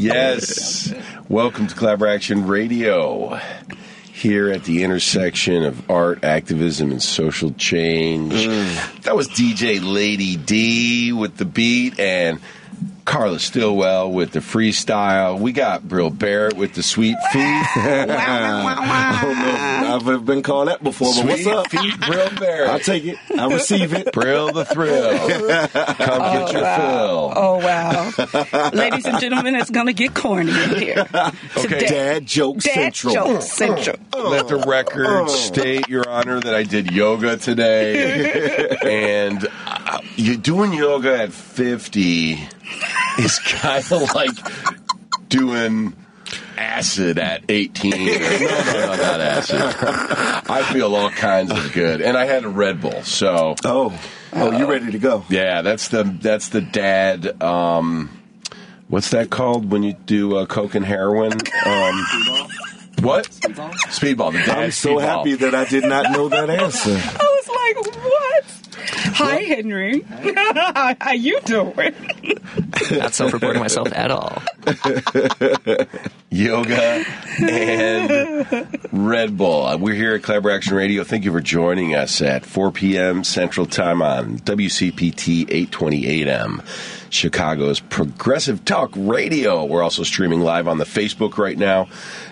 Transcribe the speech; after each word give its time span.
Yes. 0.00 0.94
Welcome 1.28 1.66
to 1.66 1.74
Collaboraction 1.74 2.48
Radio. 2.48 3.38
Here 4.10 4.50
at 4.50 4.64
the 4.64 4.82
intersection 4.82 5.62
of 5.62 5.90
art, 5.90 6.24
activism, 6.24 6.90
and 6.90 7.02
social 7.02 7.52
change. 7.52 8.32
Mm. 8.32 9.02
That 9.02 9.14
was 9.14 9.28
DJ 9.28 9.78
Lady 9.82 10.36
D 10.36 11.12
with 11.12 11.36
the 11.36 11.44
beat 11.44 12.00
and 12.00 12.40
Carla 13.20 13.38
Stillwell 13.38 14.10
with 14.10 14.30
the 14.30 14.38
freestyle. 14.38 15.38
We 15.38 15.52
got 15.52 15.86
Brill 15.86 16.08
Barrett 16.08 16.56
with 16.56 16.72
the 16.72 16.82
sweet 16.82 17.18
feet. 17.30 17.42
I 17.76 19.20
don't 19.20 20.06
know 20.06 20.14
I've 20.14 20.24
been 20.24 20.42
called 20.42 20.68
that 20.68 20.82
before, 20.82 21.12
but 21.14 21.26
what's 21.26 21.46
up? 21.46 21.68
feet, 21.68 22.00
Brill 22.00 22.30
Barrett. 22.30 22.70
I'll 22.70 22.78
take 22.78 23.04
it. 23.04 23.18
I 23.36 23.52
receive 23.52 23.92
it. 23.92 24.10
Brill 24.14 24.52
the 24.52 24.64
thrill. 24.64 25.18
Come 25.18 25.46
get 25.48 25.68
oh, 25.68 26.50
your 26.50 26.60
fill. 26.62 27.32
Oh, 27.36 27.58
wow. 27.58 28.70
Ladies 28.72 29.04
and 29.04 29.20
gentlemen, 29.20 29.54
it's 29.54 29.68
going 29.68 29.88
to 29.88 29.92
get 29.92 30.14
corny 30.14 30.52
in 30.52 30.76
here. 30.76 31.06
Okay. 31.56 31.86
Dad 31.86 32.26
joke 32.26 32.58
Dad 32.58 32.94
central. 32.94 33.14
joke 33.14 33.42
central. 33.42 33.96
Let 34.14 34.48
the 34.48 34.62
oh. 34.64 34.70
record 34.70 35.06
oh. 35.06 35.26
state, 35.26 35.88
Your 35.88 36.08
Honor, 36.08 36.40
that 36.40 36.54
I 36.54 36.62
did 36.62 36.90
yoga 36.90 37.36
today, 37.36 38.76
and 38.82 39.46
uh, 40.00 40.06
you 40.16 40.36
doing 40.36 40.72
yoga 40.72 41.22
at 41.22 41.32
fifty 41.32 42.38
is 43.18 43.38
kind 43.38 43.84
of 43.92 44.14
like 44.14 44.30
doing 45.28 45.94
acid 46.56 47.18
at 47.18 47.42
eighteen. 47.48 47.90
No, 47.90 48.12
no, 48.18 48.72
no, 48.74 48.96
not 48.96 49.20
acid. 49.20 49.60
I 50.50 50.68
feel 50.72 50.94
all 50.94 51.10
kinds 51.10 51.50
of 51.52 51.72
good, 51.72 52.00
and 52.02 52.16
I 52.16 52.24
had 52.24 52.44
a 52.44 52.48
Red 52.48 52.80
Bull, 52.80 53.02
so 53.02 53.54
Oh, 53.64 53.98
oh, 54.32 54.56
you're 54.56 54.68
ready 54.68 54.90
to 54.92 54.98
go? 54.98 55.24
yeah, 55.28 55.62
that's 55.62 55.88
the 55.88 56.02
that's 56.04 56.48
the 56.48 56.60
dad. 56.60 57.40
Um, 57.42 58.10
what's 58.88 59.10
that 59.10 59.30
called 59.30 59.70
when 59.70 59.82
you 59.82 59.92
do 59.94 60.36
uh, 60.36 60.46
coke 60.46 60.74
and 60.74 60.84
heroin? 60.84 61.32
Um, 61.32 62.06
what? 63.02 63.30
Speedball. 63.30 63.72
Speedball. 63.88 64.32
The 64.32 64.38
dad 64.44 64.58
I'm 64.58 64.70
so 64.72 64.96
speedball. 64.96 65.00
happy 65.00 65.34
that 65.36 65.54
I 65.54 65.64
did 65.64 65.84
not 65.84 66.10
know 66.12 66.28
that 66.28 66.50
answer. 66.50 66.90
I 67.02 67.40
was 67.40 67.48
like, 67.48 67.96
what? 68.04 69.09
Hi, 69.20 69.40
Henry. 69.40 70.00
how, 70.00 70.94
how 71.00 71.12
you 71.12 71.40
doing? 71.42 71.94
Not 72.90 73.12
self-reporting 73.12 73.60
myself 73.60 73.92
at 73.92 74.10
all. 74.10 74.42
yoga 76.30 77.04
and 77.40 78.78
Red 78.92 79.36
Bull. 79.36 79.66
Uh, 79.66 79.76
We're 79.76 79.94
here 79.94 80.14
at 80.14 80.22
Collaboraction 80.22 80.72
Radio. 80.72 81.04
Thank 81.04 81.24
you 81.24 81.32
for 81.32 81.40
joining 81.40 81.94
us 81.94 82.22
at 82.22 82.46
4 82.46 82.72
p.m. 82.72 83.22
Central 83.24 83.66
Time 83.66 84.00
on 84.00 84.38
WCPT 84.38 85.42
820 85.42 86.22
AM, 86.22 86.62
Chicago's 87.10 87.80
Progressive 87.80 88.64
Talk 88.64 88.90
Radio. 88.96 89.64
We're 89.66 89.82
also 89.82 90.02
streaming 90.02 90.40
live 90.40 90.66
on 90.66 90.78
the 90.78 90.84
Facebook 90.84 91.36
right 91.36 91.58
now. 91.58 91.88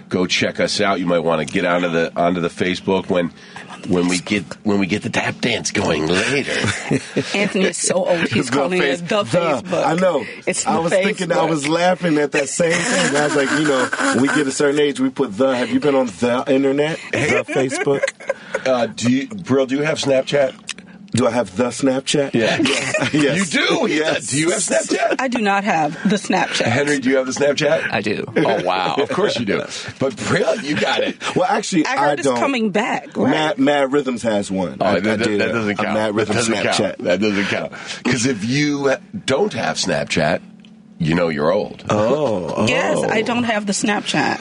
Go 0.09 0.27
check 0.27 0.59
us 0.59 0.81
out. 0.81 1.01
You 1.01 1.07
might 1.07 1.19
want 1.19 1.47
to 1.47 1.53
get 1.53 1.67
onto 1.67 1.91
the 1.91 2.19
onto 2.19 2.41
the 2.41 2.49
Facebook 2.49 3.11
when 3.11 3.31
when 3.89 4.09
we 4.09 4.19
get 4.19 4.45
when 4.65 4.79
we 4.79 4.87
get 4.87 5.03
the 5.03 5.11
tap 5.11 5.41
dance 5.41 5.71
going 5.71 6.07
later. 6.07 6.53
Anthony 7.35 7.67
is 7.67 7.77
so 7.77 8.07
old, 8.07 8.29
he's 8.29 8.51
The 8.51 8.57
calling 8.57 8.81
face- 8.81 9.01
it 9.01 9.09
the, 9.09 9.23
Facebook. 9.25 9.85
I 9.85 9.95
know. 9.95 10.25
It's 10.47 10.67
I 10.67 10.75
the 10.77 10.81
was 10.83 10.93
thinking, 10.93 11.33
I 11.33 11.45
was 11.45 11.69
laughing 11.69 12.19
at 12.19 12.33
that 12.33 12.49
same 12.49 12.73
thing. 12.73 13.17
I 13.17 13.25
was 13.27 13.37
like, 13.37 13.51
you 13.53 13.67
know, 13.69 13.89
when 14.15 14.23
we 14.23 14.29
get 14.29 14.47
a 14.47 14.53
certain 14.53 14.81
age, 14.81 15.01
we 15.01 15.11
put 15.11 15.37
the. 15.37 15.55
Have 15.57 15.71
you 15.71 15.81
been 15.81 15.95
on 15.95 16.07
the 16.07 16.45
internet? 16.49 16.99
The 17.13 17.45
Facebook? 17.49 18.03
Uh, 18.67 18.87
do 18.87 19.11
you, 19.13 19.29
Brill? 19.29 19.67
Do 19.67 19.77
you 19.77 19.83
have 19.83 19.99
Snapchat? 19.99 20.55
Do 21.13 21.27
I 21.27 21.31
have 21.31 21.57
the 21.57 21.69
Snapchat? 21.69 22.35
Yeah. 22.35 22.59
yes. 23.19 23.53
You 23.55 23.67
do. 23.67 23.87
Yes. 23.93 24.27
Do 24.27 24.39
you 24.39 24.51
have 24.51 24.61
Snapchat? 24.61 25.17
I 25.19 25.29
do 25.29 25.39
not 25.39 25.65
have 25.65 25.95
the 26.09 26.17
Snapchat. 26.17 26.67
Henry, 26.67 26.99
do 26.99 27.09
you 27.09 27.17
have 27.17 27.25
the 27.27 27.33
Snapchat? 27.33 27.91
I 27.91 28.03
do. 28.03 28.25
Oh 28.37 28.63
wow! 28.63 28.95
Of 28.97 29.09
course 29.09 29.39
you 29.39 29.47
do. 29.47 29.63
But 29.99 30.17
Brill, 30.17 30.61
you 30.61 30.79
got 30.79 31.01
it. 31.03 31.17
Well, 31.35 31.47
actually, 31.49 31.87
I 31.87 31.93
I, 31.95 31.97
heard 32.11 32.19
it's 32.19 32.29
don't. 32.29 32.39
coming 32.39 32.71
back, 32.71 33.17
right? 33.17 33.31
Mad, 33.31 33.59
Mad 33.59 33.93
Rhythms 33.93 34.23
has 34.23 34.51
one. 34.51 34.77
Oh, 34.81 34.85
I, 34.85 34.89
I 34.89 34.97
Oh, 34.97 35.01
that, 35.01 35.19
that- 35.21 35.25
did 35.25 35.41
that 35.41 35.49
a- 35.49 35.53
doesn't 35.53 35.71
a 35.71 35.75
count. 35.83 35.95
Mad 35.95 36.15
Rhythm 36.15 36.35
that 36.37 36.41
doesn't 36.41 36.55
Snapchat. 36.55 36.77
count. 36.77 36.99
That 36.99 37.21
doesn't 37.21 37.45
count. 37.47 37.73
Because 38.05 38.27
if 38.27 38.45
you 38.45 38.95
don't 39.25 39.53
have 39.55 39.77
Snapchat, 39.79 40.43
you 40.99 41.15
know 41.15 41.31
you're 41.31 41.51
old. 41.51 41.85
Oh, 41.89 42.53
oh. 42.55 42.67
Yes, 42.69 43.03
I 43.03 43.23
don't 43.23 43.45
have 43.45 43.65
the 43.67 43.73
Snapchat. 43.73 44.39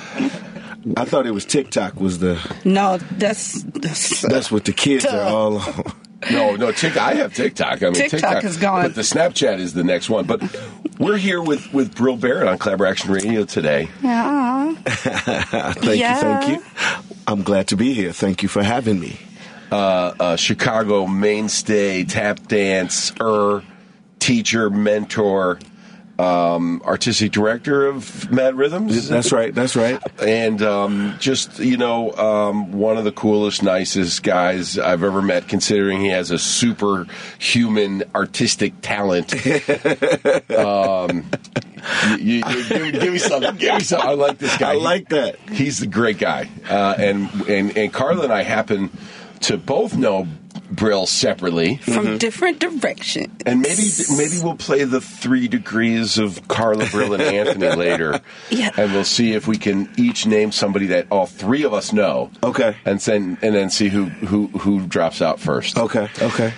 I 0.97 1.05
thought 1.05 1.25
it 1.28 1.31
was 1.31 1.45
TikTok 1.45 1.95
was 1.99 2.19
the. 2.19 2.39
No, 2.66 2.97
that's, 2.97 3.61
that's 3.63 4.22
That's 4.22 4.51
what 4.51 4.66
the 4.66 4.73
kids 4.73 5.05
Duh. 5.05 5.17
are 5.17 5.23
all 5.29 5.57
on. 5.59 5.91
No, 6.31 6.55
no, 6.55 6.72
TikTok. 6.72 7.01
I 7.03 7.13
have 7.16 7.33
TikTok. 7.33 7.83
I 7.83 7.85
mean, 7.91 7.94
TikTok 7.94 8.44
is 8.44 8.57
gone. 8.57 8.81
But 8.83 8.95
the 8.95 9.01
Snapchat 9.01 9.59
is 9.59 9.73
the 9.73 9.83
next 9.83 10.09
one. 10.09 10.25
But 10.25 10.41
we're 11.00 11.17
here 11.17 11.41
with 11.41 11.72
with 11.73 11.95
Brill 11.95 12.17
Barrett 12.17 12.47
on 12.47 12.57
Collaboration 12.57 13.11
Action 13.11 13.11
Radio 13.13 13.45
today. 13.45 13.89
yeah. 14.01 14.73
Thank 14.85 16.00
Yeah. 16.00 16.16
you, 16.16 16.22
thank 16.22 16.47
you. 16.63 17.11
I'm 17.28 17.44
glad 17.44 17.67
to 17.67 17.75
be 17.78 17.94
here. 17.94 18.11
Thank 18.13 18.41
you 18.41 18.50
for 18.50 18.63
having 18.63 19.00
me. 19.00 19.17
Uh, 19.72 20.35
Chicago 20.38 21.05
mainstay, 21.07 22.03
tap 22.05 22.47
dance, 22.47 23.13
er, 23.22 23.63
teacher, 24.19 24.69
mentor, 24.69 25.59
um, 26.19 26.81
artistic 26.83 27.31
director 27.31 27.85
of 27.88 28.31
Mad 28.31 28.55
Rhythms. 28.55 29.07
That's 29.07 29.31
right. 29.31 29.53
That's 29.53 29.75
right. 29.75 30.01
and 30.22 30.61
um, 30.63 31.16
just 31.19 31.59
you 31.59 31.78
know 31.78 32.11
um, 32.13 32.72
one 32.72 32.97
of 32.97 33.03
the 33.03 33.11
coolest 33.11 33.61
nicest 33.61 34.23
guys 34.23 34.79
i've 34.79 35.03
ever 35.03 35.22
met 35.22 35.47
considering 35.47 36.01
he 36.01 36.07
has 36.09 36.31
a 36.31 36.39
superhuman 36.39 38.03
artistic 38.16 38.73
talent 38.81 39.33
um, 40.51 41.25
you, 42.19 42.35
you, 42.47 42.69
give, 42.69 42.81
me- 42.81 42.91
give 42.91 43.13
me 43.13 43.19
something 43.19 43.55
give 43.57 43.75
me 43.75 43.79
something 43.81 44.09
i 44.09 44.13
like 44.13 44.38
this 44.38 44.57
guy 44.57 44.72
I 44.72 44.75
like 44.75 45.09
that. 45.09 45.38
he's 45.51 45.81
a 45.81 45.88
great 45.88 46.17
guy 46.17 46.49
uh, 46.69 46.95
and, 46.97 47.29
and 47.47 47.78
and 47.78 47.94
carla 47.94 48.23
and 48.25 48.34
i 48.34 48.44
happen 48.44 48.89
to 49.41 49.57
both 49.57 49.95
know 49.95 50.28
brill 50.69 51.05
separately 51.05 51.78
From 51.78 51.94
mm-hmm. 52.05 52.17
different 52.17 52.59
directions. 52.59 53.41
and 53.45 53.61
maybe 53.61 53.83
maybe 54.17 54.44
we'll 54.44 54.55
play 54.55 54.83
the 54.83 55.01
three 55.01 55.47
degrees 55.47 56.17
of 56.17 56.47
Carla 56.47 56.85
Brill 56.91 57.13
and 57.13 57.23
Anthony 57.23 57.75
later. 57.75 58.19
Yeah. 58.50 58.72
And 58.78 58.94
we'll 58.94 59.03
see 59.03 59.33
if 59.33 59.47
we 59.47 59.57
can 59.57 59.89
each 59.97 60.25
name 60.25 60.51
somebody 60.51 60.88
that 60.88 61.07
all 61.11 61.25
three 61.25 61.63
of 61.63 61.73
us 61.73 61.94
know. 61.94 62.31
Okay. 62.44 62.75
And 62.85 63.00
then 63.00 63.38
and 63.41 63.55
then 63.55 63.69
see 63.69 63.89
who 63.89 64.05
who 64.05 64.47
who 64.47 64.85
drops 64.88 65.22
out 65.22 65.39
first. 65.39 65.78
Okay. 65.78 66.09
Okay. 66.22 66.53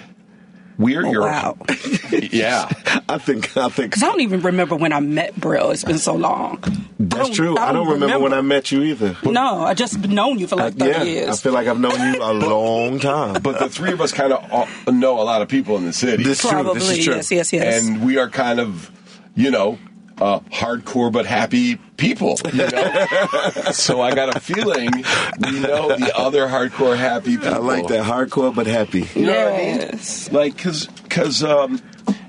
We're 0.79 1.05
oh, 1.05 1.11
your 1.11 1.23
Oh, 1.23 1.27
wow. 1.27 1.57
Yeah. 2.31 2.69
I 3.09 3.17
think. 3.17 3.55
I 3.57 3.69
think 3.69 3.91
Because 3.91 4.01
I 4.01 4.07
don't 4.07 4.21
even 4.21 4.41
remember 4.41 4.75
when 4.75 4.93
I 4.93 4.99
met 5.01 5.35
Brill. 5.35 5.71
It's 5.71 5.83
been 5.83 5.97
so 5.99 6.15
long. 6.15 6.63
that's 6.97 7.27
don't- 7.27 7.33
true. 7.35 7.57
I 7.57 7.73
don't, 7.73 7.87
remember, 7.87 8.19
when 8.19 8.33
I 8.33 8.41
met 8.41 8.71
you 8.71 8.81
either. 8.83 9.17
No, 9.23 9.61
I 9.61 9.73
just 9.73 9.99
known 9.99 10.39
you 10.39 10.47
for 10.47 10.55
like 10.55 10.75
uh, 10.75 10.85
30 10.85 10.91
yeah, 10.91 11.03
years. 11.03 11.29
I 11.29 11.35
feel 11.35 11.53
like 11.53 11.67
I've 11.67 11.79
known 11.79 11.99
you 12.13 12.21
a 12.21 12.33
long 12.33 12.99
time. 12.99 13.41
But 13.41 13.59
the 13.59 13.69
three 13.69 13.91
of 13.91 13.99
us 13.99 14.13
kind 14.13 14.31
of 14.31 14.69
know 14.87 15.19
a 15.19 15.23
lot 15.23 15.41
of 15.41 15.49
people 15.49 15.75
in 15.77 15.85
the 15.85 15.93
city. 15.93 16.23
This 16.23 16.43
is 16.43 16.49
true. 16.49 16.73
This 16.73 16.89
is 16.89 17.03
true. 17.03 17.15
yes, 17.15 17.31
yes, 17.31 17.53
yes. 17.53 17.85
and 17.85 18.05
we 18.05 18.17
are 18.17 18.29
kind 18.29 18.59
of, 18.59 18.89
you 19.35 19.51
know, 19.51 19.77
uh, 20.19 20.39
hardcore 20.51 21.11
but 21.11 21.25
happy 21.25 21.75
people. 21.97 22.37
You 22.51 22.67
know? 22.67 23.05
so 23.71 24.01
I 24.01 24.13
got 24.13 24.35
a 24.35 24.39
feeling 24.39 24.91
we 24.91 25.59
know 25.59 25.95
the 25.95 26.11
other 26.15 26.47
hardcore 26.47 26.97
happy 26.97 27.37
people. 27.37 27.53
I 27.53 27.57
like 27.57 27.87
that 27.87 28.03
hardcore 28.05 28.53
but 28.53 28.67
happy. 28.67 29.07
You 29.15 29.27
know 29.27 29.45
what 29.45 29.53
I 29.53 29.57
mean? 29.57 29.79
yes. 29.79 30.31
Like, 30.31 30.57
cause, 30.57 30.89
cause, 31.09 31.43
um, 31.43 31.81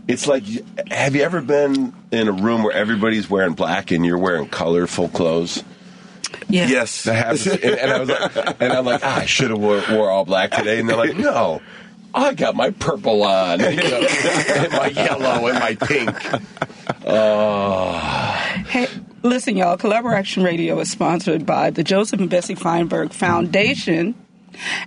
it's 0.09 0.27
like, 0.27 0.43
have 0.91 1.15
you 1.15 1.23
ever 1.23 1.41
been 1.41 1.95
in 2.11 2.29
a 2.29 2.33
room 2.33 2.63
where 2.63 2.73
everybody's 2.73 3.31
wearing 3.31 3.55
black 3.55 3.91
and 3.91 4.05
you're 4.05 4.19
wearing 4.19 4.49
colorful 4.49 5.09
clothes? 5.09 5.63
Yeah. 6.49 6.67
Yes. 6.69 7.05
That 7.05 7.15
happens. 7.15 7.47
and, 7.47 7.65
and 7.65 7.91
I 7.91 8.01
was 8.01 8.09
like, 8.09 8.61
and 8.61 8.73
I'm 8.73 8.85
like, 8.85 9.03
ah, 9.05 9.21
I 9.21 9.27
should 9.27 9.51
have 9.51 9.59
wore, 9.59 9.83
wore 9.91 10.11
all 10.11 10.25
black 10.25 10.51
today. 10.51 10.81
And 10.81 10.89
they're 10.89 10.97
like, 10.97 11.17
no, 11.17 11.61
I 12.13 12.35
got 12.35 12.57
my 12.57 12.71
purple 12.71 13.23
on, 13.23 13.61
you 13.61 13.77
know, 13.77 14.07
and 14.49 14.73
my 14.73 14.89
yellow 14.89 15.47
and 15.47 15.59
my 15.59 15.75
pink. 15.77 16.11
Hey, 16.23 16.39
listen, 19.31 19.57
y'all. 19.57 19.77
Collaboraction 19.77 20.45
Radio 20.45 20.79
is 20.81 20.91
sponsored 20.91 21.47
by 21.47 21.71
the 21.71 21.85
Joseph 21.85 22.19
and 22.19 22.29
Bessie 22.29 22.57
Feinberg 22.57 23.13
Foundation 23.13 24.17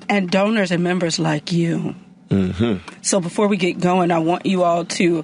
and 0.10 0.30
donors 0.30 0.70
and 0.70 0.84
members 0.84 1.18
like 1.18 1.54
you. 1.54 1.96
Mm-hmm. 2.34 3.02
So 3.04 3.20
before 3.20 3.48
we 3.48 3.58
get 3.58 3.80
going, 3.80 4.10
I 4.10 4.18
want 4.20 4.48
you 4.48 4.64
all 4.64 4.86
to 4.86 5.24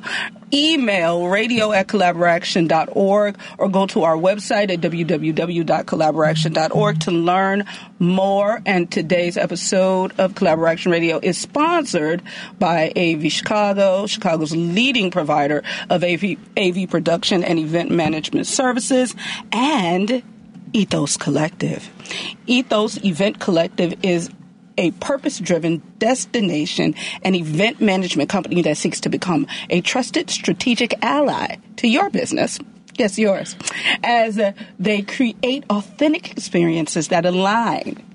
email 0.53 1.27
radio 1.27 1.71
at 1.71 1.87
collaboraction.org 1.87 3.37
or 3.57 3.69
go 3.69 3.87
to 3.87 4.03
our 4.03 4.15
website 4.15 4.71
at 4.71 4.81
www.collaboraction.org 4.81 6.99
to 6.99 7.11
learn 7.11 7.65
more. 7.97 8.61
And 8.65 8.91
today's 8.91 9.37
episode 9.37 10.11
of 10.19 10.33
Collaboraction 10.33 10.91
Radio 10.91 11.19
is 11.21 11.39
sponsored 11.39 12.21
by 12.59 12.91
AV 12.95 13.31
Chicago, 13.31 14.05
Chicago's 14.05 14.55
leading 14.55 15.09
provider 15.09 15.63
of 15.89 16.03
AV, 16.03 16.37
AV 16.57 16.87
production 16.89 17.43
and 17.43 17.57
event 17.57 17.89
management 17.91 18.45
services, 18.45 19.15
and 19.51 20.21
Ethos 20.73 21.17
Collective. 21.17 21.89
Ethos 22.45 23.03
Event 23.03 23.39
Collective 23.39 23.95
is 24.03 24.29
a 24.79 24.91
purpose 24.91 25.39
driven 25.39 25.81
destination 25.99 26.95
and 27.21 27.35
event 27.35 27.81
management 27.81 28.29
company 28.29 28.61
that 28.63 28.77
seeks 28.77 29.01
to 29.01 29.09
become 29.09 29.45
a 29.69 29.81
trusted 29.81 30.29
strategic 30.29 30.93
ally 31.03 31.57
to 31.75 31.85
your 31.87 32.09
business. 32.09 32.57
Yes, 32.95 33.19
yours. 33.19 33.57
As 34.03 34.39
they 34.79 35.01
create 35.01 35.65
authentic 35.69 36.31
experiences 36.31 37.09
that 37.09 37.25
align 37.25 38.05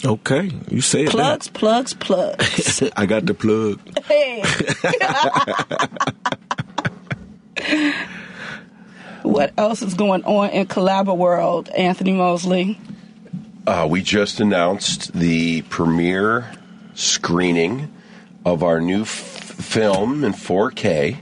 Okay, 0.05 0.51
you 0.69 0.81
say 0.81 1.05
it. 1.05 1.11
Plugs, 1.11 1.47
plugs, 1.47 1.93
plugs. 1.93 2.83
I 2.95 3.05
got 3.05 3.25
the 3.25 3.33
plug. 3.33 3.79
Hey. 4.03 4.41
what 9.23 9.53
else 9.57 9.81
is 9.81 9.93
going 9.93 10.25
on 10.25 10.49
in 10.49 10.67
Collabor 10.67 11.17
World, 11.17 11.69
Anthony 11.69 12.11
Moseley? 12.11 12.77
Uh, 13.65 13.87
we 13.89 14.01
just 14.01 14.41
announced 14.41 15.13
the 15.13 15.61
premiere 15.63 16.51
screening 16.95 17.93
of 18.45 18.61
our 18.61 18.81
new 18.81 19.03
f- 19.03 19.07
film 19.09 20.25
in 20.25 20.33
4K. 20.33 21.17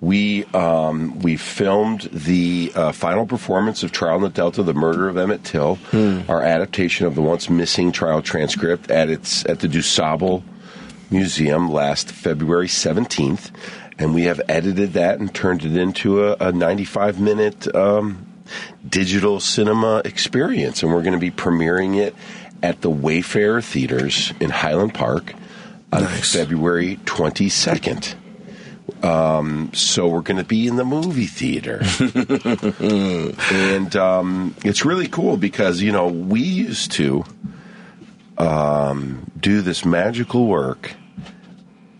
We 0.00 0.44
um, 0.46 1.18
we 1.20 1.36
filmed 1.36 2.02
the 2.12 2.70
uh, 2.74 2.92
final 2.92 3.26
performance 3.26 3.82
of 3.82 3.90
Trial 3.90 4.16
in 4.16 4.22
the 4.22 4.28
Delta: 4.28 4.62
The 4.62 4.74
Murder 4.74 5.08
of 5.08 5.16
Emmett 5.16 5.42
Till, 5.42 5.78
our 6.28 6.42
adaptation 6.42 7.06
of 7.06 7.16
the 7.16 7.22
once 7.22 7.50
missing 7.50 7.90
trial 7.90 8.22
transcript 8.22 8.90
at 8.90 9.08
its 9.08 9.44
at 9.46 9.58
the 9.60 9.66
DuSable 9.68 10.44
Museum 11.10 11.70
last 11.70 12.12
February 12.12 12.68
17th, 12.68 13.50
and 13.98 14.14
we 14.14 14.24
have 14.24 14.40
edited 14.48 14.92
that 14.92 15.18
and 15.18 15.34
turned 15.34 15.64
it 15.64 15.76
into 15.76 16.22
a, 16.24 16.36
a 16.38 16.52
95 16.52 17.18
minute 17.20 17.74
um, 17.74 18.24
digital 18.88 19.40
cinema 19.40 20.02
experience, 20.04 20.82
and 20.82 20.92
we're 20.92 21.02
going 21.02 21.12
to 21.14 21.18
be 21.18 21.30
premiering 21.32 21.96
it 21.96 22.14
at 22.62 22.82
the 22.82 22.90
Wayfarer 22.90 23.62
Theaters 23.62 24.32
in 24.38 24.50
Highland 24.50 24.94
Park 24.94 25.32
on 25.92 26.02
Nice. 26.02 26.32
February 26.34 26.98
22nd. 27.04 28.14
Um, 29.02 29.70
so 29.74 30.08
we're 30.08 30.22
going 30.22 30.38
to 30.38 30.44
be 30.44 30.66
in 30.66 30.76
the 30.76 30.84
movie 30.84 31.26
theater, 31.26 31.80
and 33.50 33.96
um, 33.96 34.54
it's 34.64 34.84
really 34.84 35.06
cool 35.06 35.36
because 35.36 35.80
you 35.80 35.92
know 35.92 36.08
we 36.08 36.40
used 36.40 36.92
to 36.92 37.24
um, 38.38 39.30
do 39.38 39.62
this 39.62 39.84
magical 39.84 40.46
work, 40.46 40.94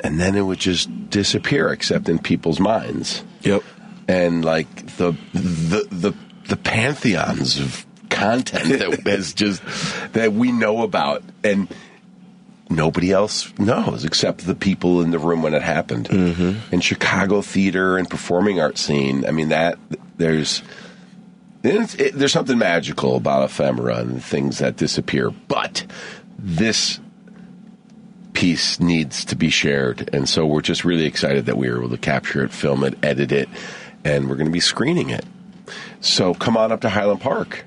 and 0.01 0.19
then 0.19 0.35
it 0.35 0.43
would 0.43 0.59
just 0.59 1.11
disappear, 1.11 1.69
except 1.73 2.09
in 2.09 2.19
people's 2.19 2.59
minds. 2.59 3.23
Yep. 3.43 3.63
and 4.09 4.45
like 4.45 4.97
the 4.97 5.13
the 5.33 5.87
the 5.91 6.15
the 6.49 6.57
pantheons 6.57 7.61
of 7.61 7.87
content 8.09 8.79
that 8.79 9.01
that 9.05 9.19
is 9.19 9.35
just 9.35 9.63
that 10.15 10.33
we 10.33 10.51
know 10.51 10.83
about. 10.83 11.23
And 11.45 11.69
nobody 12.71 13.13
else 13.13 13.57
knows 13.59 14.05
except 14.05 14.47
the 14.47 14.55
people 14.55 15.01
in 15.03 15.11
the 15.11 15.19
room 15.19 15.43
when 15.43 15.55
it 15.55 15.63
happened. 15.63 16.09
Mm-hmm. 16.09 16.75
In 16.75 16.81
Chicago 16.81 17.43
theater 17.43 17.97
and 17.97 18.09
performing 18.09 18.61
art 18.61 18.79
scene, 18.79 19.27
I 19.27 19.31
mean 19.31 19.49
that 19.49 19.79
there's 20.17 20.63
it, 21.63 22.13
there's 22.15 22.33
something 22.33 22.59
magical 22.59 23.17
about 23.17 23.45
ephemera 23.45 23.97
and 23.97 24.23
things 24.23 24.59
that 24.59 24.77
disappear, 24.77 25.31
but 25.31 25.85
this 26.39 27.01
piece 28.33 28.79
needs 28.79 29.25
to 29.27 29.37
be 29.37 29.51
shared. 29.51 30.11
And 30.13 30.29
so 30.29 30.47
we're 30.47 30.61
just 30.61 30.85
really 30.85 31.07
excited 31.07 31.47
that 31.47 31.57
we 31.57 31.69
were 31.69 31.79
able 31.79 31.91
to 31.91 31.99
capture 31.99 32.45
it, 32.45 32.53
film 32.53 32.85
it, 32.85 32.97
edit 33.03 33.33
it, 33.33 33.49
and 34.05 34.29
we're 34.29 34.37
going 34.37 34.47
to 34.47 34.53
be 34.53 34.61
screening 34.61 35.11
it. 35.11 35.25
So 36.01 36.35
come 36.35 36.57
on 36.57 36.71
up 36.71 36.83
to 36.83 36.89
Highland 36.89 37.21
Park. 37.21 37.65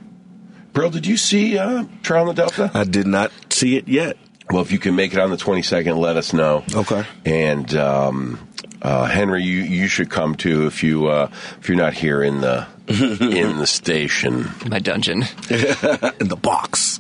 Brill, 0.72 0.90
did 0.90 1.06
you 1.06 1.18
see 1.18 1.58
uh, 1.58 1.84
Trial 2.04 2.30
in 2.30 2.36
the 2.36 2.42
Delta? 2.42 2.72
I 2.74 2.86
did 2.86 3.06
not 3.06 3.32
see 3.50 3.76
it 3.76 3.90
yet. 3.90 4.16
Well, 4.52 4.62
if 4.62 4.72
you 4.72 4.80
can 4.80 4.96
make 4.96 5.14
it 5.14 5.20
on 5.20 5.30
the 5.30 5.38
22nd, 5.38 5.98
let 5.98 6.18
us 6.18 6.34
know. 6.34 6.64
Okay. 6.76 7.06
And 7.26 7.74
um, 7.76 8.48
uh, 8.82 9.06
Henry, 9.06 9.44
you, 9.44 9.62
you 9.62 9.88
should 9.88 10.10
come 10.10 10.36
too 10.36 10.68
if 10.68 10.84
you 10.84 11.08
uh, 11.08 11.30
if 11.60 11.70
you're 11.70 11.78
not 11.78 11.94
here 11.94 12.22
in 12.22 12.42
the 12.42 12.68
in 12.88 13.58
the 13.58 13.68
station. 13.68 14.50
My 14.68 14.80
dungeon. 14.80 15.22
In 16.20 16.28
the 16.28 16.40
box. 16.42 17.00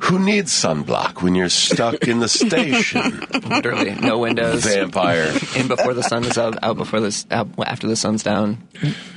Who 0.00 0.18
needs 0.18 0.52
sunblock 0.52 1.22
when 1.22 1.34
you're 1.34 1.48
stuck 1.48 2.06
in 2.06 2.20
the 2.20 2.28
station? 2.28 3.20
Literally, 3.48 3.94
no 3.96 4.18
windows. 4.18 4.64
Vampire. 4.64 5.32
In 5.56 5.68
before 5.68 5.92
the 5.94 6.02
sun 6.02 6.24
is 6.24 6.38
out, 6.38 6.56
out 6.62 6.76
before 6.76 7.00
this, 7.00 7.26
out 7.30 7.48
after 7.66 7.86
the 7.86 7.96
sun's 7.96 8.22
down. 8.22 8.58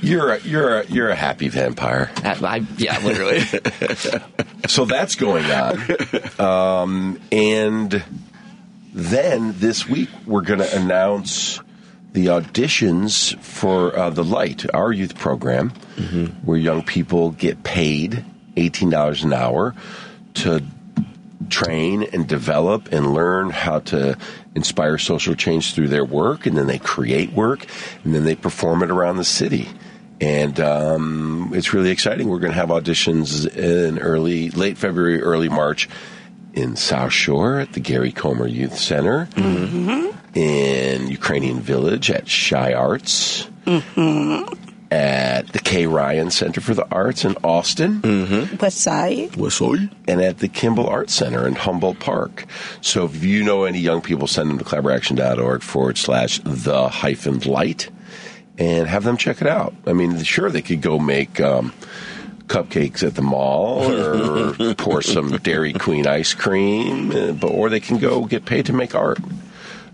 You're 0.00 0.32
a, 0.32 0.40
you're 0.40 0.80
a, 0.80 0.86
you're 0.86 1.08
a 1.08 1.14
happy 1.14 1.48
vampire. 1.48 2.10
I, 2.24 2.36
I- 2.42 2.66
yeah, 2.76 2.98
literally. 3.04 3.40
So 4.68 4.84
that's 4.84 5.16
going 5.16 5.44
on. 5.50 6.40
Um, 6.40 7.20
and 7.32 8.04
then 8.94 9.54
this 9.58 9.88
week, 9.88 10.08
we're 10.26 10.42
going 10.42 10.60
to 10.60 10.76
announce 10.80 11.58
the 12.12 12.26
auditions 12.26 13.36
for 13.40 13.96
uh, 13.98 14.10
The 14.10 14.22
Light, 14.22 14.64
our 14.74 14.92
youth 14.92 15.16
program, 15.18 15.70
where 16.44 16.58
young 16.58 16.82
people 16.84 17.30
get 17.32 17.64
paid 17.64 18.24
$18 18.56 19.24
an 19.24 19.32
hour 19.32 19.74
to 20.34 20.62
train 21.52 22.02
and 22.12 22.26
develop 22.26 22.92
and 22.92 23.12
learn 23.14 23.50
how 23.50 23.78
to 23.80 24.16
inspire 24.54 24.98
social 24.98 25.34
change 25.36 25.74
through 25.74 25.88
their 25.88 26.04
work, 26.04 26.46
and 26.46 26.56
then 26.56 26.66
they 26.66 26.78
create 26.78 27.32
work, 27.32 27.66
and 28.02 28.14
then 28.14 28.24
they 28.24 28.34
perform 28.34 28.82
it 28.82 28.90
around 28.90 29.18
the 29.18 29.24
city. 29.24 29.68
And 30.20 30.58
um, 30.60 31.52
it's 31.54 31.72
really 31.74 31.90
exciting. 31.90 32.28
We're 32.28 32.38
going 32.38 32.52
to 32.52 32.58
have 32.58 32.68
auditions 32.70 33.46
in 33.56 33.98
early, 33.98 34.50
late 34.50 34.78
February, 34.78 35.20
early 35.20 35.48
March 35.48 35.88
in 36.54 36.76
South 36.76 37.12
Shore 37.12 37.58
at 37.60 37.72
the 37.72 37.80
Gary 37.80 38.12
Comer 38.12 38.46
Youth 38.46 38.78
Center, 38.78 39.28
in 40.34 41.08
Ukrainian 41.08 41.60
Village 41.60 42.10
at 42.10 42.24
ChiArts, 42.26 43.48
at 44.92 45.48
the 45.48 45.58
Kehrein 45.58 46.30
Center 46.30 46.60
for 46.60 46.74
the 46.74 46.86
Arts 46.92 47.24
in 47.24 47.34
Austin 47.42 48.02
West 48.60 48.78
Side. 48.78 49.36
What's 49.36 49.58
all 49.62 49.78
and 50.06 50.20
at 50.20 50.38
the 50.38 50.48
Kimball 50.48 50.86
Art 50.86 51.08
Center 51.08 51.46
in 51.48 51.54
Humboldt 51.54 51.98
Park. 51.98 52.44
So 52.82 53.06
if 53.06 53.24
you 53.24 53.42
know 53.42 53.64
any 53.64 53.78
young 53.78 54.02
people, 54.02 54.26
send 54.26 54.50
them 54.50 54.58
to 54.58 54.64
collaboraction.org 54.64 55.62
forward 55.62 55.96
slash 55.96 56.40
the 56.44 56.88
hyphen 56.88 57.38
light 57.40 57.88
and 58.58 58.86
have 58.86 59.04
them 59.04 59.16
check 59.16 59.40
it 59.40 59.46
out. 59.46 59.72
I 59.86 59.94
mean, 59.94 60.22
sure, 60.24 60.50
they 60.50 60.60
could 60.60 60.82
go 60.82 60.98
make 60.98 61.40
um, 61.40 61.72
cupcakes 62.48 63.02
at 63.02 63.14
the 63.14 63.22
mall 63.22 63.90
or 63.90 64.74
pour 64.76 65.00
some 65.00 65.38
Dairy 65.38 65.72
Queen 65.72 66.06
ice 66.06 66.34
cream, 66.34 67.12
uh, 67.12 67.32
but 67.32 67.48
or 67.48 67.70
they 67.70 67.80
can 67.80 67.96
go 67.96 68.26
get 68.26 68.44
paid 68.44 68.66
to 68.66 68.74
make 68.74 68.94
art. 68.94 69.20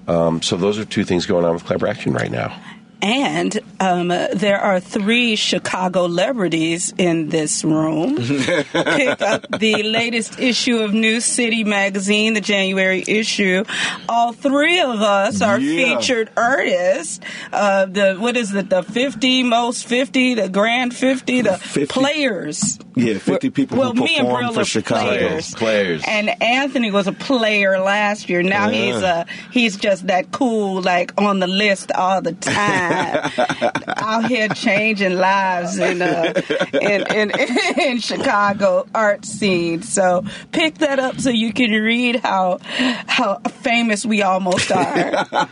Um, 0.09 0.43
so 0.43 0.57
those 0.57 0.77
are 0.77 0.85
two 0.85 1.05
things 1.05 1.25
going 1.25 1.45
on 1.45 1.55
with 1.55 1.65
Collaboraction 1.65 2.15
right 2.15 2.33
now. 2.33 2.61
And 3.01 3.59
um, 3.81 4.09
there 4.09 4.61
are 4.61 4.81
three 4.81 5.37
Chicago 5.37 6.07
celebrities 6.09 6.93
in 6.99 7.29
this 7.29 7.63
room. 7.65 8.17
Pick 8.73 9.23
up 9.23 9.47
the 9.59 9.83
latest 9.85 10.39
issue 10.41 10.79
of 10.79 10.93
Newcity 10.95 11.63
magazine, 11.65 12.35
the 12.35 12.41
January 12.41 13.05
issue. 13.07 13.65
All 14.09 14.33
three 14.33 14.81
of 14.81 15.01
us 15.01 15.41
are 15.43 15.61
Yeah. 15.61 15.99
featured 15.99 16.31
artists. 16.37 17.21
Uh, 17.53 17.87
the 17.87 18.17
what 18.17 18.37
is 18.37 18.53
it? 18.55 18.69
The 18.71 18.83
fifty 18.83 19.43
most 19.45 19.87
fifty, 19.87 20.35
the 20.35 20.49
grand 20.49 20.95
fifty, 20.95 21.41
the 21.43 21.57
50. 21.57 21.87
players. 21.93 22.79
Yeah, 22.97 23.19
50 23.19 23.51
people 23.51 23.79
well, 23.79 23.93
who 23.95 24.03
me 24.05 24.17
and 24.17 24.27
performed 24.27 24.45
Brill 24.47 24.55
for 24.55 24.61
are 24.63 24.65
Chicago. 24.65 25.07
players. 25.07 25.55
Players. 25.55 26.03
And 26.05 26.43
Anthony 26.43 26.91
was 26.91 27.07
a 27.07 27.13
player 27.13 27.79
last 27.79 28.29
year. 28.29 28.43
Now 28.43 28.69
Yeah. 28.71 28.93
he's 28.93 29.03
a 29.03 29.27
he's 29.53 29.77
just 29.77 30.09
that 30.09 30.33
cool, 30.33 30.83
like 30.83 31.13
on 31.21 31.39
the 31.39 31.47
list 31.47 31.93
all 31.93 32.21
the 32.23 32.33
time, 32.33 32.88
out 32.89 34.27
here 34.27 34.49
changing 34.49 35.15
lives 35.15 35.79
in 35.79 36.03
uh, 36.03 36.33
in, 36.81 37.07
in 37.15 37.33
in 37.79 37.99
Chicago 37.99 38.87
art 38.95 39.25
scene. 39.25 39.83
So 39.83 40.25
pick 40.53 40.79
that 40.79 40.99
up 40.99 41.21
so 41.21 41.31
you 41.31 41.53
can 41.53 41.71
read 41.73 42.17
how 42.17 42.59
how 43.07 43.39
famous 43.39 44.05
we 44.05 44.23
almost 44.23 44.71
are. 44.73 45.27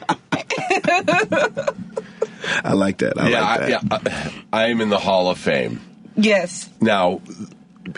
I 2.64 2.74
like 2.74 2.98
that. 2.98 3.20
I 3.20 3.28
yeah, 3.28 3.40
like 3.40 3.60
I, 3.60 3.68
yeah, 3.68 3.80
I, 3.90 4.32
I 4.52 4.66
am 4.68 4.80
in 4.80 4.88
the 4.88 4.98
Hall 4.98 5.30
of 5.30 5.38
Fame. 5.38 5.80
yes. 6.16 6.68
Now, 6.80 7.20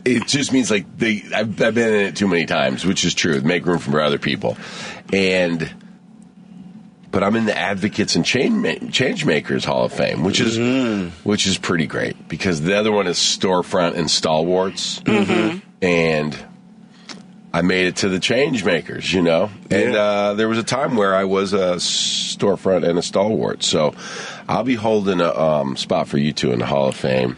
it 0.04 0.26
just 0.26 0.52
means 0.52 0.70
like 0.70 0.86
they. 0.96 1.22
I've, 1.34 1.60
I've 1.60 1.74
been 1.74 1.94
in 1.94 2.06
it 2.06 2.16
too 2.16 2.28
many 2.28 2.46
times, 2.46 2.84
which 2.84 3.04
is 3.04 3.14
true. 3.14 3.40
Make 3.40 3.66
room 3.66 3.78
for 3.78 4.00
other 4.00 4.18
people, 4.18 4.56
and 5.12 5.70
but 7.10 7.22
I'm 7.24 7.36
in 7.36 7.46
the 7.46 7.56
Advocates 7.56 8.16
and 8.16 8.24
Change, 8.24 8.92
change 8.92 9.24
Makers 9.24 9.64
Hall 9.64 9.84
of 9.84 9.92
Fame, 9.92 10.24
which 10.24 10.40
is 10.40 10.58
which 11.24 11.46
is 11.46 11.58
pretty 11.58 11.86
great 11.86 12.28
because 12.28 12.60
the 12.60 12.76
other 12.78 12.92
one 12.92 13.06
is 13.06 13.16
Storefront 13.16 13.96
and 13.96 14.10
Stalwarts, 14.10 15.00
and 15.82 16.36
I 17.52 17.62
made 17.62 17.86
it 17.86 17.96
to 17.96 18.08
the 18.10 18.20
change 18.20 18.64
makers, 18.64 19.12
you 19.12 19.22
know. 19.22 19.50
And 19.70 19.94
Yeah. 19.94 19.98
uh, 20.00 20.34
there 20.34 20.48
was 20.48 20.58
a 20.58 20.62
time 20.62 20.96
where 20.96 21.14
I 21.14 21.24
was 21.24 21.54
a 21.54 21.76
storefront 21.76 22.86
and 22.88 22.98
a 22.98 23.02
stalwart. 23.02 23.62
So 23.62 23.94
I'll 24.48 24.64
be 24.64 24.74
holding 24.74 25.20
a 25.20 25.34
um, 25.34 25.76
spot 25.76 26.08
for 26.08 26.18
you 26.18 26.32
two 26.32 26.52
in 26.52 26.58
the 26.58 26.66
Hall 26.66 26.88
of 26.88 26.94
Fame. 26.96 27.36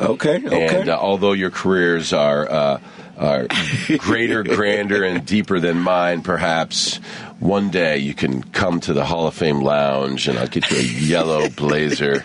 Okay, 0.00 0.42
okay. 0.44 0.80
And 0.80 0.88
uh, 0.88 0.98
although 0.98 1.32
your 1.32 1.50
careers 1.50 2.12
are 2.12 2.50
uh, 2.50 2.80
are 3.18 3.46
greater, 3.98 4.42
grander, 4.42 5.04
and 5.04 5.24
deeper 5.26 5.60
than 5.60 5.78
mine, 5.78 6.22
perhaps 6.22 6.96
one 7.40 7.70
day 7.70 7.98
you 7.98 8.14
can 8.14 8.42
come 8.42 8.80
to 8.80 8.92
the 8.92 9.04
Hall 9.04 9.26
of 9.26 9.34
Fame 9.34 9.60
lounge, 9.60 10.28
and 10.28 10.38
I'll 10.38 10.46
get 10.48 10.70
you 10.70 10.78
a 10.78 10.82
yellow 10.82 11.48
blazer. 11.56 12.24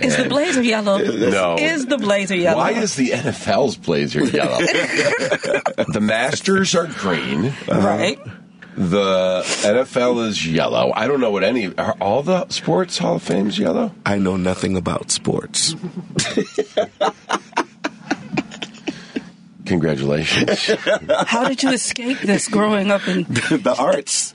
Is 0.00 0.16
the 0.16 0.28
blazer 0.28 0.62
yellow? 0.62 0.98
No. 0.98 1.56
Is 1.58 1.86
the 1.86 1.98
blazer 1.98 2.36
yellow? 2.36 2.58
Why 2.58 2.72
is 2.72 2.94
the 2.94 3.10
NFL's 3.10 3.76
blazer 3.76 4.24
yellow? 4.24 4.58
the 5.92 5.98
Masters 6.00 6.74
are 6.74 6.86
green. 6.86 7.52
right? 7.66 8.18
The 8.76 9.42
NFL 9.64 10.28
is 10.28 10.46
yellow. 10.46 10.92
I 10.94 11.08
don't 11.08 11.20
know 11.20 11.32
what 11.32 11.42
any 11.42 11.74
are 11.76 11.96
all 12.00 12.22
the 12.22 12.46
sports 12.48 12.98
Hall 12.98 13.16
of 13.16 13.24
Fame's 13.24 13.58
yellow. 13.58 13.92
I 14.06 14.18
know 14.18 14.36
nothing 14.36 14.76
about 14.76 15.10
sports. 15.10 15.74
Congratulations. 19.68 20.66
How 21.26 21.48
did 21.48 21.62
you 21.62 21.70
escape 21.70 22.20
this 22.20 22.48
growing 22.48 22.90
up 22.90 23.06
in? 23.06 23.24
the 23.24 23.76
arts. 23.78 24.32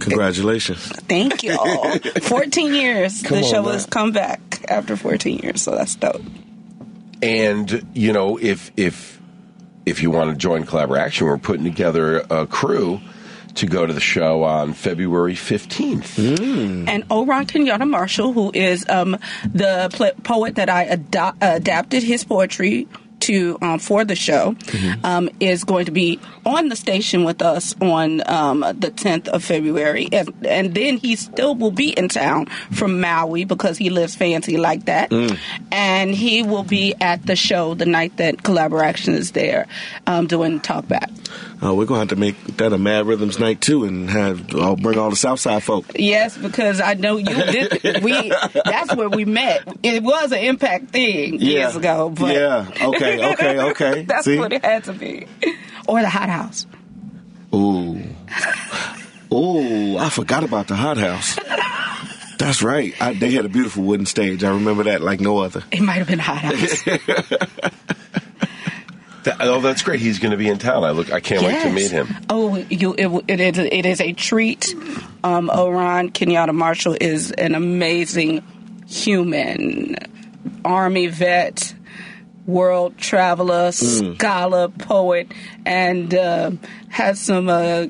Congratulations. 0.00 0.80
Thank 0.86 1.42
you. 1.42 1.56
14 2.22 2.74
years. 2.74 3.22
Come 3.22 3.38
the 3.38 3.44
show 3.44 3.62
man. 3.62 3.72
has 3.72 3.86
come 3.86 4.12
back 4.12 4.64
after 4.68 4.96
14 4.96 5.38
years, 5.38 5.62
so 5.62 5.70
that's 5.72 5.94
dope. 5.94 6.20
And 7.22 7.86
you 7.94 8.12
know, 8.12 8.38
if 8.38 8.70
if 8.76 9.17
if 9.88 10.02
you 10.02 10.10
want 10.10 10.30
to 10.30 10.36
join 10.36 10.64
Collaboraction, 10.64 11.22
we're 11.22 11.38
putting 11.38 11.64
together 11.64 12.18
a 12.30 12.46
crew 12.46 13.00
to 13.54 13.66
go 13.66 13.86
to 13.86 13.92
the 13.92 14.00
show 14.00 14.44
on 14.44 14.72
February 14.72 15.34
fifteenth. 15.34 16.18
and 16.18 17.08
Oron 17.08 17.46
Kenyatta 17.46 17.88
Marshall, 17.88 18.32
who 18.32 18.50
is 18.54 18.84
um, 18.88 19.16
the 19.52 19.88
pl- 19.92 20.12
poet 20.22 20.54
that 20.56 20.68
I 20.68 20.84
ado- 20.84 21.32
adapted 21.40 22.02
his 22.02 22.22
poetry 22.24 22.86
to 23.28 23.58
um, 23.62 23.78
for 23.78 24.04
the 24.04 24.16
show, 24.16 24.56
um, 25.04 25.28
is 25.38 25.64
going 25.64 25.84
to 25.86 25.92
be 25.92 26.18
on 26.44 26.68
the 26.68 26.76
station 26.76 27.24
with 27.24 27.42
us 27.42 27.74
on 27.80 28.22
um, 28.28 28.60
the 28.60 28.90
10th 28.90 29.28
of 29.28 29.44
February, 29.44 30.08
and, 30.12 30.32
and 30.46 30.74
then 30.74 30.96
he 30.96 31.14
still 31.14 31.54
will 31.54 31.70
be 31.70 31.90
in 31.90 32.08
town 32.08 32.46
from 32.72 33.00
Maui 33.00 33.44
because 33.44 33.76
he 33.78 33.90
lives 33.90 34.16
fancy 34.16 34.56
like 34.56 34.86
that, 34.86 35.12
and 35.70 36.14
he 36.14 36.42
will 36.42 36.64
be 36.64 36.94
at 37.00 37.24
the 37.26 37.36
show 37.36 37.74
the 37.74 37.86
night 37.86 38.16
that 38.16 38.38
Collaboraction 38.42 39.14
is 39.14 39.32
there 39.32 39.66
um, 40.06 40.26
doing 40.26 40.60
talkback. 40.60 41.10
Uh, 41.60 41.74
we're 41.74 41.86
gonna 41.86 41.98
have 42.00 42.08
to 42.10 42.16
make 42.16 42.36
that 42.58 42.72
a 42.72 42.78
Mad 42.78 43.06
Rhythms 43.06 43.38
night 43.40 43.60
too, 43.60 43.84
and 43.84 44.08
have 44.08 44.54
I'll 44.54 44.76
bring 44.76 44.96
all 44.98 45.10
the 45.10 45.16
Southside 45.16 45.62
folk. 45.62 45.86
Yes, 45.96 46.38
because 46.38 46.80
I 46.80 46.94
know 46.94 47.16
you 47.16 47.24
did. 47.26 48.02
We 48.02 48.32
that's 48.64 48.94
where 48.94 49.08
we 49.08 49.24
met. 49.24 49.66
It 49.82 50.02
was 50.02 50.30
an 50.30 50.56
MPAACT 50.56 50.88
thing 50.90 51.40
years 51.40 51.74
ago, 51.74 52.10
but 52.10 52.32
yeah, 52.34 52.66
okay, 52.80 53.32
okay, 53.32 53.58
okay. 53.70 54.02
that's 54.08 54.24
See, 54.24 54.38
what 54.38 54.52
it 54.52 54.64
had 54.64 54.84
to 54.84 54.92
be. 54.92 55.26
Or 55.88 56.00
the 56.00 56.08
hot 56.08 56.28
house. 56.28 56.66
ooh, 57.52 58.00
ooh, 59.32 59.96
I 59.98 60.10
forgot 60.10 60.44
about 60.44 60.68
the 60.68 60.76
hot 60.76 60.96
house. 60.98 61.38
That's 62.38 62.62
right. 62.62 62.94
I, 63.02 63.14
they 63.14 63.32
had 63.32 63.44
a 63.46 63.48
beautiful 63.48 63.82
wooden 63.82 64.06
stage. 64.06 64.44
I 64.44 64.50
remember 64.50 64.84
that 64.84 65.00
like 65.02 65.20
no 65.20 65.38
other. 65.38 65.64
It 65.72 65.80
might 65.82 65.94
have 65.94 66.06
been 66.06 66.20
hot 66.20 66.38
house. 66.38 66.84
That, 69.24 69.36
oh, 69.40 69.60
that's 69.60 69.82
great. 69.82 70.00
He's 70.00 70.18
going 70.18 70.30
to 70.30 70.36
be 70.36 70.48
in 70.48 70.58
town. 70.58 70.84
I 70.84 70.90
look. 70.90 71.12
I 71.12 71.20
can't 71.20 71.42
wait 71.42 71.62
to 71.62 71.70
meet 71.70 71.90
him. 71.90 72.08
Oh, 72.30 72.56
you, 72.56 72.94
it, 72.96 73.24
it 73.28 73.40
is 73.40 73.58
it 73.58 73.86
is 73.86 74.00
a 74.00 74.12
treat. 74.12 74.74
Um, 75.24 75.48
Oron 75.48 76.12
Kenyatta 76.12 76.54
Marshall 76.54 76.96
is 77.00 77.32
an 77.32 77.54
amazing 77.54 78.42
human, 78.86 79.96
army 80.64 81.08
vet, 81.08 81.74
world 82.46 82.96
traveler, 82.96 83.72
scholar, 83.72 84.68
poet, 84.68 85.32
and 85.66 86.14
uh, 86.14 86.52
has 86.88 87.20
some. 87.20 87.48
Uh, 87.48 87.86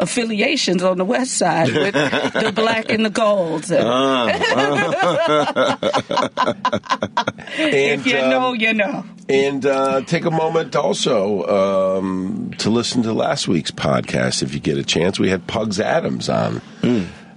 Affiliations 0.00 0.82
on 0.82 0.98
the 0.98 1.04
west 1.04 1.38
side 1.38 1.72
with 1.72 1.94
the 1.94 2.52
black 2.54 2.90
and 2.90 3.04
the 3.04 3.10
gold. 3.10 3.70
And, 7.50 8.00
if 8.00 8.06
you 8.06 8.18
um, 8.18 8.30
know, 8.30 8.52
you 8.52 8.72
know. 8.72 9.04
And 9.28 9.64
uh, 9.66 10.02
take 10.02 10.24
a 10.24 10.30
moment 10.30 10.76
also 10.76 11.98
um, 11.98 12.52
to 12.58 12.70
listen 12.70 13.02
to 13.02 13.12
last 13.12 13.48
week's 13.48 13.70
podcast 13.70 14.42
if 14.42 14.54
you 14.54 14.60
get 14.60 14.78
a 14.78 14.84
chance. 14.84 15.18
We 15.18 15.28
had 15.28 15.46
Pugs 15.46 15.80
Adams 15.80 16.28
on. 16.28 16.62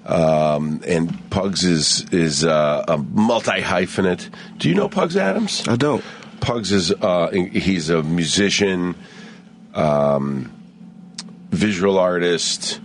Um, 0.06 0.82
and 0.86 1.30
Pugs 1.30 1.64
is 1.64 2.06
is 2.12 2.44
uh, 2.44 2.84
a 2.88 2.98
multi 2.98 3.62
hyphenate. 3.62 4.30
Do 4.58 4.70
you 4.70 4.76
know 4.76 4.90
Pugs 4.90 5.16
Adams? 5.16 5.68
I 5.68 5.76
don't. 5.76 6.04
Pugs 6.42 6.72
is 6.72 6.92
uh, 6.92 7.30
he's 7.32 7.90
a 7.90 8.04
musician, 8.04 8.96
um, 9.74 10.52
visual 11.54 12.00
artist, 12.00 12.80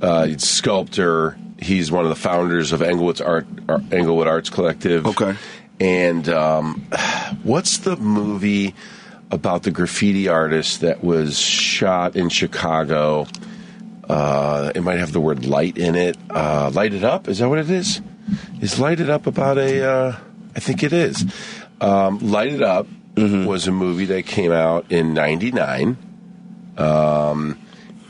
uh, 0.00 0.28
sculptor. 0.36 1.38
He's 1.58 1.92
one 1.92 2.04
of 2.04 2.08
the 2.10 2.16
founders 2.16 2.72
of 2.72 2.82
Englewood's 2.82 3.20
Art 3.20 3.46
Ar- 3.68 3.80
Englewood 3.92 4.26
Arts 4.26 4.50
Collective. 4.50 5.06
Okay. 5.06 5.36
And 5.80 6.28
um, 6.28 6.86
what's 7.42 7.78
the 7.78 7.96
movie 7.96 8.74
about 9.30 9.62
the 9.62 9.70
graffiti 9.70 10.28
artist 10.28 10.80
that 10.80 11.02
was 11.02 11.38
shot 11.38 12.16
in 12.16 12.28
Chicago? 12.28 13.26
Uh, 14.08 14.72
it 14.74 14.82
might 14.82 14.98
have 14.98 15.12
the 15.12 15.20
word 15.20 15.46
light 15.46 15.78
in 15.78 15.94
it. 15.94 16.16
Uh, 16.28 16.70
light 16.74 16.92
it 16.92 17.04
up? 17.04 17.28
Is 17.28 17.38
that 17.38 17.48
what 17.48 17.58
it 17.58 17.70
is? 17.70 18.00
Is 18.60 18.78
light 18.78 19.00
it 19.00 19.08
up 19.08 19.26
about 19.26 19.58
a? 19.58 19.88
Uh, 19.88 20.16
I 20.54 20.60
think 20.60 20.82
it 20.82 20.92
is. 20.92 21.24
Um, 21.80 22.18
light 22.18 22.52
it 22.52 22.62
up 22.62 22.86
was 23.16 23.66
a 23.66 23.72
movie 23.72 24.06
that 24.06 24.26
came 24.26 24.52
out 24.52 24.90
in 24.90 25.14
'99. 25.14 25.96
Um, 26.76 27.58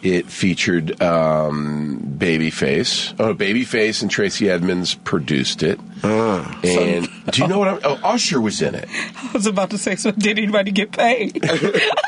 it 0.02 0.26
featured 0.26 1.00
um, 1.00 2.16
Babyface. 2.18 3.14
Oh, 3.18 3.34
Babyface 3.34 4.02
and 4.02 4.10
Tracy 4.10 4.50
Edmonds 4.50 4.94
produced 4.94 5.62
it. 5.62 5.78
and 6.02 7.08
do 7.30 7.42
you 7.42 7.48
know 7.48 7.60
what? 7.60 7.68
I'm, 7.68 7.78
oh, 7.84 8.00
Usher 8.02 8.40
was 8.40 8.60
in 8.60 8.74
it. 8.74 8.88
I 9.16 9.30
was 9.32 9.46
about 9.46 9.70
to 9.70 9.78
say, 9.78 9.94
so 9.94 10.10
did 10.10 10.38
anybody 10.38 10.72
get 10.72 10.92
paid? 10.92 11.44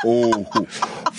Oh, 0.07 0.45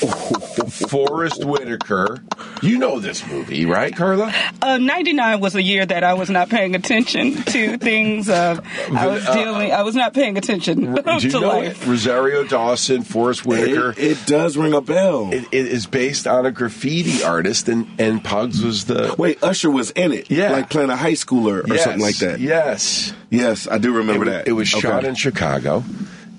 Forest 0.89 1.45
Whitaker. 1.45 2.19
You 2.63 2.79
know 2.79 2.99
this 3.01 3.27
movie, 3.27 3.67
right, 3.67 3.95
Carla? 3.95 4.33
Uh, 4.63 4.79
99 4.79 5.41
was 5.41 5.55
a 5.55 5.63
year 5.63 5.85
that 5.85 6.05
I 6.05 6.15
was 6.15 6.31
not 6.31 6.49
paying 6.49 6.75
attention 6.75 7.35
to 7.45 7.77
things. 7.79 8.29
Uh, 8.29 8.61
I 8.93 9.07
was 9.07 9.25
dealing, 9.27 9.73
I 9.73 9.83
was 9.83 9.95
not 9.95 10.15
paying 10.15 10.39
attention 10.39 10.95
Do 10.95 11.13
you 11.19 11.31
to 11.31 11.41
know 11.41 11.49
life. 11.49 11.83
it? 11.83 11.89
Rosario 11.89 12.45
Dawson, 12.45 13.03
Forest 13.03 13.45
Whitaker. 13.47 13.91
it, 13.91 13.99
it 13.99 14.27
does 14.27 14.57
ring 14.57 14.73
a 14.75 14.81
bell. 14.81 15.33
It, 15.33 15.45
it 15.53 15.67
is 15.67 15.87
based 15.87 16.27
on 16.27 16.47
a 16.47 16.51
graffiti 16.51 17.23
artist, 17.23 17.69
and, 17.69 17.89
and 18.01 18.23
Pugs 18.25 18.63
was 18.63 18.85
the. 18.87 19.15
Wait, 19.19 19.43
Usher 19.43 19.71
was 19.71 19.91
in 19.93 20.13
it. 20.13 20.31
Yeah. 20.31 20.53
like 20.53 20.71
playing 20.71 20.91
a 20.91 20.97
high 20.97 21.13
schooler 21.13 21.65
or 21.65 21.69
Yes, 21.75 21.85
something 21.85 22.03
like 22.03 22.17
that. 22.19 22.41
Yes. 22.41 23.13
Yes, 23.31 23.67
I 23.69 23.79
do 23.79 23.93
remember 23.93 24.25
It, 24.27 24.31
that. 24.31 24.49
it 24.49 24.53
was 24.53 24.73
Okay. 24.73 24.81
shot 24.83 25.05
in 25.05 25.15
Chicago, 25.15 25.85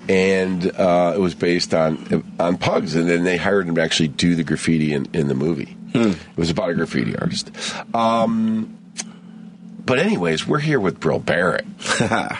and 0.08 0.70
uh, 0.72 1.12
it 1.14 1.18
was 1.20 1.34
based 1.34 1.74
on 1.74 2.24
on 2.38 2.56
pugs. 2.56 2.94
And 2.94 3.08
then 3.08 3.24
they 3.24 3.36
hired 3.36 3.68
him 3.68 3.74
to 3.76 3.82
actually 3.82 4.08
do 4.08 4.34
the 4.34 4.44
graffiti 4.44 4.92
in, 4.92 5.06
in 5.12 5.28
the 5.28 5.34
movie. 5.34 5.76
It 5.94 6.36
was 6.36 6.50
about 6.50 6.70
a 6.70 6.74
graffiti 6.74 7.16
artist. 7.16 7.50
Um, 7.94 8.78
but 9.84 9.98
anyways, 9.98 10.46
we're 10.46 10.58
here 10.58 10.80
with 10.80 11.00
Brill 11.00 11.18
Barrett, 11.18 11.66
a 12.00 12.38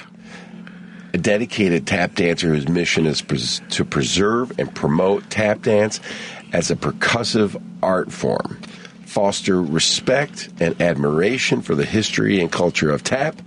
dedicated 1.13 1.87
tap 1.87 2.15
dancer 2.15 2.49
whose 2.49 2.69
mission 2.69 3.07
is 3.07 3.23
pres- 3.23 3.63
to 3.71 3.85
preserve 3.87 4.59
and 4.59 4.75
promote 4.75 5.31
tap 5.31 5.63
dance 5.63 6.01
as 6.53 6.71
a 6.71 6.77
percussive 6.77 7.61
art 7.83 8.13
form, 8.13 8.61
foster 9.07 9.63
respect 9.63 10.51
and 10.61 10.81
admiration 10.83 11.63
for 11.63 11.75
the 11.75 11.87
history 11.87 12.41
and 12.41 12.53
culture 12.53 12.91
of 12.91 13.03
tap, 13.03 13.41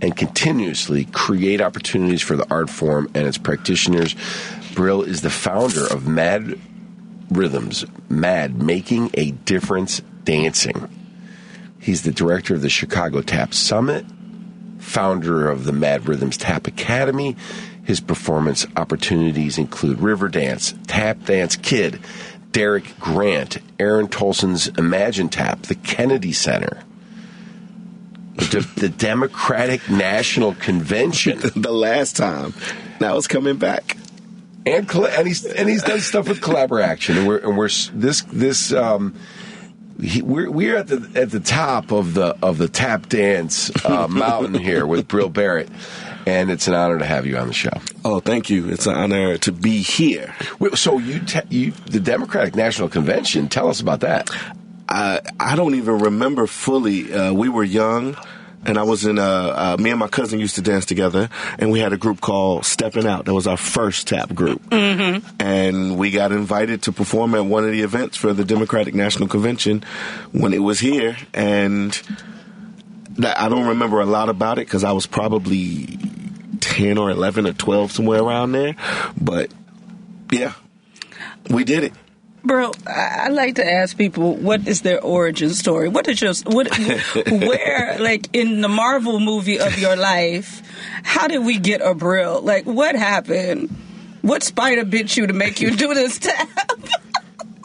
and 0.00 0.16
continuously 0.16 1.04
create 1.06 1.60
opportunities 1.60 2.22
for 2.22 2.36
the 2.36 2.46
art 2.50 2.70
form 2.70 3.10
and 3.14 3.26
its 3.26 3.38
practitioners. 3.38 4.14
Brill 4.74 5.02
is 5.02 5.22
the 5.22 5.30
founder 5.30 5.86
of 5.86 6.06
Mad 6.06 6.58
Rhythms, 7.30 7.84
MAD, 8.08 8.62
Making 8.62 9.10
a 9.14 9.32
Difference 9.32 10.00
Dancing. 10.24 10.88
He's 11.80 12.02
the 12.02 12.12
director 12.12 12.54
of 12.54 12.62
the 12.62 12.68
Chicago 12.68 13.22
Tap 13.22 13.54
Summit, 13.54 14.04
founder 14.78 15.50
of 15.50 15.64
the 15.64 15.72
Mad 15.72 16.08
Rhythms 16.08 16.36
Tap 16.36 16.66
Academy. 16.66 17.36
His 17.84 18.00
performance 18.00 18.66
opportunities 18.76 19.58
include 19.58 19.98
Riverdance, 19.98 20.78
Tap 20.86 21.24
Dance 21.24 21.56
Kid, 21.56 22.00
Derick 22.52 22.98
Grant, 22.98 23.58
Aaron 23.78 24.08
Tolson's 24.08 24.68
Imagine 24.68 25.28
Tap, 25.28 25.62
the 25.62 25.74
Kennedy 25.74 26.32
Center, 26.32 26.82
the, 28.38 28.68
the 28.76 28.88
Democratic 28.88 29.88
National 29.90 30.54
Convention, 30.54 31.38
the 31.56 31.72
last 31.72 32.16
time. 32.16 32.54
Now 33.00 33.16
it's 33.16 33.26
coming 33.28 33.56
back. 33.56 33.96
and 34.66 34.90
and 34.94 35.26
he's 35.26 35.44
and 35.44 35.68
he's 35.68 35.82
done 35.82 36.00
stuff 36.00 36.28
with 36.28 36.40
Collaboraction, 36.40 37.16
and 37.18 37.26
we're 37.28 37.38
and 37.38 37.56
we're 37.56 37.68
this 37.92 38.22
this 38.22 38.72
um, 38.72 39.14
he, 40.00 40.22
we're 40.22 40.50
we're 40.50 40.76
at 40.76 40.86
the 40.88 41.10
at 41.14 41.30
the 41.30 41.40
top 41.40 41.92
of 41.92 42.14
the 42.14 42.36
of 42.42 42.58
the 42.58 42.68
tap 42.68 43.08
dance 43.08 43.70
uh, 43.84 44.06
mountain 44.10 44.54
here 44.54 44.86
with 44.86 45.08
Brill 45.08 45.28
Barrett, 45.28 45.68
and 46.26 46.50
it's 46.50 46.68
an 46.68 46.74
honor 46.74 46.98
to 46.98 47.04
have 47.04 47.26
you 47.26 47.36
on 47.36 47.48
the 47.48 47.54
show. 47.54 47.70
Oh, 48.04 48.20
thank 48.20 48.50
you. 48.50 48.68
It's 48.68 48.86
an 48.86 48.94
honor 48.94 49.38
to 49.38 49.52
be 49.52 49.82
here. 49.82 50.34
So 50.74 50.98
you 50.98 51.20
te- 51.20 51.48
you 51.50 51.70
the 51.86 52.00
Democratic 52.00 52.54
National 52.54 52.88
Convention, 52.88 53.48
tell 53.48 53.68
us 53.68 53.80
about 53.80 54.00
that. 54.00 54.30
I 54.88 55.20
I 55.38 55.56
don't 55.56 55.74
even 55.74 55.98
remember 55.98 56.46
fully. 56.46 57.12
Uh, 57.12 57.32
we 57.32 57.48
were 57.48 57.64
young, 57.64 58.16
and 58.64 58.78
I 58.78 58.82
was 58.84 59.04
in. 59.04 59.18
Uh, 59.18 59.22
uh, 59.22 59.76
me 59.78 59.90
and 59.90 59.98
my 59.98 60.08
cousin 60.08 60.40
used 60.40 60.54
to 60.56 60.62
dance 60.62 60.86
together, 60.86 61.28
and 61.58 61.70
we 61.70 61.80
had 61.80 61.92
a 61.92 61.96
group 61.96 62.20
called 62.20 62.64
Stepping 62.64 63.06
Out. 63.06 63.26
That 63.26 63.34
was 63.34 63.46
our 63.46 63.56
first 63.56 64.08
tap 64.08 64.34
group, 64.34 64.62
mm-hmm. 64.70 65.26
and 65.40 65.98
we 65.98 66.10
got 66.10 66.32
invited 66.32 66.82
to 66.82 66.92
perform 66.92 67.34
at 67.34 67.44
one 67.44 67.64
of 67.64 67.72
the 67.72 67.82
events 67.82 68.16
for 68.16 68.32
the 68.32 68.44
Democratic 68.44 68.94
National 68.94 69.28
Convention 69.28 69.84
when 70.32 70.52
it 70.54 70.60
was 70.60 70.80
here, 70.80 71.16
and 71.34 71.92
that, 73.18 73.38
I 73.38 73.48
don't 73.48 73.68
remember 73.68 74.00
a 74.00 74.06
lot 74.06 74.28
about 74.28 74.58
it 74.58 74.66
because 74.66 74.84
I 74.84 74.92
was 74.92 75.06
probably 75.06 75.98
ten 76.60 76.98
or 76.98 77.10
eleven 77.10 77.46
or 77.46 77.52
twelve 77.52 77.92
somewhere 77.92 78.22
around 78.22 78.52
there, 78.52 78.74
but 79.20 79.52
yeah, 80.32 80.54
we 81.50 81.64
did 81.64 81.84
it. 81.84 81.92
Bro, 82.48 82.72
I 82.86 83.24
I 83.24 83.28
like 83.28 83.56
to 83.56 83.70
ask 83.70 83.94
people 83.98 84.34
what 84.36 84.66
is 84.66 84.80
their 84.80 85.02
origin 85.04 85.50
story. 85.50 85.90
What 85.90 86.08
is 86.08 86.22
your 86.22 86.32
what? 86.46 86.66
where, 87.30 87.98
like 88.00 88.28
in 88.32 88.62
the 88.62 88.68
Marvel 88.68 89.20
movie 89.20 89.60
of 89.60 89.78
your 89.78 89.96
life, 89.96 90.62
how 91.02 91.28
did 91.28 91.44
we 91.44 91.58
get 91.58 91.82
a 91.82 91.94
Brill? 91.94 92.40
Like, 92.40 92.64
what 92.64 92.96
happened? 92.96 93.68
What 94.22 94.42
spider 94.42 94.86
bit 94.86 95.14
you 95.14 95.26
to 95.26 95.34
make 95.34 95.60
you 95.60 95.76
do 95.76 95.92
this 95.92 96.18
tap? 96.26 96.48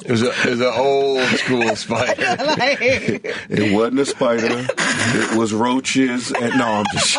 It 0.03 0.11
was 0.11 0.21
a, 0.21 0.31
it 0.31 0.49
was 0.49 0.59
an 0.59 0.73
old 0.75 1.27
school 1.29 1.75
spike. 1.77 2.17
like, 2.17 2.79
It 2.81 3.73
wasn't 3.73 3.99
a 3.99 4.05
spider. 4.05 4.67
It 4.67 5.37
was 5.37 5.53
roaches. 5.53 6.29
And, 6.29 6.57
no, 6.57 6.65
I'm 6.65 6.85
just. 6.91 7.17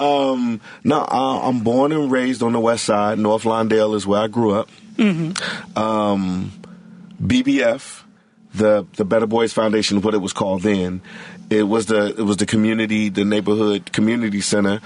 um, 0.00 0.60
no, 0.82 0.98
I, 1.02 1.46
I'm 1.46 1.60
born 1.60 1.92
and 1.92 2.10
raised 2.10 2.42
on 2.42 2.54
the 2.54 2.60
west 2.60 2.82
side. 2.84 3.20
North 3.20 3.44
Lawndale 3.44 3.94
is 3.94 4.04
where 4.04 4.22
I 4.22 4.26
grew 4.26 4.50
up. 4.50 4.68
Um, 4.98 6.52
BBF, 7.22 8.02
the 8.54 8.86
the 8.96 9.04
Better 9.04 9.26
Boys 9.26 9.52
Foundation, 9.52 10.00
what 10.00 10.14
it 10.14 10.18
was 10.18 10.32
called 10.32 10.62
then. 10.62 11.02
It 11.50 11.64
was 11.64 11.86
the 11.86 12.06
it 12.06 12.22
was 12.22 12.38
the 12.38 12.46
community, 12.46 13.08
the 13.08 13.24
neighborhood 13.24 13.92
community 13.92 14.40
center. 14.40 14.80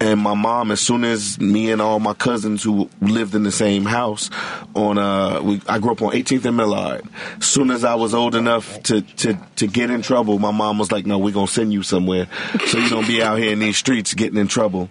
And 0.00 0.20
my 0.20 0.34
mom, 0.34 0.70
as 0.70 0.80
soon 0.80 1.02
as 1.02 1.40
me 1.40 1.72
and 1.72 1.82
all 1.82 1.98
my 1.98 2.14
cousins 2.14 2.62
who 2.62 2.88
lived 3.00 3.34
in 3.34 3.42
the 3.42 3.50
same 3.50 3.84
house 3.84 4.30
on 4.76 4.96
uh, 4.96 5.42
we, 5.42 5.60
I 5.68 5.80
grew 5.80 5.90
up 5.90 6.02
on 6.02 6.12
18th 6.12 6.44
and 6.44 6.56
Millard. 6.56 7.02
As 7.38 7.46
soon 7.46 7.72
as 7.72 7.82
I 7.82 7.96
was 7.96 8.14
old 8.14 8.36
enough 8.36 8.80
to 8.84 9.00
to 9.00 9.36
to 9.56 9.66
get 9.66 9.90
in 9.90 10.02
trouble, 10.02 10.38
my 10.38 10.52
mom 10.52 10.78
was 10.78 10.92
like, 10.92 11.04
"No, 11.04 11.18
we're 11.18 11.34
gonna 11.34 11.48
send 11.48 11.72
you 11.72 11.82
somewhere, 11.82 12.28
so 12.66 12.78
you 12.78 12.88
don't 12.88 13.08
be 13.08 13.22
out 13.22 13.38
here 13.38 13.50
in 13.52 13.58
these 13.58 13.76
streets 13.76 14.14
getting 14.14 14.38
in 14.38 14.46
trouble." 14.46 14.88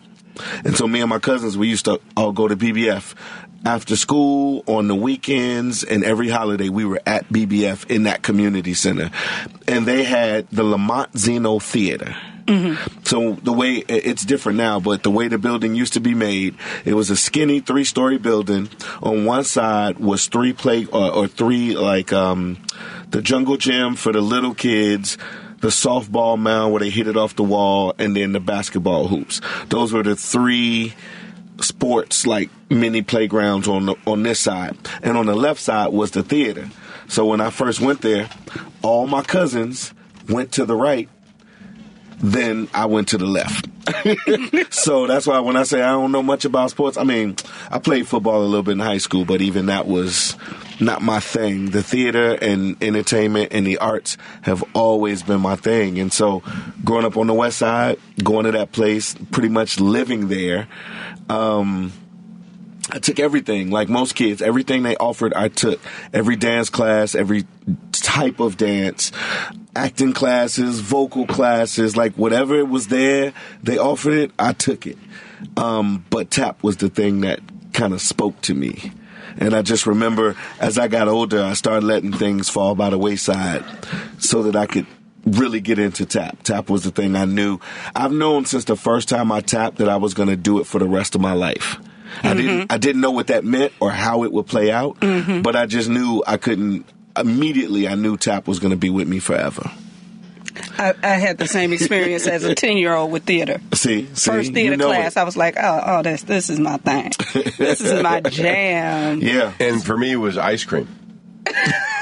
And 0.63 0.75
so 0.75 0.87
me 0.87 1.01
and 1.01 1.09
my 1.09 1.19
cousins, 1.19 1.57
we 1.57 1.67
used 1.67 1.85
to 1.85 1.99
all 2.15 2.31
go 2.31 2.47
to 2.47 2.55
BBF 2.55 3.15
after 3.65 3.95
school 3.95 4.63
on 4.67 4.87
the 4.87 4.95
weekends 4.95 5.83
and 5.83 6.03
every 6.03 6.29
holiday 6.29 6.69
we 6.69 6.85
were 6.85 7.01
at 7.05 7.27
BBF 7.29 7.89
in 7.89 8.03
that 8.03 8.21
community 8.21 8.73
center. 8.73 9.11
And 9.67 9.85
they 9.85 10.03
had 10.03 10.49
the 10.49 10.63
Lamont 10.63 11.17
Zeno 11.17 11.59
Theater. 11.59 12.15
So 13.03 13.33
the 13.43 13.51
way 13.51 13.75
it's 13.89 14.23
different 14.23 14.57
now, 14.57 14.79
but 14.79 15.03
the 15.03 15.11
way 15.11 15.27
the 15.27 15.37
building 15.37 15.75
used 15.75 15.93
to 15.93 15.99
be 15.99 16.13
made, 16.13 16.55
it 16.85 16.93
was 16.93 17.09
a 17.09 17.17
skinny 17.17 17.59
three-story 17.59 18.19
building. 18.19 18.69
On 19.03 19.25
one 19.25 19.43
side 19.43 19.99
was 19.99 20.27
three 20.27 20.53
play 20.53 20.85
or, 20.85 21.11
or 21.11 21.27
three 21.27 21.75
like 21.75 22.13
um, 22.13 22.57
the 23.11 23.21
jungle 23.21 23.57
gym 23.57 23.95
for 23.95 24.13
the 24.13 24.21
little 24.21 24.53
kids, 24.53 25.17
the 25.59 25.67
softball 25.67 26.39
mound 26.39 26.71
where 26.71 26.79
they 26.79 26.89
hit 26.89 27.07
it 27.07 27.17
off 27.17 27.35
the 27.35 27.43
wall, 27.43 27.93
and 27.97 28.15
then 28.15 28.31
the 28.31 28.39
basketball 28.39 29.09
hoops. 29.09 29.41
Those 29.67 29.91
were 29.91 30.03
the 30.03 30.15
three 30.15 30.93
sports 31.61 32.27
like 32.27 32.49
mini 32.69 33.01
playgrounds 33.01 33.67
on 33.67 33.87
the, 33.87 33.95
on 34.05 34.23
this 34.23 34.39
side, 34.39 34.77
and 35.01 35.17
on 35.17 35.25
the 35.25 35.35
left 35.35 35.59
side 35.59 35.87
was 35.93 36.11
the 36.11 36.23
theater. 36.23 36.69
So 37.07 37.25
when 37.25 37.41
I 37.41 37.49
first 37.49 37.79
went 37.79 38.01
there, 38.01 38.29
all 38.81 39.07
my 39.07 39.21
cousins 39.21 39.93
went 40.27 40.51
to 40.53 40.65
the 40.65 40.75
right 40.75 41.09
then 42.19 42.67
I 42.73 42.85
went 42.85 43.09
to 43.09 43.17
the 43.17 43.25
left. 43.25 43.67
so 44.73 45.07
that's 45.07 45.27
why 45.27 45.39
when 45.39 45.55
I 45.55 45.63
say 45.63 45.81
I 45.81 45.91
don't 45.91 46.11
know 46.11 46.23
much 46.23 46.45
about 46.45 46.71
sports, 46.71 46.97
I 46.97 47.03
mean, 47.03 47.35
I 47.69 47.79
played 47.79 48.07
football 48.07 48.41
a 48.41 48.45
little 48.45 48.63
bit 48.63 48.73
in 48.73 48.79
high 48.79 48.97
school, 48.97 49.23
but 49.23 49.41
even 49.41 49.67
that 49.67 49.87
was 49.87 50.35
not 50.79 51.01
my 51.01 51.19
thing. 51.19 51.69
The 51.69 51.83
theater 51.83 52.33
and 52.41 52.81
entertainment 52.81 53.53
and 53.53 53.65
the 53.65 53.77
arts 53.77 54.17
have 54.41 54.63
always 54.73 55.23
been 55.23 55.41
my 55.41 55.55
thing. 55.55 55.99
And 55.99 56.11
so 56.11 56.43
growing 56.83 57.05
up 57.05 57.17
on 57.17 57.27
the 57.27 57.33
west 57.33 57.59
side, 57.59 57.99
going 58.23 58.45
to 58.45 58.51
that 58.53 58.71
place, 58.71 59.15
pretty 59.31 59.49
much 59.49 59.79
living 59.79 60.27
there, 60.27 60.67
um, 61.29 61.91
I 62.89 62.99
took 62.99 63.19
everything, 63.19 63.69
like 63.69 63.89
most 63.89 64.15
kids, 64.15 64.41
everything 64.41 64.83
they 64.83 64.95
offered, 64.95 65.33
I 65.33 65.49
took. 65.49 65.79
Every 66.13 66.37
dance 66.37 66.69
class, 66.69 67.15
every 67.15 67.45
type 67.91 68.39
of 68.39 68.55
dance, 68.55 69.11
acting 69.75 70.13
classes, 70.13 70.79
vocal 70.79 71.27
classes, 71.27 71.97
like 71.97 72.13
whatever 72.13 72.57
it 72.57 72.69
was 72.69 72.87
there, 72.87 73.33
they 73.61 73.77
offered 73.77 74.13
it, 74.13 74.31
I 74.39 74.53
took 74.53 74.87
it. 74.87 74.97
Um, 75.57 76.05
but 76.09 76.31
tap 76.31 76.63
was 76.63 76.77
the 76.77 76.89
thing 76.89 77.21
that 77.21 77.41
kind 77.73 77.93
of 77.93 78.01
spoke 78.01 78.39
to 78.41 78.53
me. 78.53 78.91
And 79.37 79.53
I 79.53 79.61
just 79.61 79.85
remember 79.85 80.35
as 80.59 80.79
I 80.79 80.87
got 80.87 81.07
older, 81.07 81.43
I 81.43 81.53
started 81.53 81.85
letting 81.85 82.13
things 82.13 82.49
fall 82.49 82.73
by 82.73 82.89
the 82.89 82.97
wayside 82.97 83.63
so 84.17 84.43
that 84.43 84.55
I 84.55 84.65
could 84.65 84.87
really 85.27 85.61
get 85.61 85.79
into 85.79 86.05
tap. 86.05 86.43
Tap 86.43 86.69
was 86.69 86.83
the 86.83 86.91
thing 86.91 87.15
I 87.15 87.25
knew. 87.25 87.59
I've 87.95 88.11
known 88.11 88.45
since 88.45 88.65
the 88.65 88.75
first 88.75 89.09
time 89.09 89.31
I 89.31 89.41
tapped 89.41 89.77
that 89.77 89.89
I 89.89 89.97
was 89.97 90.13
going 90.13 90.29
to 90.29 90.37
do 90.37 90.59
it 90.59 90.65
for 90.65 90.79
the 90.79 90.87
rest 90.87 91.15
of 91.15 91.21
my 91.21 91.33
life. 91.33 91.77
I 92.23 92.29
mm-hmm. 92.29 92.37
didn't 92.37 92.71
I 92.71 92.77
didn't 92.77 93.01
know 93.01 93.11
what 93.11 93.27
that 93.27 93.43
meant 93.43 93.73
or 93.79 93.91
how 93.91 94.23
it 94.23 94.31
would 94.31 94.47
play 94.47 94.71
out, 94.71 94.99
mm-hmm. 94.99 95.41
but 95.41 95.55
I 95.55 95.65
just 95.65 95.89
knew 95.89 96.23
I 96.25 96.37
couldn't 96.37 96.85
immediately 97.17 97.87
I 97.87 97.95
knew 97.95 98.17
tap 98.17 98.47
was 98.47 98.59
going 98.59 98.71
to 98.71 98.77
be 98.77 98.89
with 98.89 99.07
me 99.07 99.19
forever. 99.19 99.69
I, 100.79 100.93
I 101.03 101.15
had 101.15 101.37
the 101.37 101.47
same 101.47 101.73
experience 101.73 102.25
as 102.27 102.43
a 102.43 102.55
ten 102.55 102.77
year 102.77 102.93
old 102.95 103.11
with 103.11 103.25
theater. 103.25 103.59
See, 103.73 104.07
see 104.13 104.31
First 104.31 104.53
theater 104.53 104.71
you 104.71 104.77
know 104.77 104.87
class, 104.87 105.15
it. 105.15 105.19
I 105.19 105.23
was 105.23 105.37
like, 105.37 105.55
oh, 105.57 105.81
oh, 105.85 106.01
this 106.01 106.23
this 106.23 106.49
is 106.49 106.59
my 106.59 106.77
thing. 106.77 107.11
This 107.57 107.81
is 107.81 108.01
my 108.01 108.21
jam. 108.29 109.21
Yeah. 109.21 109.53
And 109.59 109.83
for 109.83 109.97
me, 109.97 110.13
it 110.13 110.17
was 110.17 110.37
ice 110.37 110.63
cream. 110.63 110.87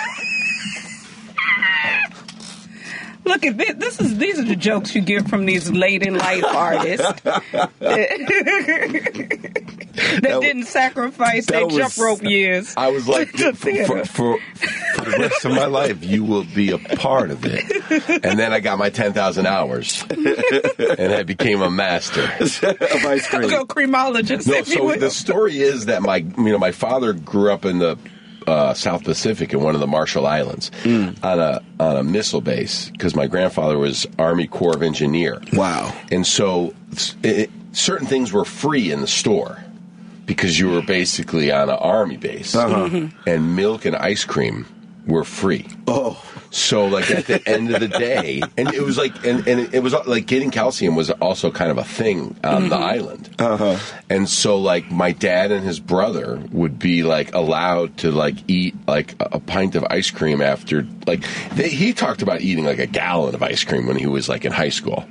Look 3.26 3.46
at 3.46 3.58
this. 3.58 3.74
This 3.76 4.00
is 4.02 4.18
these 4.18 4.40
are 4.40 4.44
the 4.46 4.56
jokes 4.56 4.94
you 4.96 5.02
get 5.02 5.28
from 5.28 5.46
these 5.46 5.70
late 5.72 6.04
in 6.04 6.18
life 6.18 6.44
artists. 6.46 7.22
that, 7.22 7.72
That 10.22 10.36
was- 10.36 10.40
didn't 10.42 10.66
sacrifice 10.66 11.46
that 11.48 11.54
their 11.54 11.66
was- 11.66 11.76
jump 11.76 11.98
rope 11.98 12.24
years. 12.24 12.74
I 12.78 12.90
was 12.90 13.08
like, 13.08 13.32
to 13.38 13.54
for, 13.54 13.72
theater. 13.72 14.06
for, 14.06 14.38
for 14.96 15.06
the 15.06 15.18
rest 15.20 15.46
of 15.46 15.52
my 15.54 15.66
life, 15.66 16.04
you 16.04 16.24
will 16.24 16.44
be 16.44 16.72
a 16.72 16.78
part 16.78 17.32
of 17.32 17.44
it. 17.46 17.64
And 18.24 18.38
then 18.40 18.54
I 18.54 18.60
got 18.60 18.78
my 18.78 18.90
10,000 18.90 19.46
hours, 19.46 20.04
and 20.10 21.14
I 21.14 21.24
became 21.24 21.62
a 21.62 21.72
master. 21.72 22.24
of 22.24 22.32
ice 23.06 23.28
cream. 23.28 23.50
Go 23.50 23.66
creamologist. 23.66 24.48
No, 24.48 24.56
if 24.56 24.68
you 24.70 24.76
so 24.76 24.86
will. 24.86 25.00
the 25.00 25.10
story 25.10 25.60
is 25.60 25.86
that 25.86 26.02
my, 26.02 26.18
you 26.18 26.34
know, 26.52 26.58
my 26.60 26.72
father 26.72 27.14
grew 27.14 27.52
up 27.52 27.66
in 27.66 27.80
the 27.80 27.98
uh, 28.48 28.74
South 28.74 29.04
Pacific 29.04 29.54
in 29.54 29.60
one 29.62 29.74
of 29.76 29.82
the 29.82 29.88
Marshall 29.88 30.26
Islands 30.28 30.72
Mm. 30.84 31.24
on 31.24 31.40
a 31.40 31.62
on 31.80 31.98
a 31.98 32.04
missile 32.04 32.42
base 32.42 32.90
because 32.92 33.16
my 33.16 33.28
grandfather 33.28 33.78
was 33.78 34.06
Army 34.20 34.48
Corps 34.48 34.76
of 34.76 34.84
Engineer. 34.84 35.42
Wow. 35.54 35.94
And 36.12 36.26
so 36.26 36.74
it, 37.24 37.50
certain 37.72 38.08
things 38.08 38.32
were 38.32 38.46
free 38.46 38.92
in 38.92 39.02
the 39.02 39.08
store 39.08 39.64
because 40.26 40.58
you 40.60 40.70
were 40.72 40.82
basically 40.82 41.52
on 41.52 41.70
an 41.70 41.76
army 41.76 42.18
base, 42.18 42.56
Uh-huh. 42.56 43.08
and 43.28 43.56
milk 43.56 43.86
and 43.86 43.96
ice 43.96 44.24
cream 44.26 44.66
were 45.06 45.24
free. 45.24 45.68
Oh, 45.88 46.20
So 46.56 46.88
like 46.88 47.12
at 47.12 47.28
the 47.28 47.48
end 47.48 47.74
of 47.74 47.80
the 47.80 47.88
day, 47.88 48.42
and 48.58 48.74
it 48.74 48.82
was 48.82 48.98
like, 48.98 49.26
and, 49.26 49.48
and 49.48 49.74
it 49.74 49.84
was 49.84 49.94
like 49.94 50.26
getting 50.26 50.50
calcium 50.50 50.96
was 50.96 51.12
also 51.12 51.52
kind 51.52 51.70
of 51.70 51.78
a 51.78 51.84
thing 51.84 52.36
on 52.44 52.70
the 52.70 52.78
island. 52.78 53.30
Uh-huh. 53.38 53.78
And 54.10 54.28
so 54.28 54.58
like 54.58 54.90
my 54.90 55.12
dad 55.12 55.52
and 55.52 55.64
his 55.64 55.80
brother 55.80 56.42
would 56.52 56.80
be 56.80 57.04
like 57.04 57.36
allowed 57.36 57.98
to 57.98 58.12
like 58.12 58.36
eat 58.48 58.74
like 58.88 59.16
a 59.20 59.36
a 59.36 59.40
pint 59.40 59.76
of 59.76 59.86
ice 59.90 60.10
cream 60.12 60.42
after 60.42 60.88
like 61.06 61.24
they, 61.52 61.70
he 61.70 61.94
talked 61.94 62.22
about 62.22 62.42
eating 62.42 62.64
like 62.64 62.80
a 62.80 62.88
gallon 62.88 63.36
of 63.36 63.44
ice 63.44 63.64
cream 63.64 63.86
when 63.86 63.98
he 63.98 64.08
was 64.08 64.30
like 64.30 64.46
in 64.46 64.52
high 64.52 64.70
school. 64.70 65.06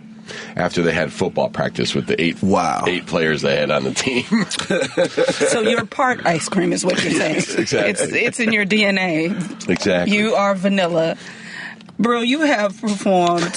After 0.56 0.82
they 0.82 0.92
had 0.92 1.12
football 1.12 1.48
practice 1.50 1.94
with 1.94 2.06
the 2.06 2.20
eight 2.20 2.42
Wow. 2.42 2.84
eight 2.86 3.06
players 3.06 3.42
they 3.42 3.56
had 3.56 3.70
on 3.70 3.84
the 3.84 3.92
team. 3.94 4.24
so 5.48 5.60
you're 5.60 5.84
part 5.86 6.24
ice 6.26 6.48
cream, 6.48 6.72
is 6.72 6.84
what 6.84 7.02
you're 7.02 7.12
saying. 7.12 7.36
exactly. 7.58 7.78
It's 7.90 8.00
it's 8.02 8.40
in 8.40 8.52
your 8.52 8.64
DNA. 8.66 9.68
exactly. 9.68 10.16
You 10.16 10.34
are 10.34 10.54
vanilla, 10.54 11.16
bro. 11.98 12.20
You 12.20 12.40
have 12.42 12.80
performed. 12.80 13.54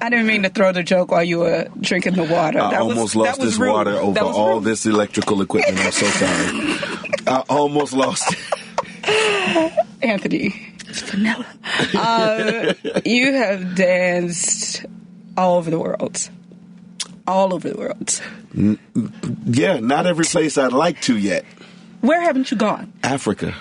I 0.00 0.08
didn't 0.08 0.26
mean 0.28 0.44
to 0.44 0.50
throw 0.50 0.70
the 0.72 0.84
joke 0.84 1.10
while 1.10 1.24
you 1.24 1.40
were 1.40 1.66
drinking 1.80 2.14
the 2.14 2.22
water. 2.22 2.60
I 2.60 2.70
That 2.70 2.86
was- 2.86 2.96
almost 2.96 3.12
that 3.14 3.18
lost 3.20 3.40
was 3.40 3.48
this 3.50 3.58
rude. 3.58 3.72
water 3.72 3.96
over 3.96 4.20
all 4.20 4.54
rude. 4.56 4.64
this 4.64 4.86
electrical 4.86 5.42
equipment. 5.42 5.78
I'm 5.84 5.90
so 5.90 6.06
sorry. 6.06 6.76
I 7.26 7.42
almost 7.48 7.92
lost 7.92 8.32
it. 8.32 9.72
Anthony, 10.00 10.67
it's 10.88 11.02
vanilla. 11.02 11.46
Uh, 11.94 12.74
you 13.04 13.32
have 13.34 13.74
danced 13.74 14.84
all 15.36 15.58
over 15.58 15.70
the 15.70 15.78
world. 15.78 16.28
All 17.26 17.52
over 17.54 17.68
the 17.68 17.76
world. 17.78 18.20
Yeah, 19.44 19.80
not 19.80 20.06
every 20.06 20.24
place 20.24 20.56
I'd 20.58 20.72
like 20.72 21.00
to 21.02 21.16
yet. 21.16 21.44
Where 22.00 22.20
haven't 22.20 22.50
you 22.50 22.56
gone? 22.56 22.92
Africa. 23.02 23.54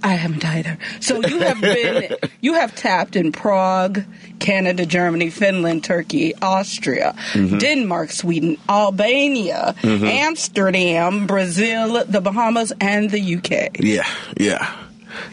I 0.00 0.12
haven't 0.14 0.44
either. 0.44 0.78
So 1.00 1.20
you 1.26 1.40
have 1.40 1.60
been, 1.60 2.14
you 2.40 2.54
have 2.54 2.74
tapped 2.76 3.16
in 3.16 3.32
Prague, 3.32 4.04
Canada, 4.38 4.86
Germany, 4.86 5.28
Finland, 5.28 5.82
Turkey, 5.82 6.34
Austria, 6.40 7.14
Mm-hmm. 7.32 7.58
Denmark, 7.58 8.10
Sweden, 8.12 8.56
Albania, 8.68 9.74
Amsterdam, 9.82 11.26
Brazil, 11.26 12.04
the 12.04 12.20
Bahamas, 12.20 12.72
and 12.80 13.10
the 13.10 13.36
UK. 13.36 13.80
Yeah, 13.80 14.06
yeah. 14.36 14.72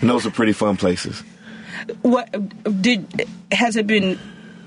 And 0.01 0.09
those 0.09 0.25
are 0.25 0.31
pretty 0.31 0.53
fun 0.53 0.77
places. 0.77 1.23
What 2.01 2.31
did 2.81 3.27
has 3.51 3.75
it 3.75 3.87
been? 3.87 4.19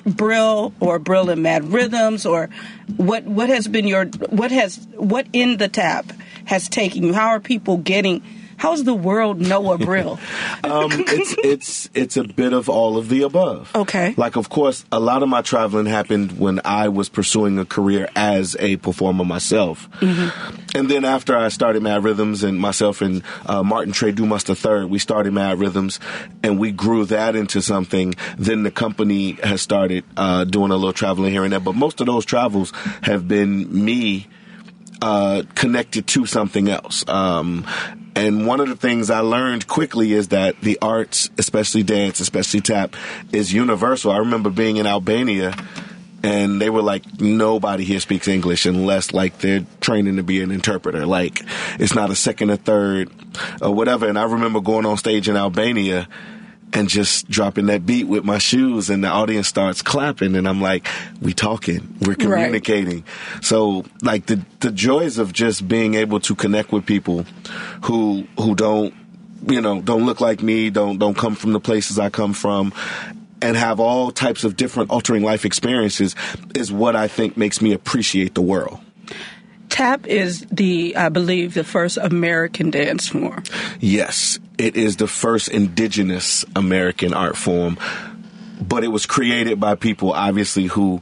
Brill 0.06 0.72
or 0.80 0.98
Brill 0.98 1.28
and 1.28 1.42
Mad 1.42 1.70
Rhythms 1.70 2.24
or 2.24 2.48
what? 2.96 3.24
What 3.24 3.50
has 3.50 3.68
been 3.68 3.86
your 3.86 4.06
what 4.06 4.50
has 4.50 4.76
what 4.94 5.26
in 5.32 5.58
the 5.58 5.68
tap 5.68 6.12
has 6.46 6.68
taken 6.68 7.02
you? 7.02 7.12
How 7.12 7.28
are 7.28 7.40
people 7.40 7.76
getting? 7.76 8.22
How's 8.58 8.84
the 8.84 8.94
world 8.94 9.40
know 9.40 9.72
a 9.72 9.78
Brill? 9.88 10.18
Um, 10.64 10.90
it's 10.92 11.34
it's 11.42 11.90
it's 11.94 12.16
a 12.16 12.24
bit 12.24 12.52
of 12.52 12.68
all 12.68 12.96
of 12.98 13.08
the 13.08 13.22
above. 13.22 13.70
Okay. 13.74 14.14
Like, 14.16 14.36
of 14.36 14.48
course, 14.48 14.84
a 14.92 15.00
lot 15.00 15.22
of 15.22 15.28
my 15.28 15.42
traveling 15.42 15.86
happened 15.86 16.38
when 16.38 16.60
I 16.64 16.88
was 16.88 17.08
pursuing 17.08 17.58
a 17.58 17.64
career 17.64 18.08
as 18.14 18.56
a 18.58 18.76
performer 18.76 19.24
myself, 19.24 19.88
and 20.02 20.90
then 20.90 21.04
after 21.04 21.36
I 21.36 21.48
started 21.48 21.82
Mad 21.82 22.04
Rhythms 22.04 22.42
and 22.42 22.58
myself 22.58 23.00
and 23.00 23.22
uh, 23.46 23.62
Martin 23.62 23.92
Trey 23.92 24.12
Dumas 24.12 24.44
III, 24.48 24.84
we 24.86 24.98
started 24.98 25.32
Mad 25.32 25.58
Rhythms, 25.58 26.00
and 26.42 26.58
we 26.58 26.72
grew 26.72 27.04
that 27.06 27.36
into 27.36 27.62
something. 27.62 28.14
Then 28.36 28.64
the 28.64 28.70
company 28.70 29.32
has 29.42 29.62
started 29.62 30.04
uh, 30.16 30.44
doing 30.44 30.70
a 30.70 30.76
little 30.76 30.92
traveling 30.92 31.32
here 31.32 31.44
and 31.44 31.52
there, 31.52 31.60
but 31.60 31.74
most 31.74 32.00
of 32.00 32.06
those 32.06 32.24
travels 32.24 32.72
have 33.02 33.28
been 33.28 33.84
me 33.84 34.26
uh, 35.02 35.42
connected 35.54 36.06
to 36.08 36.26
something 36.26 36.68
else. 36.68 37.06
Um, 37.08 37.66
and 38.14 38.46
one 38.46 38.60
of 38.60 38.68
the 38.68 38.76
things 38.76 39.10
I 39.10 39.20
learned 39.20 39.68
quickly 39.68 40.12
is 40.12 40.28
that 40.28 40.60
the 40.60 40.78
arts, 40.82 41.30
especially 41.38 41.84
dance, 41.84 42.20
especially 42.20 42.60
tap, 42.60 42.96
is 43.32 43.52
universal. 43.52 44.10
I 44.10 44.18
remember 44.18 44.50
being 44.50 44.76
in 44.76 44.86
Albania 44.86 45.54
and 46.22 46.60
they 46.60 46.68
were 46.68 46.82
like, 46.82 47.20
nobody 47.20 47.84
here 47.84 48.00
speaks 48.00 48.26
English 48.26 48.66
unless 48.66 49.12
like 49.12 49.38
they're 49.38 49.64
training 49.80 50.16
to 50.16 50.24
be 50.24 50.42
an 50.42 50.50
interpreter. 50.50 51.06
Like 51.06 51.42
it's 51.78 51.94
not 51.94 52.10
a 52.10 52.16
second 52.16 52.50
or 52.50 52.56
third 52.56 53.10
or 53.62 53.72
whatever. 53.72 54.08
And 54.08 54.18
I 54.18 54.24
remember 54.24 54.60
going 54.60 54.84
on 54.84 54.96
stage 54.96 55.28
in 55.28 55.36
Albania 55.36 56.08
and 56.72 56.88
just 56.88 57.28
dropping 57.28 57.66
that 57.66 57.86
beat 57.86 58.04
with 58.04 58.24
my 58.24 58.38
shoes 58.38 58.90
and 58.90 59.02
the 59.02 59.08
audience 59.08 59.48
starts 59.48 59.82
clapping 59.82 60.36
and 60.36 60.48
I'm 60.48 60.60
like, 60.60 60.86
we 61.20 61.32
talking, 61.32 61.96
we're 62.00 62.14
communicating. 62.14 63.04
So 63.42 63.84
like 64.02 64.26
the, 64.26 64.44
the 64.60 64.70
joys 64.70 65.18
of 65.18 65.32
just 65.32 65.66
being 65.66 65.94
able 65.94 66.20
to 66.20 66.34
connect 66.34 66.72
with 66.72 66.84
people 66.86 67.24
who, 67.84 68.26
who 68.38 68.54
don't, 68.54 68.94
you 69.46 69.60
know, 69.60 69.80
don't 69.80 70.04
look 70.04 70.20
like 70.20 70.42
me, 70.42 70.70
don't, 70.70 70.98
don't 70.98 71.16
come 71.16 71.34
from 71.34 71.52
the 71.52 71.60
places 71.60 71.98
I 71.98 72.10
come 72.10 72.34
from 72.34 72.72
and 73.40 73.56
have 73.56 73.80
all 73.80 74.10
types 74.10 74.44
of 74.44 74.56
different 74.56 74.90
altering 74.90 75.22
life 75.22 75.44
experiences 75.44 76.14
is 76.54 76.72
what 76.72 76.96
I 76.96 77.08
think 77.08 77.36
makes 77.36 77.62
me 77.62 77.72
appreciate 77.72 78.34
the 78.34 78.42
world. 78.42 78.80
Tap 79.68 80.06
is 80.06 80.46
the, 80.50 80.96
I 80.96 81.08
believe, 81.08 81.54
the 81.54 81.64
first 81.64 81.98
American 81.98 82.70
dance 82.70 83.08
form. 83.08 83.42
Yes, 83.80 84.38
it 84.56 84.76
is 84.76 84.96
the 84.96 85.06
first 85.06 85.48
indigenous 85.48 86.44
American 86.56 87.14
art 87.14 87.36
form, 87.36 87.78
but 88.60 88.84
it 88.84 88.88
was 88.88 89.06
created 89.06 89.60
by 89.60 89.74
people 89.74 90.12
obviously 90.12 90.66
who 90.66 91.00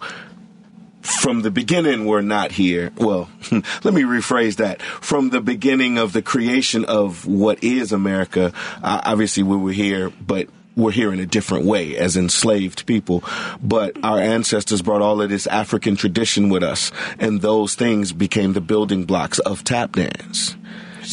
from 1.07 1.43
the 1.43 1.51
beginning 1.51 2.07
were 2.07 2.23
not 2.23 2.53
here. 2.53 2.93
Well, 2.97 3.29
let 3.51 3.95
me 3.95 4.03
rephrase 4.03 4.57
that. 4.57 4.83
From 4.83 5.31
the 5.31 5.41
beginning 5.41 5.99
of 5.99 6.13
the 6.13 6.23
creation 6.23 6.85
of 6.85 7.27
what 7.27 7.63
is 7.63 7.93
America, 7.93 8.53
uh, 8.83 9.01
obviously 9.05 9.43
we 9.43 9.57
were 9.57 9.73
here, 9.73 10.11
but 10.11 10.49
we're 10.77 10.93
here 10.93 11.13
in 11.13 11.19
a 11.19 11.27
different 11.27 11.65
way 11.65 11.97
as 11.97 12.17
enslaved 12.17 12.87
people. 12.87 13.25
But 13.63 13.97
our 14.05 14.21
ancestors 14.21 14.83
brought 14.83 15.03
all 15.03 15.21
of 15.23 15.31
this 15.31 15.47
African 15.47 15.97
tradition 15.97 16.51
with 16.51 16.63
us, 16.63 16.93
and 17.19 17.41
those 17.41 17.75
things 17.75 18.13
became 18.13 18.53
the 18.53 18.61
building 18.61 19.05
blocks 19.05 19.39
of 19.41 19.65
tap 19.65 19.93
dance. 19.93 20.55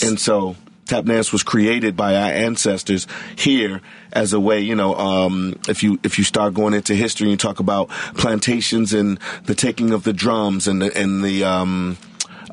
And 0.03 0.19
so 0.19 0.55
tap 0.85 1.05
dance 1.05 1.31
was 1.31 1.43
created 1.43 1.95
by 1.95 2.15
our 2.15 2.31
ancestors 2.31 3.07
here 3.37 3.81
as 4.11 4.33
a 4.33 4.39
way, 4.39 4.59
you 4.59 4.75
know, 4.75 4.95
um, 4.95 5.59
if 5.67 5.81
you 5.81 5.99
if 6.03 6.17
you 6.17 6.23
start 6.23 6.53
going 6.53 6.73
into 6.73 6.93
history 6.93 7.25
and 7.25 7.31
you 7.31 7.37
talk 7.37 7.59
about 7.59 7.89
plantations 8.15 8.93
and 8.93 9.19
the 9.45 9.55
taking 9.55 9.91
of 9.91 10.03
the 10.03 10.13
drums 10.13 10.67
and 10.67 10.81
the 10.81 10.95
and 10.97 11.23
the 11.23 11.43
um, 11.43 11.97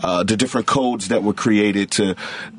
uh, 0.03 0.23
the 0.23 0.37
different 0.37 0.66
codes 0.66 1.09
that 1.09 1.23
were 1.23 1.35
created 1.35 1.90
to, 1.90 2.14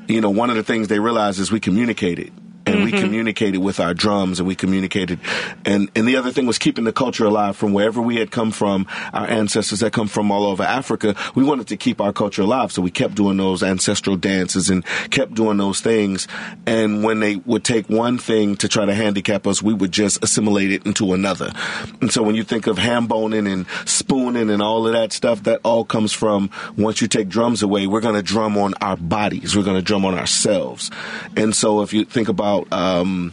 you 0.06 0.20
know, 0.20 0.30
one 0.30 0.50
of 0.50 0.56
the 0.56 0.62
things 0.62 0.88
they 0.88 1.00
realized 1.00 1.40
is 1.40 1.50
we 1.50 1.58
communicated. 1.58 2.32
And 2.64 2.84
we 2.84 2.92
mm-hmm. 2.92 3.00
communicated 3.00 3.58
with 3.58 3.80
our 3.80 3.92
drums 3.94 4.38
and 4.38 4.46
we 4.46 4.54
communicated. 4.54 5.18
And, 5.64 5.90
and 5.96 6.06
the 6.06 6.16
other 6.16 6.30
thing 6.30 6.46
was 6.46 6.58
keeping 6.58 6.84
the 6.84 6.92
culture 6.92 7.24
alive 7.24 7.56
from 7.56 7.72
wherever 7.72 8.00
we 8.00 8.16
had 8.16 8.30
come 8.30 8.52
from, 8.52 8.86
our 9.12 9.26
ancestors 9.26 9.80
that 9.80 9.92
come 9.92 10.08
from 10.08 10.30
all 10.30 10.44
over 10.44 10.62
Africa. 10.62 11.16
We 11.34 11.42
wanted 11.42 11.68
to 11.68 11.76
keep 11.76 12.00
our 12.00 12.12
culture 12.12 12.42
alive. 12.42 12.70
So 12.70 12.82
we 12.82 12.90
kept 12.90 13.14
doing 13.14 13.36
those 13.36 13.62
ancestral 13.62 14.16
dances 14.16 14.70
and 14.70 14.84
kept 15.10 15.34
doing 15.34 15.56
those 15.56 15.80
things. 15.80 16.28
And 16.66 17.02
when 17.02 17.20
they 17.20 17.36
would 17.36 17.64
take 17.64 17.88
one 17.88 18.18
thing 18.18 18.56
to 18.56 18.68
try 18.68 18.84
to 18.84 18.94
handicap 18.94 19.46
us, 19.46 19.62
we 19.62 19.74
would 19.74 19.92
just 19.92 20.22
assimilate 20.22 20.70
it 20.70 20.86
into 20.86 21.14
another. 21.14 21.52
And 22.00 22.12
so 22.12 22.22
when 22.22 22.36
you 22.36 22.44
think 22.44 22.66
of 22.66 22.78
ham 22.78 23.06
boning 23.06 23.46
and 23.46 23.66
spooning 23.86 24.50
and 24.50 24.62
all 24.62 24.86
of 24.86 24.92
that 24.92 25.12
stuff, 25.12 25.42
that 25.44 25.60
all 25.64 25.84
comes 25.84 26.12
from 26.12 26.50
once 26.76 27.00
you 27.00 27.08
take 27.08 27.28
drums 27.28 27.62
away, 27.62 27.86
we're 27.86 28.00
going 28.00 28.14
to 28.14 28.22
drum 28.22 28.56
on 28.56 28.74
our 28.80 28.96
bodies. 28.96 29.56
We're 29.56 29.64
going 29.64 29.76
to 29.78 29.82
drum 29.82 30.04
on 30.04 30.14
ourselves. 30.14 30.90
And 31.36 31.54
so 31.56 31.82
if 31.82 31.92
you 31.92 32.04
think 32.04 32.28
about, 32.28 32.51
um, 32.70 33.32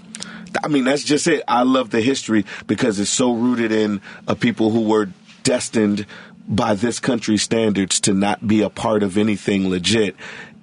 I 0.63 0.67
mean, 0.67 0.83
that's 0.83 1.03
just 1.03 1.27
it. 1.27 1.43
I 1.47 1.63
love 1.63 1.89
the 1.89 2.01
history 2.01 2.45
because 2.67 2.99
it's 2.99 3.09
so 3.09 3.33
rooted 3.33 3.71
in 3.71 4.01
a 4.27 4.35
people 4.35 4.71
who 4.71 4.81
were 4.81 5.09
destined 5.43 6.05
by 6.47 6.73
this 6.73 6.99
country's 6.99 7.43
standards 7.43 7.99
to 8.01 8.13
not 8.13 8.47
be 8.47 8.61
a 8.61 8.69
part 8.69 9.03
of 9.03 9.17
anything 9.17 9.69
legit. 9.69 10.15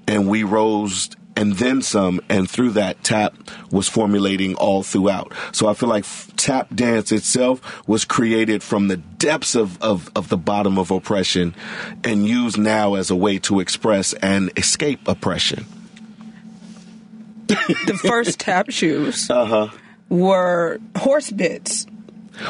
And 0.08 0.28
we 0.28 0.42
rose 0.42 1.10
and 1.36 1.52
then 1.52 1.82
some. 1.82 2.20
And 2.28 2.50
through 2.50 2.70
that, 2.70 3.04
tap 3.04 3.34
was 3.70 3.88
formulating 3.88 4.54
all 4.56 4.82
throughout. 4.82 5.32
So 5.52 5.68
I 5.68 5.74
feel 5.74 5.88
like 5.88 6.04
tap 6.36 6.74
dance 6.74 7.12
itself 7.12 7.86
was 7.86 8.04
created 8.04 8.62
from 8.62 8.88
the 8.88 8.96
depths 8.96 9.54
of, 9.54 9.80
of, 9.82 10.10
of 10.16 10.28
the 10.28 10.38
bottom 10.38 10.78
of 10.78 10.90
oppression 10.90 11.54
and 12.02 12.26
used 12.26 12.58
now 12.58 12.94
as 12.94 13.10
a 13.10 13.16
way 13.16 13.38
to 13.40 13.60
express 13.60 14.12
and 14.14 14.50
escape 14.56 15.06
oppression. 15.06 15.66
The 17.48 17.98
first 18.06 18.40
tap 18.40 18.70
shoes 18.70 19.30
Uh-huh. 19.30 19.68
were 20.08 20.78
horse 20.96 21.30
bits 21.30 21.86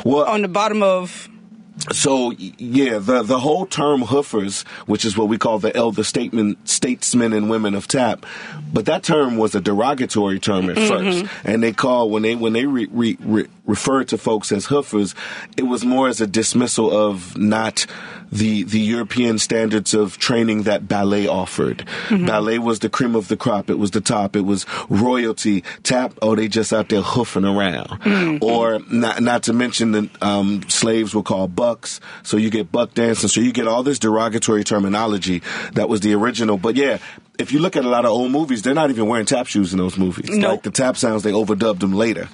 Well, 0.05 0.25
on 0.25 0.43
the 0.43 0.49
bottom 0.49 0.83
of. 0.83 1.29
So 1.93 2.33
yeah, 2.33 2.99
the 2.99 3.23
the 3.23 3.39
whole 3.39 3.67
term 3.67 4.03
hoofers, 4.03 4.67
which 4.87 5.05
is 5.05 5.17
what 5.17 5.29
we 5.29 5.37
call 5.37 5.59
the 5.59 5.75
elder 5.77 6.05
statement 6.05 6.69
statesmen 6.69 7.33
and 7.33 7.51
women 7.51 7.75
of 7.75 7.87
tap, 7.87 8.25
but 8.73 8.87
that 8.87 9.03
term 9.03 9.37
was 9.37 9.55
a 9.55 9.61
derogatory 9.61 10.39
term 10.39 10.71
at 10.71 10.77
mm-hmm. 10.77 10.89
first, 10.89 11.35
and 11.45 11.63
they 11.63 11.73
call 11.73 12.09
when 12.09 12.23
they 12.23 12.35
when 12.35 12.55
they 12.55 12.65
re, 12.65 12.89
re, 12.91 13.19
re, 13.21 13.47
referred 13.67 14.09
to 14.09 14.19
folks 14.19 14.53
as 14.53 14.67
hoofers, 14.67 15.15
it 15.57 15.65
was 15.65 15.85
more 15.85 16.09
as 16.09 16.21
a 16.21 16.27
dismissal 16.27 16.91
of 16.91 17.37
not 17.37 17.87
the 18.33 18.65
the 18.65 18.81
European 18.81 19.39
standards 19.39 19.95
of 19.95 20.19
training 20.19 20.65
that 20.65 20.89
ballet 20.89 21.27
offered. 21.27 21.79
Mm-hmm. 22.09 22.27
Ballet 22.27 22.59
was 22.59 22.81
the 22.81 22.89
cream 22.89 23.15
of 23.15 23.29
the 23.29 23.37
crop. 23.37 23.71
It 23.71 23.79
was 23.79 23.93
the 23.93 24.01
top. 24.01 24.37
It 24.37 24.43
was 24.43 24.67
royalty. 24.89 25.63
Tap. 25.83 26.15
Oh, 26.23 26.35
they 26.35 26.49
just 26.49 26.73
out 26.73 26.89
there 26.89 27.03
hoofing 27.03 27.45
around. 27.45 27.89
Mm-hmm. 27.89 28.45
Or 28.45 28.81
not 28.91 29.23
not 29.23 29.43
to 29.45 29.53
mention 29.53 29.93
the 29.93 30.11
um, 30.21 30.63
slaves 30.69 31.15
were 31.15 31.23
called 31.23 31.55
bucks. 31.67 32.01
So 32.23 32.37
you 32.37 32.51
get 32.51 32.71
buck 32.71 32.95
dancing. 32.95 33.29
So 33.29 33.41
you 33.41 33.53
get 33.53 33.67
all 33.67 33.83
this 33.83 33.99
derogatory 33.99 34.65
terminology 34.65 35.43
that 35.73 35.89
was 35.89 36.01
the 36.01 36.15
original. 36.15 36.59
But 36.59 36.77
yeah. 36.77 36.99
If 37.39 37.53
you 37.53 37.59
look 37.59 37.77
at 37.77 37.85
a 37.85 37.89
lot 37.89 38.07
of 38.07 38.13
old 38.13 38.33
movies, 38.33 38.63
they're 38.63 38.73
not 38.83 38.89
even 38.89 39.09
wearing 39.09 39.27
tap 39.27 39.47
shoes 39.47 39.73
in 39.75 39.79
those 39.79 39.99
movies. 39.99 40.31
Nope. 40.31 40.51
Like 40.53 40.63
the 40.63 40.71
tap 40.71 40.97
sounds, 40.97 41.23
they 41.23 41.33
overdubbed 41.33 41.81
them 41.81 41.93
later 41.93 42.29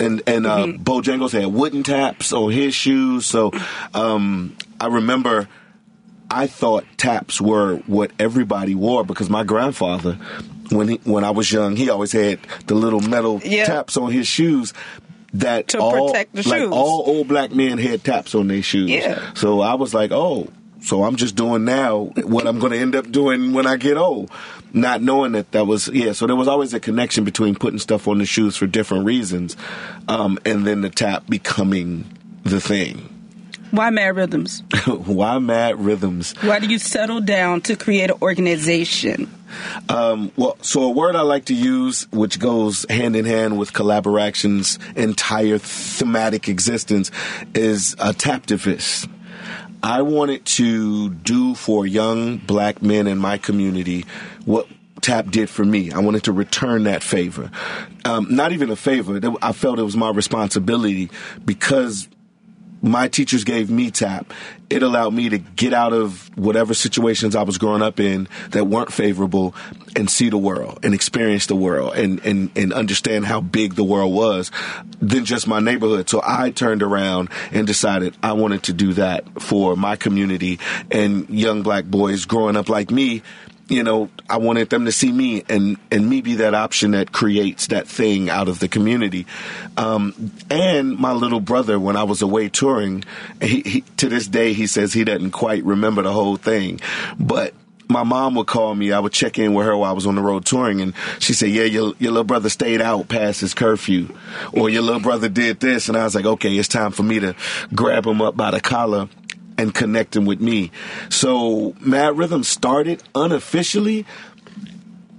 and 0.00 0.22
and 0.26 0.46
uh, 0.46 0.66
Bojangles 0.66 1.32
had 1.32 1.52
wooden 1.52 1.82
taps 1.82 2.32
on 2.32 2.50
his 2.50 2.74
shoes. 2.74 3.26
So 3.26 3.52
um, 3.92 4.56
I 4.80 4.86
remember 4.86 5.48
I 6.30 6.46
thought 6.46 6.84
taps 6.96 7.40
were 7.40 7.76
what 7.86 8.10
everybody 8.18 8.74
wore 8.74 9.04
because 9.04 9.28
my 9.28 9.44
grandfather, 9.44 10.14
when 10.70 10.88
he 10.88 11.00
when 11.04 11.24
I 11.24 11.30
was 11.30 11.52
young, 11.52 11.76
he 11.76 11.90
always 11.90 12.12
had 12.12 12.38
the 12.66 12.74
little 12.74 13.00
metal 13.00 13.40
Yeah. 13.44 13.64
taps 13.66 13.96
on 13.96 14.10
his 14.10 14.26
shoes. 14.26 14.72
That 15.34 15.68
To 15.68 15.78
all 15.78 16.08
protect 16.08 16.34
the 16.34 16.48
like 16.48 16.60
shoes. 16.60 16.72
all 16.72 17.04
old 17.06 17.28
black 17.28 17.52
men 17.52 17.78
had 17.78 18.02
taps 18.02 18.34
on 18.34 18.48
their 18.48 18.62
shoes. 18.62 18.90
Yeah. 18.90 19.32
So 19.34 19.60
I 19.60 19.74
was 19.74 19.94
like, 19.94 20.10
oh. 20.12 20.48
So 20.82 21.04
I'm 21.04 21.16
just 21.16 21.36
doing 21.36 21.66
now 21.66 22.04
what 22.24 22.46
I'm 22.46 22.58
going 22.58 22.72
to 22.72 22.78
end 22.78 22.96
up 22.96 23.10
doing 23.10 23.52
when 23.52 23.66
I 23.66 23.76
get 23.76 23.98
old, 23.98 24.30
not 24.72 25.02
knowing 25.02 25.32
that 25.32 25.52
that 25.52 25.66
was 25.66 25.88
yeah. 25.88 26.12
So 26.12 26.26
there 26.26 26.34
was 26.36 26.48
always 26.48 26.72
a 26.72 26.80
connection 26.80 27.22
between 27.24 27.54
putting 27.54 27.78
stuff 27.78 28.08
on 28.08 28.16
the 28.16 28.24
shoes 28.24 28.56
for 28.56 28.66
different 28.66 29.04
reasons, 29.04 29.58
um, 30.08 30.38
and 30.46 30.66
then 30.66 30.80
the 30.80 30.88
tap 30.88 31.26
becoming 31.28 32.06
the 32.44 32.62
thing. 32.62 33.06
Why 33.72 33.90
Mad 33.90 34.16
Rhythms? 34.16 34.62
Why 34.86 35.38
Mad 35.38 35.78
Rhythms? 35.78 36.32
Why 36.40 36.58
do 36.58 36.66
you 36.66 36.78
settle 36.78 37.20
down 37.20 37.60
to 37.62 37.76
create 37.76 38.08
an 38.10 38.16
organization? 38.22 39.30
Um, 39.88 40.32
well, 40.36 40.56
so 40.62 40.82
a 40.82 40.90
word 40.90 41.16
I 41.16 41.22
like 41.22 41.46
to 41.46 41.54
use, 41.54 42.06
which 42.12 42.38
goes 42.38 42.86
hand 42.88 43.16
in 43.16 43.24
hand 43.24 43.58
with 43.58 43.72
Collaboraction's 43.72 44.78
entire 44.96 45.58
thematic 45.58 46.48
existence, 46.48 47.10
is 47.54 47.94
a 47.94 48.12
taptivist. 48.12 49.10
I 49.82 50.02
wanted 50.02 50.44
to 50.44 51.08
do 51.08 51.54
for 51.54 51.86
young 51.86 52.36
black 52.36 52.82
men 52.82 53.06
in 53.06 53.18
my 53.18 53.38
community 53.38 54.04
what 54.44 54.66
Tap 55.00 55.30
did 55.30 55.48
for 55.48 55.64
me. 55.64 55.92
I 55.92 56.00
wanted 56.00 56.24
to 56.24 56.32
return 56.32 56.84
that 56.84 57.02
favor. 57.02 57.50
Um, 58.04 58.26
not 58.30 58.52
even 58.52 58.70
a 58.70 58.76
favor. 58.76 59.18
I 59.40 59.52
felt 59.52 59.78
it 59.78 59.82
was 59.82 59.96
my 59.96 60.10
responsibility 60.10 61.10
because 61.44 62.08
my 62.82 63.08
teachers 63.08 63.44
gave 63.44 63.70
me 63.70 63.90
tap. 63.90 64.32
It 64.68 64.82
allowed 64.82 65.12
me 65.12 65.28
to 65.28 65.38
get 65.38 65.74
out 65.74 65.92
of 65.92 66.30
whatever 66.36 66.74
situations 66.74 67.36
I 67.36 67.42
was 67.42 67.58
growing 67.58 67.82
up 67.82 68.00
in 68.00 68.28
that 68.50 68.66
weren't 68.66 68.92
favorable 68.92 69.54
and 69.96 70.08
see 70.08 70.30
the 70.30 70.38
world 70.38 70.78
and 70.82 70.94
experience 70.94 71.46
the 71.46 71.56
world 71.56 71.94
and, 71.96 72.24
and, 72.24 72.50
and 72.56 72.72
understand 72.72 73.26
how 73.26 73.40
big 73.40 73.74
the 73.74 73.84
world 73.84 74.14
was 74.14 74.50
than 75.00 75.24
just 75.24 75.46
my 75.46 75.60
neighborhood. 75.60 76.08
So 76.08 76.22
I 76.24 76.50
turned 76.50 76.82
around 76.82 77.30
and 77.52 77.66
decided 77.66 78.16
I 78.22 78.32
wanted 78.32 78.62
to 78.64 78.72
do 78.72 78.92
that 78.94 79.42
for 79.42 79.76
my 79.76 79.96
community 79.96 80.58
and 80.90 81.28
young 81.28 81.62
black 81.62 81.84
boys 81.84 82.24
growing 82.24 82.56
up 82.56 82.68
like 82.68 82.90
me 82.90 83.22
you 83.70 83.84
know, 83.84 84.10
I 84.28 84.36
wanted 84.38 84.68
them 84.68 84.84
to 84.84 84.92
see 84.92 85.12
me 85.12 85.44
and, 85.48 85.78
and 85.90 86.10
me 86.10 86.20
be 86.20 86.34
that 86.36 86.54
option 86.54 86.90
that 86.90 87.12
creates 87.12 87.68
that 87.68 87.86
thing 87.86 88.28
out 88.28 88.48
of 88.48 88.58
the 88.58 88.68
community. 88.68 89.26
Um, 89.76 90.32
and 90.50 90.98
my 90.98 91.12
little 91.12 91.40
brother, 91.40 91.78
when 91.78 91.96
I 91.96 92.02
was 92.02 92.20
away 92.20 92.48
touring, 92.48 93.04
he, 93.40 93.60
he, 93.60 93.80
to 93.98 94.08
this 94.08 94.26
day, 94.26 94.52
he 94.52 94.66
says 94.66 94.92
he 94.92 95.04
doesn't 95.04 95.30
quite 95.30 95.64
remember 95.64 96.02
the 96.02 96.12
whole 96.12 96.36
thing, 96.36 96.80
but 97.18 97.54
my 97.88 98.02
mom 98.04 98.36
would 98.36 98.46
call 98.46 98.74
me. 98.74 98.92
I 98.92 99.00
would 99.00 99.12
check 99.12 99.38
in 99.38 99.52
with 99.54 99.66
her 99.66 99.76
while 99.76 99.90
I 99.90 99.94
was 99.94 100.06
on 100.06 100.14
the 100.14 100.22
road 100.22 100.44
touring, 100.44 100.80
and 100.80 100.94
she 101.18 101.32
said, 101.32 101.50
"Yeah, 101.50 101.64
your 101.64 101.94
your 101.98 102.12
little 102.12 102.24
brother 102.24 102.48
stayed 102.48 102.80
out 102.80 103.08
past 103.08 103.40
his 103.40 103.52
curfew, 103.52 104.16
or 104.52 104.70
your 104.70 104.82
little 104.82 105.00
brother 105.00 105.28
did 105.28 105.58
this." 105.58 105.88
And 105.88 105.98
I 105.98 106.04
was 106.04 106.14
like, 106.14 106.24
"Okay, 106.24 106.54
it's 106.56 106.68
time 106.68 106.92
for 106.92 107.02
me 107.02 107.18
to 107.18 107.34
grab 107.74 108.06
him 108.06 108.22
up 108.22 108.36
by 108.36 108.52
the 108.52 108.60
collar 108.60 109.08
and 109.58 109.74
connecting 109.74 110.26
with 110.26 110.40
me." 110.40 110.70
So 111.08 111.74
Mad 111.80 112.16
Rhythm 112.16 112.44
started 112.44 113.02
unofficially 113.14 114.06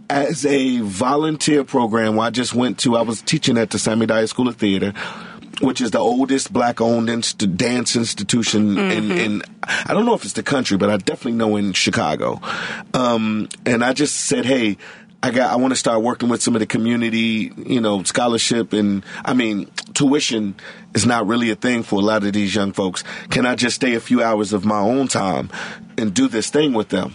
as 0.10 0.46
a 0.46 0.80
volunteer 0.80 1.64
program. 1.64 2.16
Where 2.16 2.28
I 2.28 2.30
just 2.30 2.54
went 2.54 2.80
to. 2.80 2.98
I 2.98 3.02
was 3.02 3.22
teaching 3.22 3.58
at 3.58 3.70
the 3.70 3.80
Sammy 3.80 4.06
Dyer 4.06 4.28
School 4.28 4.48
of 4.48 4.58
Theater 4.58 4.94
which 5.62 5.80
is 5.80 5.92
the 5.92 6.00
oldest 6.00 6.52
black-owned 6.52 7.10
inst- 7.10 7.58
dance 7.58 7.96
institution 7.96 8.78
in, 8.78 9.12
in 9.12 9.42
I 9.64 9.94
don't 9.94 10.06
know 10.06 10.14
if 10.14 10.24
it's 10.24 10.34
the 10.34 10.44
country, 10.44 10.78
but 10.78 10.90
I 10.90 10.98
definitely 10.98 11.34
know 11.34 11.56
in 11.56 11.74
Chicago. 11.74 12.42
Um, 12.94 13.48
and 13.66 13.84
I 13.84 13.94
just 13.94 14.16
said, 14.16 14.46
hey. 14.46 14.78
I 15.24 15.30
got. 15.32 15.52
I 15.52 15.56
want 15.58 15.72
to 15.72 15.76
start 15.76 16.02
working 16.02 16.30
with 16.30 16.42
some 16.42 16.56
of 16.56 16.60
the 16.62 16.66
community, 16.66 17.52
you 17.56 17.80
know, 17.80 18.02
scholarship 18.04 18.74
and 18.74 19.04
I 19.24 19.34
mean, 19.34 19.70
tuition 19.94 20.56
is 20.96 21.06
not 21.06 21.28
really 21.28 21.52
a 21.52 21.56
thing 21.56 21.84
for 21.84 22.00
a 22.00 22.04
lot 22.04 22.24
of 22.24 22.34
these 22.34 22.56
young 22.56 22.72
folks. 22.74 23.04
Can 23.30 23.46
I 23.46 23.56
just 23.56 23.76
stay 23.76 23.94
a 23.94 24.00
few 24.00 24.24
hours 24.24 24.52
of 24.52 24.66
my 24.66 24.80
own 24.80 25.08
time 25.08 25.50
and 25.98 26.14
do 26.14 26.28
this 26.28 26.50
thing 26.50 26.74
with 26.74 26.90
them? 26.90 27.14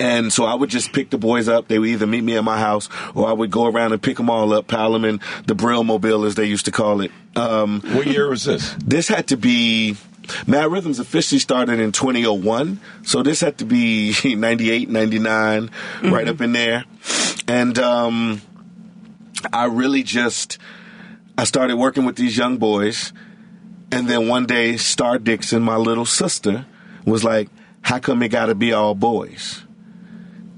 And 0.00 0.32
so 0.32 0.44
I 0.44 0.54
would 0.54 0.70
just 0.70 0.92
pick 0.92 1.10
the 1.10 1.18
boys 1.18 1.48
up. 1.48 1.68
They 1.68 1.78
would 1.78 1.88
either 1.88 2.06
meet 2.06 2.22
me 2.22 2.36
at 2.36 2.42
my 2.44 2.58
house 2.58 2.88
or 3.14 3.28
I 3.28 3.32
would 3.32 3.50
go 3.50 3.66
around 3.66 3.92
and 3.92 4.02
pick 4.02 4.16
them 4.16 4.30
all 4.30 4.52
up, 4.52 4.66
pile 4.66 4.92
them 4.92 5.04
in 5.04 5.20
the 5.46 5.54
Brill 5.54 5.84
Mobile, 5.84 6.24
as 6.24 6.34
they 6.34 6.46
used 6.46 6.64
to 6.64 6.70
call 6.72 7.00
it. 7.02 7.12
Um, 7.36 7.80
What 7.94 8.06
year 8.06 8.28
was 8.28 8.44
this? 8.44 8.74
this 8.84 9.06
had 9.08 9.28
to 9.28 9.36
be 9.36 9.96
Mad 10.46 10.70
Rhythms 10.70 10.98
officially 10.98 11.38
started 11.38 11.80
in 11.80 11.92
2001. 11.92 12.80
So 13.02 13.22
this 13.22 13.40
had 13.40 13.58
to 13.58 13.64
be 13.64 14.14
98, 14.24 14.88
99, 14.88 15.70
right 16.02 16.28
up 16.28 16.40
in 16.40 16.52
there. 16.52 16.84
And 17.48 17.78
um, 17.78 18.42
I 19.52 19.64
really 19.66 20.02
just 20.02 20.58
I 21.36 21.44
started 21.44 21.76
working 21.76 22.04
with 22.04 22.16
these 22.16 22.36
young 22.36 22.58
boys. 22.58 23.12
And 23.92 24.08
then 24.08 24.28
one 24.28 24.46
day 24.46 24.76
Star 24.76 25.18
Dixon, 25.18 25.62
my 25.62 25.76
little 25.76 26.04
sister, 26.04 26.66
was 27.04 27.24
like, 27.24 27.48
"How 27.82 27.98
come 27.98 28.22
it 28.22 28.28
got 28.28 28.46
to 28.46 28.54
be 28.54 28.72
all 28.72 28.94
boys?" 28.94 29.62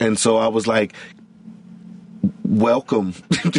And 0.01 0.19
so 0.19 0.37
I 0.37 0.49
was 0.49 0.67
like, 0.67 0.95
welcome. 2.45 3.15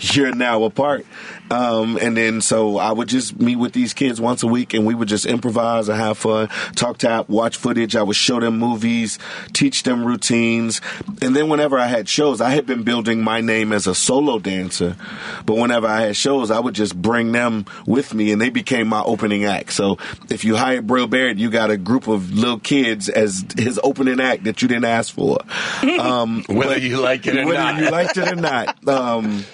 you're, 0.00 0.34
now 0.34 0.64
a 0.64 0.70
part. 0.70 1.06
Um, 1.50 1.98
and 2.00 2.16
then 2.16 2.40
so 2.40 2.78
I 2.78 2.90
would 2.90 3.08
just 3.08 3.38
meet 3.38 3.56
with 3.56 3.72
these 3.72 3.92
kids 3.92 4.20
once 4.20 4.42
a 4.42 4.46
week 4.46 4.74
and 4.74 4.86
we 4.86 4.94
would 4.94 5.08
just 5.08 5.26
improvise 5.26 5.88
and 5.88 5.98
have 5.98 6.18
fun, 6.18 6.48
talk 6.74 6.98
tap, 6.98 7.28
watch 7.28 7.56
footage. 7.56 7.94
I 7.94 8.02
would 8.02 8.16
show 8.16 8.40
them 8.40 8.58
movies, 8.58 9.18
teach 9.52 9.82
them 9.82 10.04
routines. 10.04 10.80
And 11.20 11.36
then 11.36 11.48
whenever 11.48 11.78
I 11.78 11.86
had 11.86 12.08
shows, 12.08 12.40
I 12.40 12.50
had 12.50 12.66
been 12.66 12.82
building 12.82 13.22
my 13.22 13.40
name 13.40 13.72
as 13.72 13.86
a 13.86 13.94
solo 13.94 14.38
dancer. 14.38 14.96
But 15.44 15.56
whenever 15.56 15.86
I 15.86 16.00
had 16.02 16.16
shows, 16.16 16.50
I 16.50 16.60
would 16.60 16.74
just 16.74 17.00
bring 17.00 17.32
them 17.32 17.66
with 17.86 18.14
me 18.14 18.32
and 18.32 18.40
they 18.40 18.50
became 18.50 18.88
my 18.88 19.02
opening 19.02 19.44
act. 19.44 19.72
So 19.72 19.98
if 20.30 20.44
you 20.44 20.56
hired 20.56 20.86
Brill 20.86 21.06
Barrett, 21.06 21.38
you 21.38 21.50
got 21.50 21.70
a 21.70 21.76
group 21.76 22.08
of 22.08 22.32
little 22.32 22.58
kids 22.58 23.08
as 23.08 23.44
his 23.56 23.78
opening 23.84 24.20
act 24.20 24.44
that 24.44 24.62
you 24.62 24.68
didn't 24.68 24.86
ask 24.86 25.14
for. 25.14 25.38
Um, 26.04 26.44
Whether 26.48 26.78
you 26.78 27.00
like 27.00 27.26
it 27.26 27.36
or 27.36 27.44
not. 27.44 27.83
You 27.84 27.90
liked 27.90 28.16
it 28.16 28.32
or 28.32 28.36
not. 28.36 28.88
Um, 28.88 29.44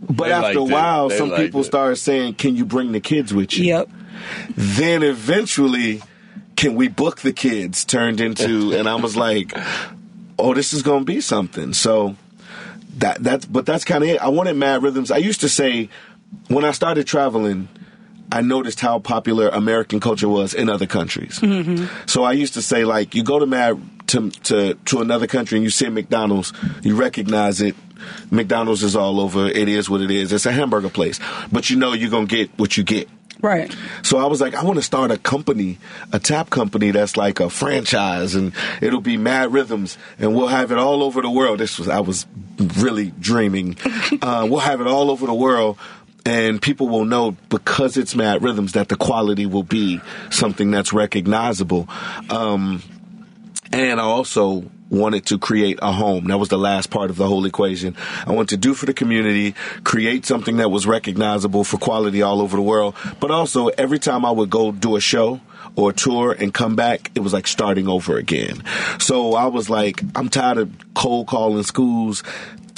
but 0.00 0.28
They 0.28 0.32
after 0.32 0.58
a 0.58 0.64
while, 0.64 1.10
some 1.10 1.30
people 1.34 1.60
it. 1.62 1.64
started 1.64 1.96
saying, 1.96 2.34
"Can 2.34 2.56
you 2.56 2.64
bring 2.64 2.92
the 2.92 3.00
kids 3.00 3.32
with 3.34 3.56
you?" 3.56 3.64
Yep. 3.64 3.90
Then 4.56 5.02
eventually, 5.02 6.02
can 6.56 6.74
we 6.74 6.88
book 6.88 7.20
the 7.20 7.32
kids? 7.32 7.84
Turned 7.84 8.20
into, 8.20 8.72
and 8.72 8.88
I 8.88 8.94
was 8.96 9.16
like, 9.16 9.52
"Oh, 10.38 10.54
this 10.54 10.72
is 10.72 10.82
going 10.82 11.00
to 11.00 11.04
be 11.04 11.20
something." 11.20 11.72
So 11.72 12.16
that 12.98 13.22
that's, 13.22 13.46
but 13.46 13.66
that's 13.66 13.84
kind 13.84 14.04
of 14.04 14.10
it. 14.10 14.20
I 14.20 14.28
wanted 14.28 14.56
Mad 14.56 14.82
Rhythms. 14.82 15.10
I 15.10 15.18
used 15.18 15.40
to 15.42 15.48
say 15.48 15.88
when 16.48 16.64
I 16.64 16.72
started 16.72 17.06
traveling. 17.06 17.68
I 18.30 18.42
noticed 18.42 18.80
how 18.80 18.98
popular 18.98 19.48
American 19.48 20.00
culture 20.00 20.28
was 20.28 20.52
in 20.52 20.68
other 20.68 20.84
countries. 20.84 21.40
So 22.04 22.24
I 22.24 22.32
used 22.32 22.52
to 22.54 22.60
say, 22.60 22.84
like, 22.84 23.14
you 23.14 23.22
go 23.22 23.38
to 23.38 23.46
Mad 23.46 23.80
to 24.08 24.30
to 24.30 24.74
to 24.74 25.00
another 25.00 25.26
country 25.26 25.58
and 25.58 25.64
you 25.64 25.70
see 25.70 25.88
McDonald's, 25.88 26.52
you 26.82 26.96
recognize 26.96 27.60
it. 27.60 27.74
McDonald's 28.30 28.82
is 28.82 28.96
all 28.96 29.20
over. 29.20 29.46
It 29.46 29.68
is 29.68 29.90
what 29.90 30.00
it 30.00 30.10
is. 30.10 30.32
It's 30.32 30.46
a 30.46 30.52
hamburger 30.52 30.88
place, 30.88 31.18
but 31.50 31.70
you 31.70 31.76
know 31.76 31.92
you're 31.92 32.10
gonna 32.10 32.26
get 32.26 32.50
what 32.58 32.76
you 32.76 32.84
get. 32.84 33.08
Right. 33.40 33.74
So 34.02 34.18
I 34.18 34.26
was 34.26 34.40
like, 34.40 34.54
I 34.54 34.64
want 34.64 34.78
to 34.78 34.82
start 34.82 35.12
a 35.12 35.18
company, 35.18 35.78
a 36.12 36.18
tap 36.18 36.50
company 36.50 36.90
that's 36.90 37.16
like 37.16 37.38
a 37.38 37.48
franchise, 37.48 38.34
and 38.34 38.52
it'll 38.82 39.00
be 39.00 39.16
MADD 39.16 39.52
Rhythms, 39.52 39.96
and 40.18 40.34
we'll 40.34 40.48
have 40.48 40.72
it 40.72 40.78
all 40.78 41.04
over 41.04 41.22
the 41.22 41.30
world. 41.30 41.60
This 41.60 41.78
was 41.78 41.88
I 41.88 42.00
was 42.00 42.26
really 42.78 43.12
dreaming. 43.20 43.76
uh, 44.22 44.46
we'll 44.50 44.58
have 44.58 44.80
it 44.80 44.88
all 44.88 45.10
over 45.10 45.26
the 45.26 45.34
world, 45.34 45.78
and 46.26 46.60
people 46.60 46.88
will 46.88 47.04
know 47.04 47.36
because 47.48 47.96
it's 47.96 48.14
MADD 48.14 48.42
Rhythms 48.42 48.72
that 48.72 48.88
the 48.88 48.96
quality 48.96 49.46
will 49.46 49.62
be 49.62 50.00
something 50.30 50.72
that's 50.72 50.92
recognizable. 50.92 51.88
Um, 52.30 52.82
and 53.72 54.00
I 54.00 54.04
also 54.04 54.64
wanted 54.90 55.26
to 55.26 55.38
create 55.38 55.78
a 55.82 55.92
home. 55.92 56.24
That 56.28 56.38
was 56.38 56.48
the 56.48 56.58
last 56.58 56.90
part 56.90 57.10
of 57.10 57.16
the 57.16 57.26
whole 57.26 57.44
equation. 57.44 57.94
I 58.26 58.32
wanted 58.32 58.48
to 58.50 58.56
do 58.56 58.74
for 58.74 58.86
the 58.86 58.94
community, 58.94 59.54
create 59.84 60.24
something 60.24 60.56
that 60.56 60.70
was 60.70 60.86
recognizable 60.86 61.64
for 61.64 61.76
quality 61.76 62.22
all 62.22 62.40
over 62.40 62.56
the 62.56 62.62
world. 62.62 62.94
But 63.20 63.30
also, 63.30 63.68
every 63.68 63.98
time 63.98 64.24
I 64.24 64.30
would 64.30 64.50
go 64.50 64.72
do 64.72 64.96
a 64.96 65.00
show, 65.00 65.40
or 65.76 65.92
tour 65.92 66.32
and 66.32 66.52
come 66.52 66.74
back, 66.74 67.10
it 67.14 67.20
was 67.20 67.32
like 67.32 67.46
starting 67.46 67.88
over 67.88 68.16
again. 68.16 68.64
So 68.98 69.34
I 69.34 69.46
was 69.46 69.70
like, 69.70 70.02
I'm 70.16 70.28
tired 70.28 70.58
of 70.58 70.94
cold 70.94 71.28
calling 71.28 71.62
schools 71.62 72.24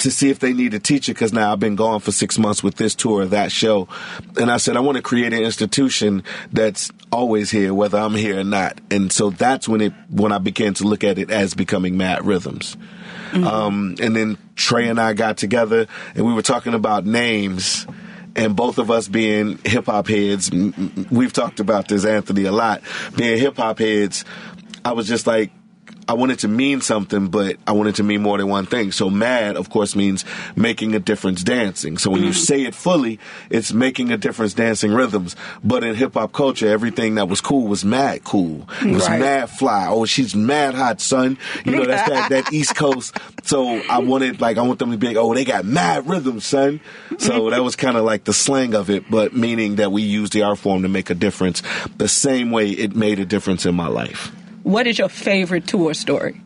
to 0.01 0.11
see 0.11 0.29
if 0.29 0.39
they 0.39 0.53
need 0.53 0.73
a 0.73 0.79
teacher 0.79 1.13
because 1.13 1.33
now 1.33 1.51
I've 1.51 1.59
been 1.59 1.75
gone 1.75 1.99
for 1.99 2.11
six 2.11 2.37
months 2.37 2.63
with 2.63 2.75
this 2.75 2.95
tour 2.95 3.21
or 3.21 3.25
that 3.27 3.51
show. 3.51 3.87
And 4.39 4.51
I 4.51 4.57
said, 4.57 4.77
I 4.77 4.79
want 4.79 4.97
to 4.97 5.01
create 5.01 5.33
an 5.33 5.41
institution 5.41 6.23
that's 6.51 6.91
always 7.11 7.51
here, 7.51 7.73
whether 7.73 7.97
I'm 7.97 8.15
here 8.15 8.39
or 8.39 8.43
not. 8.43 8.79
And 8.89 9.11
so 9.11 9.29
that's 9.29 9.67
when 9.67 9.81
it, 9.81 9.93
when 10.09 10.31
I 10.31 10.37
began 10.37 10.73
to 10.75 10.83
look 10.85 11.03
at 11.03 11.17
it 11.17 11.31
as 11.31 11.53
becoming 11.53 11.97
MADD 11.97 12.25
Rhythms. 12.25 12.77
Um, 13.33 13.95
and 14.01 14.13
then 14.13 14.37
Trey 14.55 14.89
and 14.89 14.99
I 14.99 15.13
got 15.13 15.37
together 15.37 15.87
and 16.15 16.25
we 16.25 16.33
were 16.33 16.41
talking 16.41 16.73
about 16.73 17.05
names 17.05 17.87
and 18.35 18.55
both 18.55 18.77
of 18.77 18.91
us 18.91 19.07
being 19.07 19.57
hip 19.63 19.85
hop 19.85 20.07
heads, 20.07 20.51
we've 20.51 21.33
talked 21.33 21.59
about 21.59 21.87
this, 21.87 22.05
Anthony, 22.05 22.45
a 22.45 22.51
lot. 22.51 22.81
Being 23.15 23.37
hip 23.37 23.57
hop 23.57 23.79
heads, 23.79 24.25
I 24.83 24.93
was 24.93 25.07
just 25.07 25.27
like, 25.27 25.51
I 26.11 26.13
wanted 26.13 26.39
to 26.39 26.49
mean 26.49 26.81
something, 26.81 27.29
but 27.29 27.55
I 27.65 27.71
wanted 27.71 27.95
to 27.95 28.03
mean 28.03 28.21
more 28.21 28.37
than 28.37 28.49
one 28.49 28.65
thing. 28.65 28.91
So 28.91 29.09
mad, 29.09 29.55
of 29.55 29.69
course, 29.69 29.95
means 29.95 30.25
making 30.57 30.93
a 30.93 30.99
difference 30.99 31.41
dancing. 31.41 31.97
So 31.97 32.11
when 32.11 32.21
you 32.21 32.31
mm-hmm. 32.31 32.37
say 32.37 32.63
it 32.63 32.75
fully, 32.75 33.17
it's 33.49 33.71
making 33.71 34.11
a 34.11 34.17
difference 34.17 34.53
dancing 34.53 34.91
rhythms. 34.91 35.37
But 35.63 35.85
in 35.85 35.95
hip 35.95 36.15
hop 36.15 36.33
culture, 36.33 36.67
everything 36.67 37.15
that 37.15 37.29
was 37.29 37.39
cool 37.39 37.65
was 37.65 37.85
mad 37.85 38.25
cool. 38.25 38.67
It 38.81 38.93
was 38.93 39.07
Right. 39.07 39.21
mad 39.21 39.49
fly. 39.51 39.87
Oh, 39.87 40.03
she's 40.03 40.35
mad 40.35 40.75
hot, 40.75 40.99
son. 40.99 41.37
You 41.63 41.71
know, 41.71 41.85
that's 41.85 42.09
that, 42.09 42.29
that 42.29 42.51
East 42.51 42.75
Coast. 42.75 43.17
So 43.43 43.81
I 43.89 43.99
wanted, 43.99 44.41
like, 44.41 44.57
I 44.57 44.63
want 44.63 44.79
them 44.79 44.91
to 44.91 44.97
be 44.97 45.07
like, 45.07 45.15
oh, 45.15 45.33
they 45.33 45.45
got 45.45 45.63
mad 45.63 46.09
rhythms, 46.09 46.45
son. 46.45 46.81
So 47.19 47.51
that 47.51 47.63
was 47.63 47.77
kind 47.77 47.95
of 47.95 48.03
like 48.03 48.25
the 48.25 48.33
slang 48.33 48.75
of 48.75 48.89
it, 48.89 49.09
but 49.09 49.33
meaning 49.33 49.77
that 49.77 49.93
we 49.93 50.01
use 50.01 50.31
the 50.31 50.43
art 50.43 50.59
form 50.59 50.81
to 50.81 50.89
make 50.89 51.09
a 51.09 51.15
difference 51.15 51.63
the 51.95 52.09
same 52.09 52.51
way 52.51 52.69
it 52.69 52.97
made 52.97 53.19
a 53.19 53.25
difference 53.25 53.65
in 53.65 53.75
my 53.75 53.87
life. 53.87 54.33
What 54.63 54.87
is 54.87 54.97
your 54.99 55.09
favorite 55.09 55.67
tour 55.67 55.93
story? 55.93 56.41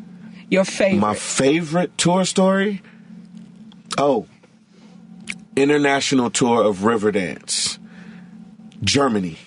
Your 0.50 0.66
favorite. 0.66 1.00
My 1.00 1.16
favorite 1.16 1.98
tour 1.98 2.26
story? 2.26 2.82
Oh, 3.98 4.28
international 5.56 6.30
tour 6.30 6.64
of 6.64 6.80
Riverdance, 6.80 7.78
Germany. 8.84 9.38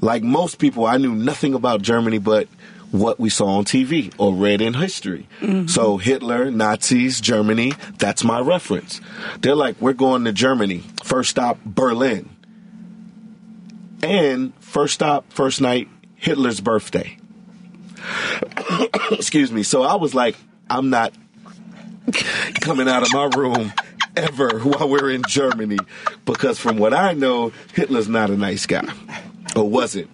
Like 0.00 0.22
most 0.22 0.58
people, 0.58 0.86
I 0.86 0.96
knew 0.96 1.14
nothing 1.14 1.54
about 1.54 1.82
Germany 1.82 2.18
but 2.18 2.48
what 2.90 3.20
we 3.20 3.30
saw 3.30 3.58
on 3.58 3.64
TV 3.64 4.12
or 4.18 4.34
read 4.34 4.60
in 4.60 4.74
history. 4.74 5.28
Mm-hmm. 5.40 5.66
So 5.66 5.96
Hitler, 5.96 6.50
Nazis, 6.50 7.20
Germany, 7.20 7.72
that's 7.98 8.24
my 8.24 8.40
reference. 8.40 9.00
They're 9.40 9.54
like, 9.54 9.80
we're 9.80 9.92
going 9.92 10.24
to 10.24 10.32
Germany. 10.32 10.82
First 11.04 11.30
stop, 11.30 11.58
Berlin. 11.64 12.28
And 14.02 14.54
first 14.60 14.94
stop, 14.94 15.32
first 15.32 15.60
night, 15.60 15.88
Hitler's 16.16 16.60
birthday. 16.60 17.16
Excuse 19.12 19.52
me. 19.52 19.62
So 19.62 19.82
I 19.82 19.96
was 19.96 20.14
like, 20.14 20.36
I'm 20.68 20.90
not 20.90 21.12
coming 22.60 22.88
out 22.88 23.02
of 23.02 23.12
my 23.12 23.30
room 23.36 23.72
ever 24.16 24.58
while 24.60 24.88
we're 24.88 25.10
in 25.10 25.22
Germany 25.26 25.78
because 26.24 26.58
from 26.58 26.78
what 26.78 26.94
I 26.94 27.12
know, 27.12 27.52
Hitler's 27.74 28.08
not 28.08 28.30
a 28.30 28.36
nice 28.36 28.66
guy 28.66 28.92
or 29.56 29.68
wasn't. 29.68 30.10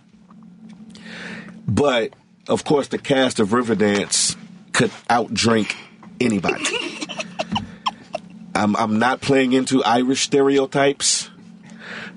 But 1.66 2.14
of 2.48 2.64
course, 2.64 2.88
the 2.88 2.98
cast 2.98 3.40
of 3.40 3.48
Riverdance 3.50 4.36
could 4.72 4.90
outdrink 5.10 5.74
anybody. 6.20 6.64
I'm, 8.54 8.76
I'm 8.76 8.98
not 8.98 9.20
playing 9.20 9.52
into 9.52 9.84
Irish 9.84 10.22
stereotypes, 10.22 11.28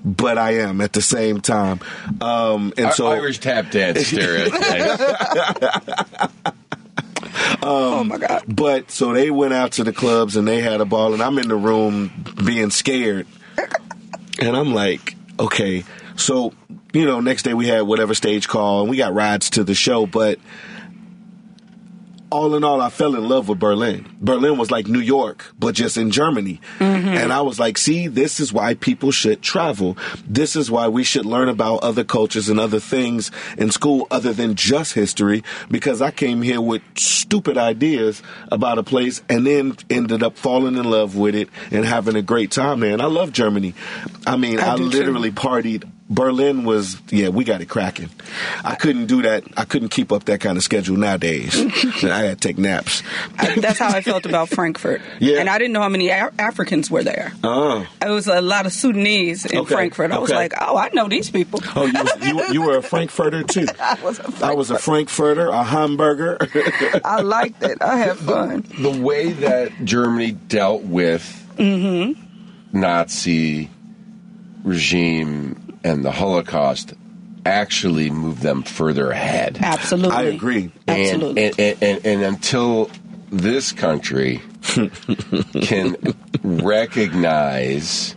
but 0.04 0.38
I 0.38 0.56
am 0.58 0.80
at 0.80 0.92
the 0.92 1.02
same 1.02 1.40
time. 1.40 1.80
Um, 2.20 2.72
and 2.76 2.86
Our 2.86 2.92
so 2.92 3.06
Irish 3.08 3.38
tap 3.38 3.70
dance 3.70 4.06
stereotype. 4.06 4.98
oh 7.62 8.04
my 8.04 8.18
God. 8.18 8.44
But 8.48 8.90
so 8.90 9.12
they 9.12 9.30
went 9.30 9.52
out 9.52 9.72
to 9.72 9.84
the 9.84 9.92
clubs 9.92 10.36
and 10.36 10.46
they 10.46 10.60
had 10.60 10.80
a 10.80 10.84
ball, 10.84 11.12
and 11.12 11.22
I'm 11.22 11.38
in 11.38 11.48
the 11.48 11.56
room 11.56 12.10
being 12.44 12.70
scared. 12.70 13.26
And 14.40 14.56
I'm 14.56 14.72
like, 14.72 15.16
okay. 15.38 15.84
So, 16.16 16.52
you 16.92 17.04
know, 17.04 17.20
next 17.20 17.42
day 17.42 17.54
we 17.54 17.66
had 17.66 17.82
whatever 17.82 18.14
stage 18.14 18.48
call 18.48 18.82
and 18.82 18.90
we 18.90 18.96
got 18.96 19.12
rides 19.14 19.50
to 19.50 19.64
the 19.64 19.74
show, 19.74 20.06
but 20.06 20.38
all 22.30 22.54
in 22.54 22.64
all, 22.64 22.80
I 22.80 22.90
fell 22.90 23.14
in 23.14 23.28
love 23.28 23.48
with 23.48 23.58
Berlin. 23.58 24.06
Berlin 24.20 24.56
was 24.56 24.70
like 24.70 24.86
New 24.86 25.00
York, 25.00 25.44
but 25.58 25.74
just 25.74 25.96
in 25.96 26.10
Germany. 26.10 26.60
Mm-hmm. 26.78 27.08
And 27.08 27.32
I 27.32 27.42
was 27.42 27.58
like, 27.58 27.76
see, 27.76 28.06
this 28.06 28.40
is 28.40 28.52
why 28.52 28.74
people 28.74 29.10
should 29.10 29.42
travel. 29.42 29.96
This 30.26 30.56
is 30.56 30.70
why 30.70 30.88
we 30.88 31.04
should 31.04 31.26
learn 31.26 31.48
about 31.48 31.82
other 31.82 32.04
cultures 32.04 32.48
and 32.48 32.58
other 32.58 32.80
things 32.80 33.30
in 33.58 33.70
school 33.70 34.06
other 34.10 34.32
than 34.32 34.54
just 34.54 34.94
history, 34.94 35.42
because 35.70 36.00
I 36.00 36.10
came 36.10 36.42
here 36.42 36.60
with 36.60 36.82
stupid 36.96 37.58
ideas 37.58 38.22
about 38.50 38.78
a 38.78 38.82
place 38.82 39.22
and 39.28 39.46
then 39.46 39.76
ended 39.88 40.22
up 40.22 40.38
falling 40.38 40.76
in 40.76 40.90
love 40.90 41.16
with 41.16 41.34
it 41.34 41.48
and 41.70 41.84
having 41.84 42.16
a 42.16 42.22
great 42.22 42.50
time 42.50 42.80
there. 42.80 42.92
And 42.92 43.02
I 43.02 43.06
love 43.06 43.32
Germany. 43.32 43.74
I 44.26 44.36
mean, 44.36 44.58
I 44.58 44.72
I, 44.72 44.76
do 44.76 44.90
too. 44.90 44.98
literally 44.98 45.32
partied. 45.32 45.90
Berlin 46.10 46.64
was, 46.64 47.00
yeah, 47.10 47.28
we 47.28 47.44
got 47.44 47.60
it 47.60 47.68
cracking. 47.68 48.10
I 48.64 48.74
couldn't 48.74 49.06
do 49.06 49.22
that. 49.22 49.44
I 49.56 49.64
couldn't 49.64 49.90
keep 49.90 50.10
up 50.10 50.24
that 50.24 50.40
kind 50.40 50.58
of 50.58 50.64
schedule 50.64 50.96
nowadays. 50.96 51.54
I 52.02 52.24
had 52.24 52.40
to 52.42 52.48
take 52.48 52.58
naps. 52.58 53.04
I- 53.38 53.54
that's 53.60 53.78
how 53.78 53.90
I 53.90 54.00
felt 54.00 54.26
about 54.26 54.48
Frankfurt. 54.48 55.00
Yeah. 55.20 55.38
And 55.38 55.50
I 55.50 55.58
didn't 55.58 55.74
know 55.74 55.82
how 55.82 55.90
many 55.90 56.08
Af- 56.08 56.32
Africans 56.38 56.90
were 56.90 57.02
there. 57.02 57.32
Oh. 57.44 57.86
It 58.00 58.08
was 58.08 58.26
a 58.26 58.40
lot 58.40 58.64
of 58.64 58.72
Sudanese 58.72 59.44
in 59.44 59.58
Okay, 59.58 59.74
Frankfurt. 59.74 60.12
I 60.12 60.18
was 60.18 60.30
like, 60.30 60.54
oh, 60.58 60.78
I 60.78 60.88
know 60.94 61.08
these 61.08 61.30
people. 61.30 61.60
Oh, 61.76 61.84
you, 61.84 61.92
was, 61.92 62.26
you, 62.26 62.52
you 62.54 62.62
were 62.62 62.78
a 62.78 62.82
Frankfurter 62.82 63.42
too. 63.42 63.66
I 63.80 63.98
was 64.02 64.18
a 64.18 64.46
I 64.46 64.54
was 64.54 64.70
a 64.70 64.78
Frankfurter, 64.78 65.48
a 65.48 65.62
Hamburger. 65.62 66.38
I 67.04 67.20
liked 67.20 67.62
it. 67.62 67.82
I 67.82 67.98
had 67.98 68.16
fun. 68.16 68.64
the 68.78 68.98
way 68.98 69.32
that 69.32 69.84
Germany 69.84 70.32
dealt 70.32 70.84
with 70.84 71.22
mm-hmm. 71.58 72.78
Nazi 72.78 73.68
regime 74.64 75.69
and 75.84 76.04
the 76.04 76.10
Holocaust 76.10 76.94
actually 77.46 78.10
moved 78.10 78.42
them 78.42 78.62
further 78.62 79.10
ahead. 79.10 79.58
Absolutely. 79.60 80.16
I 80.16 80.22
agree. 80.24 80.72
And, 80.86 80.98
Absolutely. 81.00 81.44
and, 81.44 81.60
and, 81.60 81.82
and, 81.82 82.06
and 82.06 82.22
until 82.22 82.90
this 83.30 83.72
country 83.72 84.42
can 85.62 85.96
recognize 86.42 88.14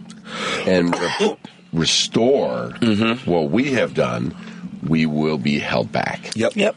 and 0.66 0.94
re- 0.98 1.38
restore 1.72 2.70
mm-hmm. 2.80 3.30
what 3.30 3.50
we 3.50 3.74
have 3.74 3.94
done, 3.94 4.36
we 4.88 5.06
will 5.06 5.38
be 5.38 5.60
held 5.60 5.92
back. 5.92 6.36
yep. 6.36 6.56
yep. 6.56 6.76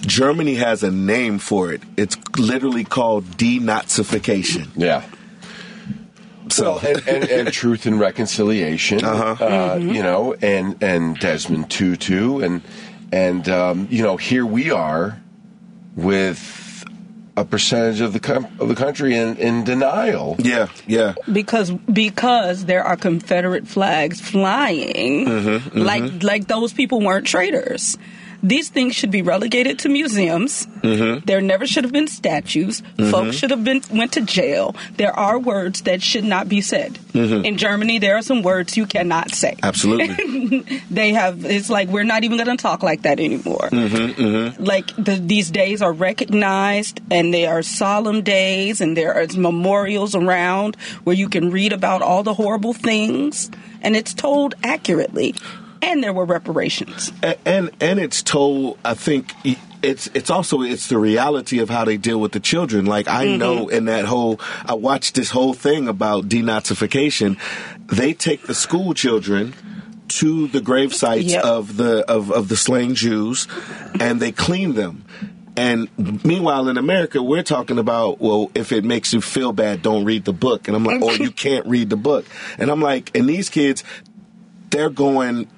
Germany 0.00 0.54
has 0.54 0.84
a 0.84 0.90
name 0.90 1.40
for 1.40 1.72
it. 1.72 1.82
It's 1.96 2.16
literally 2.38 2.84
called 2.84 3.24
denazification. 3.24 4.68
Yeah. 4.76 5.04
So, 6.52 6.74
Well, 6.74 6.78
and, 6.86 7.08
and, 7.08 7.24
and 7.24 7.52
truth 7.52 7.86
and 7.86 7.98
reconciliation, 8.00 9.04
uh 9.04 9.78
you 9.80 10.02
know, 10.02 10.34
and 10.34 10.82
and 10.82 11.18
Desmond 11.18 11.70
Tutu, 11.70 12.40
and 12.40 12.62
and 13.12 13.48
um, 13.48 13.88
you 13.90 14.02
know, 14.02 14.16
here 14.16 14.44
we 14.46 14.70
are 14.70 15.20
with 15.96 16.84
a 17.36 17.44
percentage 17.44 18.00
of 18.00 18.12
the 18.12 18.20
com- 18.20 18.46
of 18.58 18.68
the 18.68 18.74
country 18.74 19.16
in, 19.16 19.36
in 19.36 19.62
denial. 19.64 20.36
yeah, 20.40 20.68
yeah. 20.86 21.14
because 21.32 21.70
because 21.70 22.64
there 22.64 22.82
are 22.82 22.96
Confederate 22.96 23.66
flags 23.68 24.20
flying, 24.20 25.26
Mm-hmm, 25.26 25.78
like 25.78 26.22
like 26.22 26.48
those 26.48 26.72
people 26.72 27.00
weren't 27.00 27.26
traitors. 27.26 27.96
These 28.42 28.68
things 28.68 28.94
should 28.94 29.10
be 29.10 29.22
relegated 29.22 29.78
to 29.80 29.88
museums. 29.88 30.66
Mm-hmm. 30.66 31.24
There 31.24 31.40
never 31.40 31.66
should 31.66 31.84
have 31.84 31.92
been 31.92 32.08
statues. 32.08 32.82
Folks 33.10 33.36
should 33.36 33.50
have 33.50 33.64
been 33.64 33.82
went 33.90 34.12
to 34.12 34.20
jail. 34.20 34.74
There 34.96 35.12
are 35.12 35.38
words 35.38 35.82
that 35.82 36.02
should 36.02 36.24
not 36.24 36.48
be 36.48 36.60
said. 36.60 36.98
Mm-hmm. 37.12 37.44
In 37.44 37.56
Germany, 37.56 37.98
there 37.98 38.16
are 38.16 38.22
some 38.22 38.42
words 38.42 38.76
you 38.76 38.86
cannot 38.86 39.30
say. 39.32 39.56
Absolutely. 39.62 40.80
they 40.90 41.12
have 41.12 41.44
it's 41.44 41.70
like 41.70 41.88
we're 41.88 42.04
not 42.04 42.24
even 42.24 42.36
going 42.36 42.56
to 42.56 42.60
talk 42.60 42.82
like 42.82 43.02
that 43.02 43.20
anymore 43.20 43.68
Mm-hmm, 43.70 44.62
like 44.62 44.94
the, 44.96 45.14
these 45.14 45.50
days 45.50 45.82
are 45.82 45.92
recognized 45.92 47.00
and 47.10 47.32
they 47.32 47.46
are 47.46 47.62
solemn 47.62 48.22
days 48.22 48.80
and 48.80 48.96
there 48.96 49.14
are 49.14 49.26
memorials 49.36 50.14
around 50.14 50.76
where 51.04 51.16
you 51.16 51.28
can 51.28 51.50
read 51.50 51.72
about 51.72 52.02
all 52.02 52.22
the 52.22 52.34
horrible 52.34 52.72
things 52.72 53.50
and 53.82 53.96
it's 53.96 54.14
told 54.14 54.54
accurately 54.62 55.34
and 55.82 56.02
there 56.02 56.12
were 56.12 56.24
reparations. 56.24 57.12
A- 57.22 57.36
and 57.46 57.70
and 57.80 57.98
it's 57.98 58.22
told 58.22 58.78
i 58.84 58.94
think 58.94 59.32
it's 59.82 60.08
it's 60.14 60.30
also 60.30 60.62
it's 60.62 60.88
the 60.88 60.98
reality 60.98 61.60
of 61.60 61.70
how 61.70 61.84
they 61.84 61.96
deal 61.96 62.20
with 62.20 62.32
the 62.32 62.40
children. 62.40 62.86
Like 62.86 63.08
i 63.08 63.26
mm-hmm. 63.26 63.38
know 63.38 63.68
in 63.68 63.86
that 63.86 64.04
whole 64.04 64.40
i 64.64 64.74
watched 64.74 65.14
this 65.14 65.30
whole 65.30 65.54
thing 65.54 65.88
about 65.88 66.28
denazification 66.28 67.38
they 67.86 68.12
take 68.12 68.46
the 68.46 68.54
school 68.54 68.94
children 68.94 69.54
to 70.08 70.48
the 70.48 70.60
grave 70.60 70.94
sites 70.94 71.32
Yep. 71.32 71.44
of 71.44 71.76
the 71.76 72.04
of, 72.10 72.30
of 72.30 72.48
the 72.48 72.56
slain 72.56 72.94
jews 72.94 73.46
and 74.00 74.20
they 74.20 74.32
clean 74.32 74.74
them. 74.74 75.04
And 75.56 75.88
meanwhile 76.24 76.68
in 76.68 76.78
america 76.78 77.22
we're 77.22 77.42
talking 77.42 77.78
about 77.78 78.20
well 78.20 78.50
if 78.54 78.72
it 78.72 78.84
makes 78.84 79.12
you 79.12 79.20
feel 79.20 79.52
bad 79.52 79.82
don't 79.82 80.04
read 80.04 80.24
the 80.24 80.32
book. 80.32 80.66
And 80.66 80.76
i'm 80.76 80.84
like 80.84 81.02
or 81.02 81.12
you 81.24 81.30
can't 81.30 81.66
read 81.66 81.90
the 81.90 81.96
book. 81.96 82.24
And 82.58 82.70
i'm 82.70 82.80
like 82.80 83.16
and 83.16 83.28
these 83.28 83.48
kids 83.48 83.84
they're 84.70 84.90
going 84.90 85.48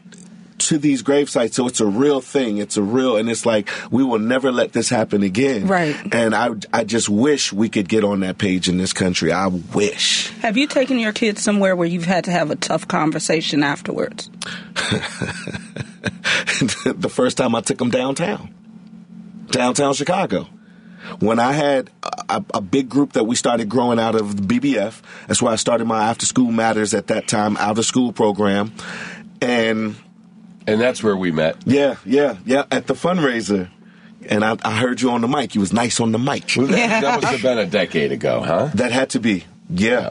to 0.60 0.78
these 0.78 1.02
grave 1.02 1.28
sites 1.28 1.56
so 1.56 1.66
it's 1.66 1.80
a 1.80 1.86
real 1.86 2.20
thing. 2.20 2.58
It's 2.58 2.76
a 2.76 2.82
real 2.82 3.16
and 3.16 3.28
it's 3.28 3.44
like 3.44 3.68
we 3.90 4.04
will 4.04 4.18
never 4.18 4.52
let 4.52 4.72
this 4.72 4.88
happen 4.88 5.22
again. 5.22 5.66
Right. 5.66 5.96
and 6.14 6.34
i 6.34 6.50
i 6.72 6.84
just 6.84 7.08
wish 7.08 7.52
we 7.52 7.68
could 7.68 7.88
get 7.88 8.04
on 8.04 8.20
that 8.20 8.38
page 8.38 8.68
in 8.68 8.76
this 8.78 8.92
country. 8.92 9.32
I 9.32 9.48
wish. 9.48 10.30
Have 10.40 10.56
you 10.56 10.66
taken 10.66 10.98
your 10.98 11.12
kids 11.12 11.42
somewhere 11.42 11.74
where 11.74 11.88
you've 11.88 12.04
had 12.04 12.24
to 12.24 12.30
have 12.30 12.50
a 12.50 12.56
tough 12.56 12.86
conversation 12.88 13.62
afterwards? 13.62 14.30
The 16.84 17.08
first 17.10 17.36
time 17.38 17.54
i 17.54 17.60
took 17.62 17.78
them 17.78 17.90
downtown. 17.90 18.54
Downtown 19.48 19.94
chicago. 19.94 20.46
When 21.18 21.38
i 21.38 21.52
had 21.52 21.90
a, 22.28 22.44
a 22.54 22.60
big 22.60 22.88
group 22.88 23.14
that 23.14 23.24
we 23.24 23.34
started 23.34 23.68
growing 23.68 23.98
out 23.98 24.14
of 24.14 24.36
the 24.36 24.60
bbf 24.60 25.00
that's 25.26 25.40
why 25.42 25.52
i 25.52 25.56
started 25.56 25.86
my 25.86 26.08
after 26.08 26.26
school 26.26 26.52
matters 26.52 26.94
at 26.94 27.08
that 27.08 27.26
time 27.28 27.56
out 27.56 27.78
of 27.78 27.84
school 27.84 28.12
program. 28.12 28.72
And 29.42 29.96
And 30.66 30.80
that's 30.80 31.02
where 31.02 31.16
we 31.16 31.30
met. 31.32 31.56
yeah 31.66 31.96
yeah 32.04 32.36
yeah 32.44 32.64
at 32.70 32.86
the 32.86 32.94
fundraiser 32.94 33.68
and 34.28 34.44
I, 34.44 34.56
I 34.62 34.76
heard 34.76 35.00
you 35.00 35.10
on 35.10 35.22
the 35.22 35.28
mic. 35.28 35.54
You 35.54 35.60
was 35.60 35.72
nice 35.72 35.98
on 35.98 36.12
the 36.12 36.18
mic. 36.18 36.46
That, 36.48 36.68
that 36.68 37.22
must 37.22 37.32
have 37.32 37.42
been 37.42 37.58
a 37.58 37.66
decade 37.66 38.12
ago, 38.12 38.42
huh? 38.42 38.70
That 38.74 38.92
had 38.92 39.10
to 39.10 39.20
be, 39.20 39.44
yeah. 39.70 40.10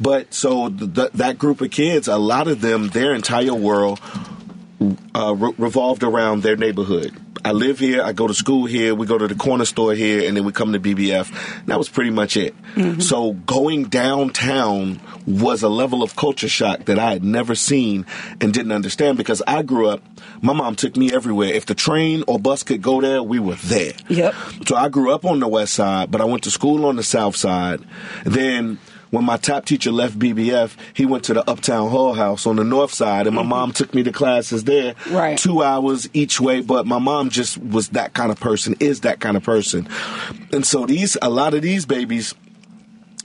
But 0.00 0.32
so 0.34 0.68
th- 0.70 1.12
that 1.12 1.38
group 1.38 1.60
of 1.60 1.70
kids, 1.70 2.08
a 2.08 2.16
lot 2.16 2.48
of 2.48 2.60
them, 2.60 2.88
their 2.88 3.14
entire 3.14 3.54
world 3.54 4.00
uh, 5.14 5.34
re- 5.34 5.54
revolved 5.58 6.02
around 6.02 6.42
their 6.42 6.56
neighborhood. 6.56 7.14
I 7.44 7.52
live 7.52 7.78
here, 7.78 8.02
I 8.02 8.12
go 8.12 8.26
to 8.26 8.34
school 8.34 8.66
here, 8.66 8.94
we 8.94 9.06
go 9.06 9.18
to 9.18 9.26
the 9.26 9.34
corner 9.34 9.64
store 9.64 9.94
here, 9.94 10.26
and 10.26 10.36
then 10.36 10.44
we 10.44 10.52
come 10.52 10.72
to 10.72 10.80
BBF. 10.80 11.64
That 11.66 11.78
was 11.78 11.88
pretty 11.88 12.10
much 12.10 12.36
it. 12.36 12.54
Mm-hmm. 12.74 13.00
So 13.00 13.32
going 13.32 13.84
downtown 13.84 15.00
was 15.26 15.62
a 15.62 15.68
level 15.68 16.02
of 16.02 16.14
culture 16.16 16.48
shock 16.48 16.84
that 16.84 16.98
I 16.98 17.12
had 17.12 17.24
never 17.24 17.54
seen 17.54 18.06
and 18.40 18.52
didn't 18.52 18.72
understand 18.72 19.18
because 19.18 19.42
I 19.46 19.62
grew 19.62 19.88
up, 19.88 20.02
my 20.40 20.52
mom 20.52 20.76
took 20.76 20.96
me 20.96 21.12
everywhere. 21.12 21.48
If 21.48 21.66
the 21.66 21.74
train 21.74 22.24
or 22.26 22.38
bus 22.38 22.62
could 22.62 22.82
go 22.82 23.00
there, 23.00 23.22
we 23.22 23.38
were 23.38 23.56
there. 23.56 23.92
Yep. 24.08 24.34
So 24.66 24.76
I 24.76 24.88
grew 24.88 25.12
up 25.12 25.24
on 25.24 25.40
the 25.40 25.48
west 25.48 25.74
side, 25.74 26.10
but 26.10 26.20
I 26.20 26.24
went 26.24 26.44
to 26.44 26.50
school 26.50 26.86
on 26.86 26.96
the 26.96 27.02
south 27.02 27.36
side. 27.36 27.80
Then 28.24 28.78
when 29.12 29.26
my 29.26 29.36
top 29.36 29.66
teacher 29.66 29.92
left 29.92 30.18
BBF, 30.18 30.74
he 30.94 31.04
went 31.04 31.24
to 31.24 31.34
the 31.34 31.48
Uptown 31.48 31.90
Hull 31.90 32.14
House 32.14 32.46
on 32.46 32.56
the 32.56 32.64
north 32.64 32.94
side, 32.94 33.26
and 33.26 33.36
my 33.36 33.42
mm-hmm. 33.42 33.50
mom 33.50 33.72
took 33.72 33.94
me 33.94 34.02
to 34.04 34.10
classes 34.10 34.64
there. 34.64 34.94
Right. 35.10 35.36
Two 35.36 35.62
hours 35.62 36.08
each 36.14 36.40
way, 36.40 36.62
but 36.62 36.86
my 36.86 36.98
mom 36.98 37.28
just 37.28 37.58
was 37.58 37.90
that 37.90 38.14
kind 38.14 38.32
of 38.32 38.40
person, 38.40 38.74
is 38.80 39.02
that 39.02 39.20
kind 39.20 39.36
of 39.36 39.42
person. 39.42 39.86
And 40.50 40.66
so 40.66 40.86
these, 40.86 41.18
a 41.20 41.28
lot 41.28 41.52
of 41.52 41.60
these 41.60 41.84
babies, 41.84 42.34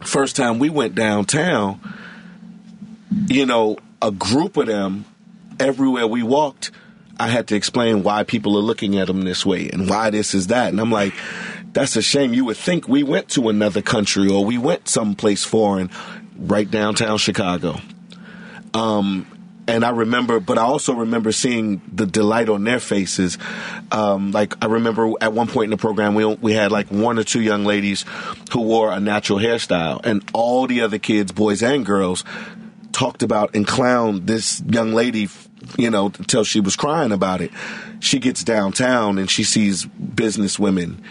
first 0.03 0.35
time 0.35 0.59
we 0.59 0.69
went 0.69 0.93
downtown, 0.93 1.79
you 3.27 3.45
know, 3.45 3.77
a 4.01 4.11
group 4.11 4.57
of 4.57 4.67
them, 4.67 5.05
everywhere 5.57 6.05
we 6.05 6.21
walked, 6.21 6.69
I 7.17 7.29
had 7.29 7.47
to 7.47 7.55
explain 7.55 8.03
why 8.03 8.23
people 8.23 8.57
are 8.57 8.61
looking 8.61 8.99
at 8.99 9.07
them 9.07 9.21
this 9.21 9.45
way 9.45 9.69
and 9.69 9.89
why 9.89 10.09
this 10.09 10.33
is 10.33 10.47
that. 10.47 10.67
And 10.67 10.81
I'm 10.81 10.91
like, 10.91 11.13
that's 11.77 11.95
a 11.95 12.01
shame. 12.01 12.33
You 12.33 12.45
would 12.45 12.57
think 12.57 12.87
we 12.87 13.03
went 13.03 13.29
to 13.29 13.49
another 13.49 13.83
country 13.83 14.27
or 14.31 14.43
we 14.43 14.57
went 14.57 14.89
someplace 14.89 15.43
foreign, 15.43 15.91
right 16.35 16.69
downtown 16.69 17.19
Chicago. 17.19 17.79
Um, 18.73 19.27
and 19.67 19.85
I 19.85 19.91
remember, 19.91 20.39
but 20.39 20.57
I 20.57 20.63
also 20.63 20.93
remember 20.93 21.31
seeing 21.31 21.83
the 21.93 22.07
delight 22.07 22.49
on 22.49 22.63
their 22.63 22.79
faces. 22.79 23.37
Um, 23.91 24.31
like 24.31 24.55
I 24.59 24.65
remember 24.65 25.11
at 25.21 25.33
one 25.33 25.45
point 25.45 25.65
in 25.65 25.69
the 25.69 25.77
program, 25.77 26.15
we 26.15 26.25
we 26.25 26.53
had 26.53 26.71
like 26.71 26.87
one 26.87 27.19
or 27.19 27.23
two 27.23 27.41
young 27.41 27.63
ladies 27.63 28.05
who 28.51 28.61
wore 28.61 28.91
a 28.91 28.99
natural 28.99 29.37
hairstyle, 29.37 30.03
and 30.03 30.27
all 30.33 30.65
the 30.65 30.81
other 30.81 30.97
kids, 30.97 31.31
boys 31.31 31.61
and 31.61 31.85
girls, 31.85 32.23
talked 32.91 33.21
about 33.21 33.53
and 33.53 33.67
clowned 33.67 34.25
this 34.25 34.63
young 34.67 34.93
lady, 34.93 35.29
you 35.77 35.91
know, 35.91 36.07
until 36.07 36.43
she 36.43 36.59
was 36.59 36.75
crying 36.75 37.11
about 37.11 37.39
it. 37.39 37.51
She 37.99 38.17
gets 38.17 38.43
downtown 38.43 39.19
and 39.19 39.29
she 39.29 39.43
sees 39.43 39.85
business 39.85 40.57
women 40.57 41.03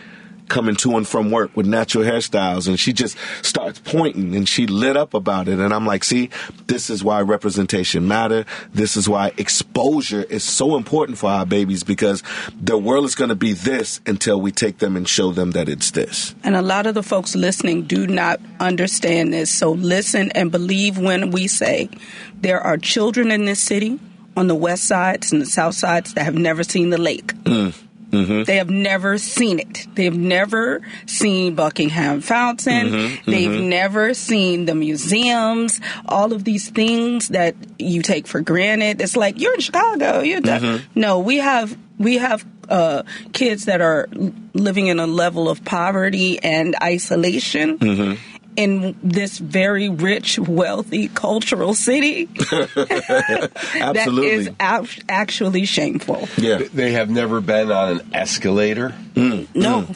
coming 0.49 0.76
to 0.76 0.97
and 0.97 1.07
from 1.07 1.30
work 1.30 1.55
with 1.57 1.66
natural 1.66 2.05
hairstyles 2.05 2.68
and 2.68 2.78
she 2.78 2.92
just 2.92 3.16
starts 3.42 3.80
pointing 3.84 4.34
and 4.34 4.49
she 4.49 4.66
lit 4.66 4.97
up 4.97 5.14
about 5.14 5.49
it 5.49 5.59
and 5.59 5.72
I'm 5.72 5.86
like, 5.86 6.05
see, 6.05 6.30
this 6.66 6.90
is 6.90 7.03
why 7.03 7.20
representation 7.20 8.07
matter. 8.07 8.44
This 8.72 8.97
is 8.97 9.09
why 9.09 9.32
exposure 9.36 10.22
is 10.22 10.44
so 10.44 10.76
important 10.76 11.18
for 11.18 11.30
our 11.30 11.47
babies 11.47 11.84
because 11.84 12.22
the 12.61 12.78
world 12.78 13.05
is 13.05 13.14
going 13.14 13.30
to 13.30 13.36
be 13.36 13.53
this 13.53 14.01
until 14.07 14.40
we 14.40 14.53
take 14.53 14.78
them 14.78 14.97
and 14.97 15.09
show 15.09 15.32
them 15.32 15.53
that 15.53 15.68
it's 15.68 15.90
this. 15.90 16.34
And 16.44 16.57
a 16.57 16.62
lot 16.62 16.86
of 16.86 16.94
the 16.94 17.03
folks 17.03 17.34
listening 17.34 17.82
do 17.82 18.07
not 18.07 18.40
understand 18.61 19.32
this. 19.32 19.51
So 19.51 19.72
listen 19.72 20.30
and 20.32 20.51
believe 20.51 20.99
when 20.99 21.30
we 21.30 21.49
say 21.49 21.88
there 22.34 22.61
are 22.61 22.76
children 22.76 23.30
in 23.30 23.44
this 23.44 23.62
city 23.62 23.99
on 24.36 24.49
the 24.49 24.55
west 24.55 24.84
sides 24.84 25.32
and 25.32 25.40
the 25.40 25.47
south 25.47 25.74
sides 25.74 26.14
that 26.14 26.24
have 26.24 26.34
never 26.34 26.62
seen 26.62 26.90
the 26.90 26.99
lake. 26.99 27.28
Mm. 27.44 27.74
Mm-hmm. 28.17 28.43
They 28.45 28.57
have 28.57 28.71
never 28.71 29.19
seen 29.19 29.59
it. 29.59 29.87
They've 29.95 30.17
never 30.17 30.83
seen 31.07 31.55
Buckingham 31.55 32.21
Fountain. 32.21 32.87
Mm-hmm. 32.87 32.97
Mm-hmm. 32.97 33.31
They've 33.31 33.61
never 33.62 34.14
seen 34.14 34.64
the 34.64 34.75
museums, 34.75 35.81
all 36.07 36.33
of 36.33 36.45
these 36.45 36.71
things 36.71 37.29
that 37.29 37.55
you 37.79 38.03
take 38.03 38.27
for 38.27 38.41
granted. 38.41 39.01
It's 39.01 39.17
like 39.17 39.41
you're 39.41 39.55
in 39.55 39.61
Chicago. 39.61 40.21
You're 40.21 40.41
the, 40.41 40.83
no. 40.95 41.19
We 41.21 41.39
have 41.39 41.77
we 41.99 42.19
have 42.19 42.45
uh, 42.69 43.03
kids 43.33 43.67
that 43.67 43.81
are 43.81 44.09
living 44.55 44.89
in 44.89 44.99
a 44.99 45.07
level 45.07 45.49
of 45.49 45.64
poverty 45.64 46.43
and 46.43 46.77
isolation. 46.83 48.19
In 48.57 48.96
this 49.02 49.36
very 49.38 49.88
rich, 49.90 50.38
wealthy, 50.38 51.09
cultural 51.09 51.74
city, 51.74 52.24
that 52.50 53.72
Absolutely. 53.74 54.30
is 54.30 54.50
ab- 54.59 54.88
actually 55.09 55.66
shameful. 55.66 56.26
yeah. 56.38 56.62
They 56.72 56.92
have 56.92 57.11
never 57.11 57.40
been 57.40 57.70
on 57.70 58.00
an 58.00 58.11
escalator. 58.14 58.94
Mm, 59.14 59.46
mm. 59.46 59.54
No, 59.54 59.86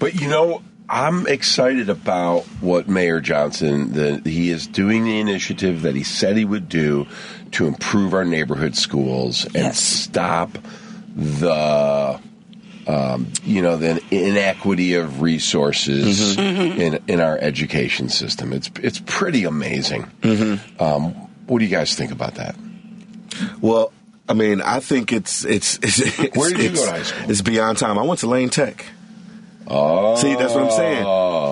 But 0.00 0.20
you 0.20 0.28
know, 0.28 0.62
I'm 0.88 1.26
excited 1.26 1.88
about 1.90 2.42
what 2.60 2.88
Mayor 2.88 3.20
Johnson 3.20 3.92
that 3.92 4.26
he 4.26 4.50
is 4.50 4.66
doing 4.66 5.04
the 5.04 5.20
initiative 5.20 5.82
that 5.82 5.94
he 5.94 6.02
said 6.02 6.36
he 6.36 6.44
would 6.44 6.68
do 6.68 7.06
to 7.52 7.66
improve 7.66 8.14
our 8.14 8.24
neighborhood 8.24 8.74
schools 8.76 9.44
and 9.44 9.54
Yes. 9.54 9.78
stop 9.80 10.58
the 11.14 12.18
um, 12.88 13.30
you 13.44 13.60
know 13.62 13.76
the 13.76 14.02
inequity 14.10 14.94
of 14.94 15.20
resources 15.20 16.36
in 16.38 16.98
in 17.06 17.20
our 17.20 17.36
education 17.38 18.08
system. 18.08 18.52
It's 18.52 18.70
it's 18.82 19.00
pretty 19.04 19.44
amazing. 19.44 20.10
Um, 20.80 21.12
what 21.46 21.58
do 21.58 21.64
you 21.64 21.70
guys 21.70 21.94
think 21.94 22.10
about 22.10 22.36
that? 22.36 22.56
Well, 23.60 23.92
I 24.28 24.34
mean, 24.34 24.60
I 24.60 24.80
think 24.80 25.12
it's 25.12 25.44
it's, 25.44 25.78
it's, 25.82 25.98
it's 26.18 26.36
Where 26.36 26.50
did 26.50 26.60
you 26.60 26.70
it's, 26.70 26.80
go 26.80 26.86
to 26.86 26.90
high 26.92 27.02
school? 27.02 27.30
It's 27.30 27.42
beyond 27.42 27.78
time. 27.78 27.98
I 27.98 28.02
went 28.02 28.20
to 28.20 28.26
Lane 28.26 28.50
Tech. 28.50 28.84
Oh, 29.70 30.16
See, 30.16 30.34
that's 30.34 30.54
what 30.54 30.64
I'm 30.64 30.70
saying. 30.70 31.04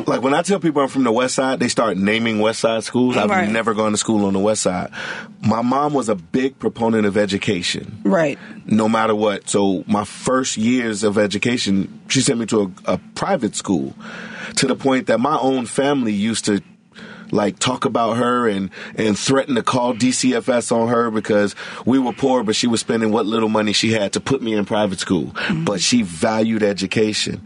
Like 0.16 0.22
when 0.22 0.34
I 0.34 0.42
tell 0.42 0.60
people 0.60 0.82
I'm 0.82 0.88
from 0.88 1.02
the 1.02 1.10
West 1.12 1.34
Side, 1.34 1.58
they 1.58 1.66
start 1.68 1.96
naming 1.96 2.38
West 2.38 2.60
Side 2.60 2.84
schools. 2.84 3.16
I've 3.16 3.28
Right. 3.28 3.50
never 3.50 3.74
gone 3.74 3.90
to 3.90 3.96
school 3.98 4.24
on 4.26 4.34
the 4.34 4.38
West 4.38 4.62
Side. 4.62 4.90
My 5.40 5.62
mom 5.62 5.94
was 5.94 6.08
a 6.08 6.14
big 6.14 6.58
proponent 6.60 7.06
of 7.06 7.16
education, 7.16 8.00
right. 8.04 8.38
no 8.66 8.88
matter 8.88 9.14
what. 9.16 9.48
So 9.48 9.82
my 9.88 10.04
first 10.04 10.56
years 10.56 11.02
of 11.02 11.18
education, 11.18 12.00
she 12.08 12.20
sent 12.20 12.38
me 12.38 12.46
to 12.46 12.72
a, 12.86 12.94
a 12.94 12.98
private 13.16 13.56
school, 13.56 13.94
to 14.56 14.66
the 14.68 14.76
point 14.76 15.08
that 15.08 15.18
my 15.18 15.38
own 15.38 15.66
family 15.66 16.12
used 16.12 16.44
to 16.44 16.62
like 17.32 17.58
talk 17.58 17.84
about 17.84 18.16
her 18.18 18.48
and 18.48 18.70
and 18.94 19.18
threaten 19.18 19.56
to 19.56 19.62
call 19.64 19.92
DCFS 19.94 20.70
on 20.70 20.86
her 20.88 21.10
because 21.10 21.56
we 21.84 21.98
were 21.98 22.12
poor, 22.12 22.44
but 22.44 22.54
she 22.54 22.68
was 22.68 22.78
spending 22.80 23.10
what 23.10 23.26
little 23.26 23.48
money 23.48 23.72
she 23.72 23.90
had 23.90 24.12
to 24.12 24.20
put 24.20 24.40
me 24.40 24.54
in 24.54 24.64
private 24.64 25.00
school. 25.00 25.26
Mm-hmm. 25.26 25.64
But 25.64 25.80
she 25.80 26.02
valued 26.02 26.62
education, 26.62 27.44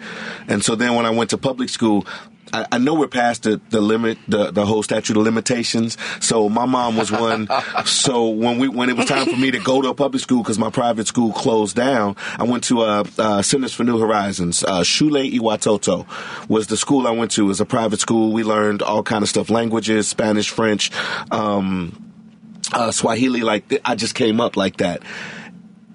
and 0.48 0.62
so 0.62 0.74
then 0.74 0.94
when 0.94 1.06
I 1.06 1.10
went 1.10 1.30
to 1.30 1.38
public 1.38 1.70
school. 1.70 2.06
I, 2.52 2.66
I 2.72 2.78
know 2.78 2.94
we're 2.94 3.08
past 3.08 3.44
the, 3.44 3.60
the 3.70 3.80
limit, 3.80 4.18
the, 4.28 4.50
the 4.50 4.66
whole 4.66 4.82
statute 4.82 5.16
of 5.16 5.22
limitations. 5.22 5.96
So 6.20 6.48
my 6.48 6.66
mom 6.66 6.96
was 6.96 7.10
one. 7.10 7.48
so 7.84 8.28
when 8.28 8.58
we 8.58 8.68
when 8.68 8.88
it 8.88 8.96
was 8.96 9.06
time 9.06 9.26
for 9.26 9.36
me 9.36 9.50
to 9.50 9.58
go 9.58 9.82
to 9.82 9.88
a 9.88 9.94
public 9.94 10.22
school 10.22 10.42
because 10.42 10.58
my 10.58 10.70
private 10.70 11.06
school 11.06 11.32
closed 11.32 11.76
down, 11.76 12.16
I 12.38 12.44
went 12.44 12.64
to 12.64 12.80
uh, 12.82 13.04
uh, 13.18 13.42
Centers 13.42 13.74
for 13.74 13.84
New 13.84 13.98
Horizons. 13.98 14.64
Uh, 14.64 14.80
Shule 14.80 15.30
Iwatoto 15.32 16.06
was 16.48 16.66
the 16.66 16.76
school 16.76 17.06
I 17.06 17.12
went 17.12 17.30
to. 17.32 17.44
It 17.44 17.48
was 17.48 17.60
a 17.60 17.66
private 17.66 18.00
school. 18.00 18.32
We 18.32 18.44
learned 18.44 18.82
all 18.82 19.02
kind 19.02 19.22
of 19.22 19.28
stuff: 19.28 19.50
languages, 19.50 20.08
Spanish, 20.08 20.50
French, 20.50 20.90
um, 21.30 22.12
uh, 22.72 22.90
Swahili. 22.90 23.40
Like 23.40 23.80
I 23.84 23.94
just 23.94 24.14
came 24.14 24.40
up 24.40 24.56
like 24.56 24.78
that. 24.78 25.02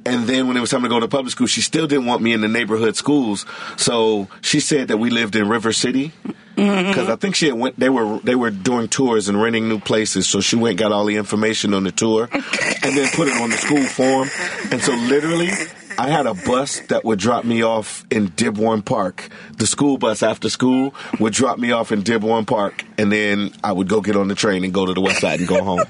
And 0.06 0.28
then 0.28 0.48
when 0.48 0.56
it 0.56 0.60
was 0.60 0.70
time 0.70 0.84
to 0.84 0.90
go 0.90 1.00
to 1.00 1.08
public 1.08 1.32
school, 1.32 1.48
she 1.48 1.62
still 1.62 1.88
didn't 1.88 2.06
want 2.06 2.22
me 2.22 2.34
in 2.34 2.42
the 2.42 2.48
neighborhood 2.48 2.96
schools. 2.96 3.46
So 3.76 4.28
she 4.42 4.60
said 4.60 4.90
that 4.90 4.98
we 4.98 5.10
lived 5.10 5.36
in 5.36 5.50
River 5.50 5.74
City 5.74 6.12
mm-hmm. 6.56 6.88
because 6.90 7.10
I 7.10 7.16
think 7.16 7.36
she 7.36 7.48
had 7.48 7.56
went. 7.56 7.80
They 7.80 7.90
were 7.90 8.20
they 8.20 8.36
were 8.36 8.52
doing 8.52 8.88
tours 8.88 9.30
and 9.30 9.42
renting 9.42 9.68
new 9.68 9.80
places. 9.80 10.28
So 10.28 10.42
she 10.42 10.56
went 10.56 10.78
got 10.78 10.92
all 10.92 11.06
the 11.06 11.16
information 11.18 11.74
on 11.74 11.84
the 11.84 11.92
tour, 11.92 12.30
and 12.32 12.98
then 12.98 13.10
put 13.14 13.28
it 13.28 13.42
on 13.42 13.50
the 13.50 13.58
school 13.58 13.84
form. 13.84 14.30
And 14.72 14.82
so 14.82 14.94
literally, 14.94 15.50
I 15.98 16.10
had 16.10 16.26
a 16.26 16.34
bus 16.34 16.80
that 16.88 17.06
would 17.06 17.20
drop 17.20 17.46
me 17.46 17.64
off 17.64 18.06
in 18.12 18.28
Dearborn 18.28 18.82
Park. 18.82 19.30
The 19.58 19.66
school 19.68 19.98
bus 19.98 20.24
after 20.24 20.50
school 20.50 20.94
would 21.20 21.34
drop 21.34 21.58
me 21.58 21.72
off 21.72 21.92
in 21.92 22.02
Dearborn 22.02 22.46
Park, 22.46 22.84
and 22.98 23.12
then 23.12 23.52
I 23.64 23.72
would 23.72 23.88
go 23.88 24.02
get 24.02 24.16
on 24.16 24.28
the 24.28 24.36
train 24.36 24.64
and 24.64 24.74
go 24.74 24.86
to 24.86 24.94
the 24.94 25.02
west 25.02 25.22
side 25.22 25.40
and 25.40 25.48
go 25.48 25.64
home. 25.64 25.84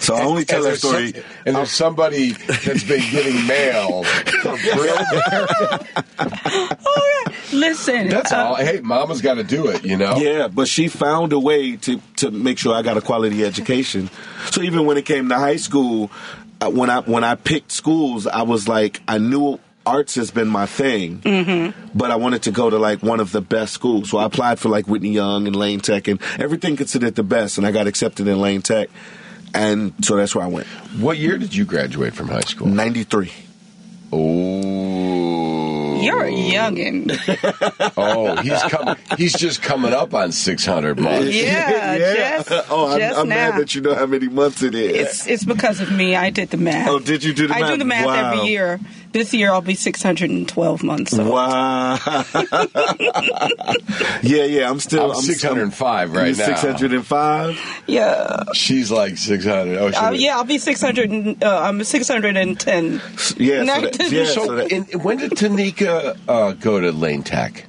So 0.00 0.14
I 0.14 0.22
only 0.22 0.44
tell 0.44 0.64
and 0.64 0.72
that 0.72 0.78
story. 0.78 1.12
Some, 1.12 1.22
and 1.46 1.56
there's 1.56 1.70
somebody 1.70 2.32
that's 2.32 2.84
been 2.84 3.08
getting 3.10 3.46
mail 3.46 4.02
from 4.02 4.58
Brill. 4.74 4.98
Listen, 7.52 8.08
That's 8.08 8.32
uh, 8.32 8.36
all. 8.36 8.54
Hey, 8.56 8.80
mama's 8.80 9.20
got 9.20 9.34
to 9.34 9.44
do 9.44 9.68
it, 9.68 9.84
you 9.84 9.96
know? 9.96 10.16
Yeah, 10.16 10.48
but 10.48 10.68
she 10.68 10.88
found 10.88 11.32
a 11.32 11.38
way 11.38 11.76
to 11.76 12.00
to 12.16 12.30
make 12.30 12.58
sure 12.58 12.74
I 12.74 12.82
got 12.82 12.96
a 12.96 13.00
quality 13.00 13.44
education. 13.44 14.10
So 14.50 14.62
even 14.62 14.86
when 14.86 14.96
it 14.96 15.04
came 15.04 15.28
to 15.28 15.36
high 15.36 15.56
school, 15.56 16.10
when 16.68 16.90
I 16.90 17.00
when 17.00 17.24
I 17.24 17.34
picked 17.34 17.72
schools, 17.72 18.26
I 18.26 18.42
was 18.42 18.68
like, 18.68 19.00
I 19.08 19.18
knew 19.18 19.58
arts 19.84 20.14
has 20.14 20.30
been 20.30 20.48
my 20.48 20.66
thing, 20.66 21.20
mm-hmm. 21.20 21.88
but 21.96 22.10
I 22.10 22.16
wanted 22.16 22.42
to 22.44 22.50
go 22.52 22.70
to 22.70 22.78
like 22.78 23.02
one 23.02 23.20
of 23.20 23.32
the 23.32 23.40
best 23.40 23.72
schools. 23.72 24.10
So 24.10 24.18
I 24.18 24.24
applied 24.24 24.58
for 24.58 24.68
like 24.68 24.86
Whitney 24.86 25.10
Young 25.10 25.46
and 25.46 25.56
Lane 25.56 25.80
Tech 25.80 26.08
and 26.08 26.20
everything 26.38 26.76
considered 26.76 27.14
the 27.14 27.22
best, 27.22 27.58
and 27.58 27.66
I 27.66 27.72
got 27.72 27.86
accepted 27.86 28.28
in 28.28 28.40
Lane 28.40 28.62
Tech, 28.62 28.90
and 29.54 29.92
so 30.04 30.16
that's 30.16 30.34
where 30.34 30.44
I 30.44 30.48
went. 30.48 30.66
What 30.98 31.18
year 31.18 31.38
did 31.38 31.54
you 31.54 31.64
graduate 31.64 32.14
from 32.14 32.28
high 32.28 32.40
school? 32.40 32.68
Ninety 32.68 33.04
three. 33.04 33.32
Oh. 34.12 35.71
You're 36.02 36.24
a 36.24 36.30
youngin. 36.30 37.10
Oh, 37.96 38.36
he's 38.36 38.62
coming. 38.64 38.96
He's 39.18 39.32
just 39.34 39.62
coming 39.62 39.92
up 39.92 40.14
on 40.14 40.32
600 40.32 40.98
months. 40.98 41.28
Yeah, 41.34 42.38
just, 42.42 42.70
oh, 42.70 42.88
I'm, 42.92 42.98
just 42.98 43.18
I'm 43.18 43.28
now. 43.28 43.34
mad 43.50 43.60
that 43.60 43.74
you 43.74 43.80
know 43.80 43.94
how 43.94 44.06
many 44.06 44.28
months 44.28 44.62
it 44.62 44.74
is. 44.74 44.96
It's 44.96 45.26
it's 45.26 45.44
because 45.44 45.80
of 45.80 45.90
me. 45.92 46.16
I 46.16 46.30
did 46.30 46.50
the 46.50 46.56
math. 46.56 46.88
Oh, 46.88 46.98
did 46.98 47.22
you 47.24 47.32
do 47.34 47.46
the 47.48 47.54
I 47.54 47.60
math? 47.60 47.68
I 47.68 47.72
do 47.72 47.78
the 47.78 47.84
math 47.84 48.06
Wow. 48.06 48.32
every 48.32 48.48
year. 48.48 48.80
This 49.12 49.34
year 49.34 49.50
I'll 49.52 49.60
be 49.60 49.74
612 49.74 50.82
months 50.82 51.12
old. 51.18 51.28
Wow. 51.28 51.98
yeah, 54.22 54.44
yeah. 54.44 54.70
I'm 54.70 54.80
still. 54.80 55.12
I'm 55.12 55.20
605 55.22 56.12
right 56.12 56.36
now. 56.36 56.44
Six 56.46 56.60
hundred 56.62 56.92
and 56.92 57.06
five. 57.06 57.58
Yeah. 57.86 58.44
She's 58.54 58.90
like 58.90 59.16
600. 59.18 59.78
Oh, 59.78 59.86
Uh, 59.88 60.10
yeah, 60.12 60.36
I'll 60.36 60.44
be 60.44 60.58
600. 60.58 61.10
and- 61.10 61.42
Uh, 61.44 61.60
I'm 61.60 61.82
610. 61.84 63.00
Yeah. 63.36 63.64
So 63.64 63.80
that, 63.80 64.10
yeah. 64.12 64.24
So, 64.24 64.46
So 64.46 64.54
that, 64.56 64.72
in, 64.72 64.84
when 65.00 65.18
did 65.18 65.32
Tonika 65.32 66.16
uh, 66.28 66.52
go 66.52 66.80
to 66.80 66.90
Lane 66.92 67.22
Tech? 67.22 67.66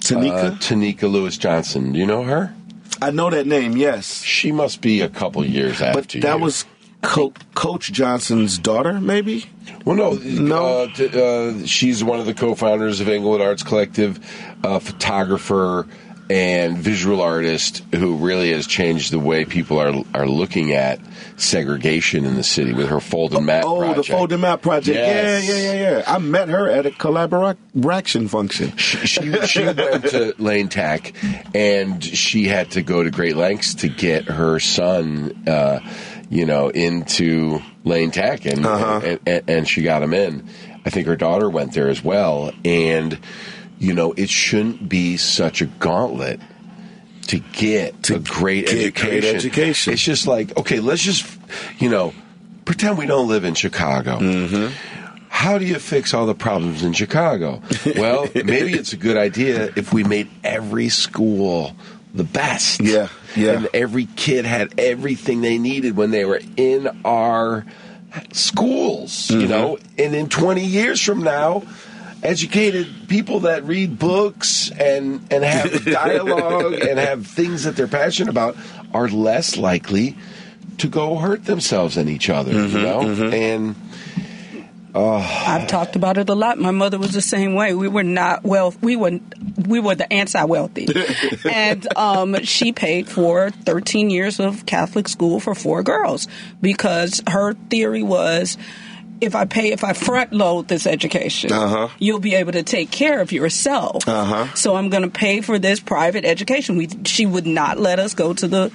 Tonika. 0.00 0.52
Uh, 0.52 0.56
Tonika 0.56 1.10
Lewis 1.10 1.38
Johnson. 1.38 1.92
Do 1.92 1.98
you 1.98 2.06
know 2.06 2.22
her? 2.24 2.54
I 3.02 3.10
know 3.10 3.30
that 3.30 3.46
name. 3.46 3.76
Yes, 3.78 4.22
She 4.22 4.52
must 4.52 4.82
be 4.82 5.00
a 5.00 5.08
couple 5.08 5.42
years 5.46 5.80
after 5.80 6.00
but 6.00 6.08
that 6.22 6.36
you. 6.36 6.42
was 6.44 6.66
Co- 7.02 7.32
Coach 7.54 7.92
Johnson's 7.92 8.58
daughter, 8.58 9.00
maybe. 9.00 9.46
Well, 9.84 9.96
no, 9.96 10.12
No. 10.12 10.82
Uh, 10.84 10.86
t- 10.94 11.08
uh, 11.62 11.66
she's 11.66 12.04
one 12.04 12.20
of 12.20 12.26
the 12.26 12.34
co-founders 12.34 13.00
of 13.00 13.08
Englewood 13.08 13.40
Arts 13.40 13.62
Collective, 13.62 14.18
a 14.62 14.80
photographer 14.80 15.86
and 16.28 16.78
visual 16.78 17.20
artist 17.20 17.82
who 17.94 18.14
really 18.16 18.52
has 18.52 18.64
changed 18.66 19.10
the 19.12 19.18
way 19.18 19.44
people 19.44 19.80
are 19.80 20.04
are 20.14 20.28
looking 20.28 20.70
at 20.72 21.00
segregation 21.36 22.24
in 22.24 22.34
the 22.36 22.42
city 22.44 22.72
with 22.72 22.88
her 22.88 23.00
Folded 23.00 23.40
Map 23.40 23.64
Oh, 23.66 23.78
project. 23.78 24.06
the 24.06 24.12
Folded 24.12 24.38
Map 24.38 24.62
project. 24.62 24.96
Yes. 24.96 25.48
Yeah, 25.48 25.54
yeah, 25.54 25.72
yeah, 25.72 25.96
yeah. 25.98 26.04
I 26.06 26.18
met 26.18 26.48
her 26.48 26.68
at 26.70 26.86
a 26.86 26.90
Collaboraction 26.90 28.28
function. 28.28 28.76
she, 28.76 28.98
she, 29.06 29.46
she 29.46 29.64
went 29.64 30.04
to 30.10 30.34
Lane 30.38 30.68
Tech, 30.68 31.14
and 31.54 32.04
she 32.04 32.44
had 32.46 32.70
to 32.72 32.82
go 32.82 33.02
to 33.02 33.10
great 33.10 33.36
lengths 33.36 33.74
to 33.76 33.88
get 33.88 34.26
her 34.26 34.60
son, 34.60 35.42
uh, 35.48 35.80
you 36.30 36.46
know, 36.46 36.68
into 36.68 37.60
Lane 37.84 38.12
Tech, 38.12 38.46
and, 38.46 38.64
and, 38.64 39.20
and 39.26 39.50
and 39.50 39.68
she 39.68 39.82
got 39.82 40.02
him 40.02 40.14
in. 40.14 40.48
I 40.86 40.90
think 40.90 41.06
her 41.08 41.16
daughter 41.16 41.50
went 41.50 41.74
there 41.74 41.88
as 41.88 42.02
well, 42.02 42.52
and 42.64 43.18
you 43.78 43.92
know, 43.92 44.12
it 44.12 44.30
shouldn't 44.30 44.88
be 44.88 45.16
such 45.16 45.60
a 45.60 45.66
gauntlet 45.66 46.40
to 47.26 47.38
get 47.38 48.10
a 48.10 48.18
great 48.18 48.66
get 48.66 48.74
education. 48.74 49.10
great 49.10 49.24
education. 49.24 49.92
It's 49.92 50.02
just 50.02 50.26
like 50.26 50.56
okay, 50.56 50.80
let's 50.80 51.02
just 51.02 51.26
you 51.78 51.88
know 51.88 52.14
pretend 52.64 52.96
we 52.96 53.06
don't 53.06 53.28
live 53.28 53.44
in 53.44 53.54
Chicago. 53.54 54.18
Mm-hmm. 54.18 54.72
How 55.28 55.58
do 55.58 55.64
you 55.64 55.78
fix 55.78 56.12
all 56.12 56.26
the 56.26 56.34
problems 56.34 56.82
in 56.82 56.92
Chicago? 56.92 57.62
Well, 57.96 58.28
maybe 58.34 58.72
it's 58.74 58.92
a 58.92 58.96
good 58.96 59.16
idea 59.16 59.72
if 59.74 59.92
we 59.92 60.04
made 60.04 60.28
every 60.44 60.90
school 60.90 61.74
the 62.14 62.24
best. 62.24 62.80
Yeah, 62.80 63.08
yeah. 63.36 63.52
And 63.52 63.68
every 63.74 64.06
kid 64.06 64.44
had 64.44 64.78
everything 64.78 65.40
they 65.40 65.58
needed 65.58 65.96
when 65.96 66.10
they 66.10 66.24
were 66.24 66.40
in 66.56 66.88
our 67.04 67.64
schools, 68.32 69.30
you 69.30 69.38
Mm-hmm. 69.40 69.48
know? 69.48 69.78
And 69.98 70.14
in 70.14 70.28
20 70.28 70.64
years 70.64 71.00
from 71.00 71.22
now, 71.22 71.62
educated 72.22 72.86
people 73.08 73.40
that 73.40 73.64
read 73.64 73.98
books 73.98 74.70
and 74.70 75.26
and 75.32 75.42
have 75.44 75.84
dialogue 75.90 76.74
and 76.74 76.98
have 76.98 77.26
things 77.26 77.64
that 77.64 77.76
they're 77.76 77.86
passionate 77.88 78.28
about 78.30 78.56
are 78.92 79.08
less 79.08 79.56
likely 79.56 80.16
to 80.78 80.88
go 80.88 81.16
hurt 81.16 81.44
themselves 81.44 81.96
and 81.96 82.08
each 82.10 82.28
other, 82.30 82.52
Mm-hmm, 82.52 82.76
you 82.76 82.82
know? 82.82 83.00
And 83.32 83.74
I've 84.94 85.66
talked 85.68 85.96
about 85.96 86.18
it 86.18 86.28
a 86.28 86.34
lot. 86.34 86.58
My 86.58 86.70
mother 86.70 86.98
was 86.98 87.12
the 87.12 87.20
same 87.20 87.54
way. 87.54 87.74
We 87.74 87.88
were 87.88 88.02
not 88.02 88.42
well. 88.44 88.74
We 88.80 88.96
were 88.96 89.20
we 89.68 89.78
were 89.80 89.94
the 89.94 90.12
anti-wealthy, 90.12 90.88
and 91.50 91.86
um, 91.96 92.42
she 92.44 92.72
paid 92.72 93.08
for 93.08 93.50
13 93.50 94.10
years 94.10 94.40
of 94.40 94.66
Catholic 94.66 95.08
school 95.08 95.38
for 95.40 95.54
four 95.54 95.82
girls 95.82 96.28
because 96.60 97.22
her 97.28 97.54
theory 97.70 98.02
was. 98.02 98.56
If 99.22 99.34
I 99.34 99.44
pay, 99.44 99.70
if 99.72 99.84
I 99.84 99.92
front 99.92 100.32
load 100.32 100.68
this 100.68 100.86
education, 100.86 101.52
Uh-huh. 101.52 101.88
you'll 101.98 102.20
be 102.20 102.36
able 102.36 102.52
to 102.52 102.62
take 102.62 102.90
care 102.90 103.20
of 103.20 103.32
yourself. 103.32 104.08
Uh-huh. 104.08 104.46
So 104.54 104.76
I'm 104.76 104.88
going 104.88 105.02
to 105.02 105.10
pay 105.10 105.42
for 105.42 105.58
this 105.58 105.78
private 105.78 106.24
education. 106.24 106.78
We, 106.78 106.88
she 107.04 107.26
would 107.26 107.46
not 107.46 107.78
let 107.78 107.98
us 107.98 108.14
go 108.14 108.32
to 108.32 108.48
the 108.48 108.72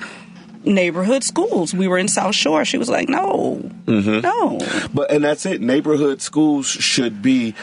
neighborhood 0.65 1.23
schools. 1.23 1.73
We 1.73 1.87
were 1.87 1.97
in 1.97 2.07
South 2.07 2.35
Shore. 2.35 2.65
She 2.65 2.77
was 2.77 2.89
like, 2.89 3.09
no, 3.09 3.61
Mm-hmm. 3.85 4.21
no. 4.21 4.87
But 4.93 5.11
and 5.11 5.23
that's 5.23 5.45
it. 5.45 5.61
Neighborhood 5.61 6.21
schools 6.21 6.67
should 6.67 7.21
be. 7.21 7.53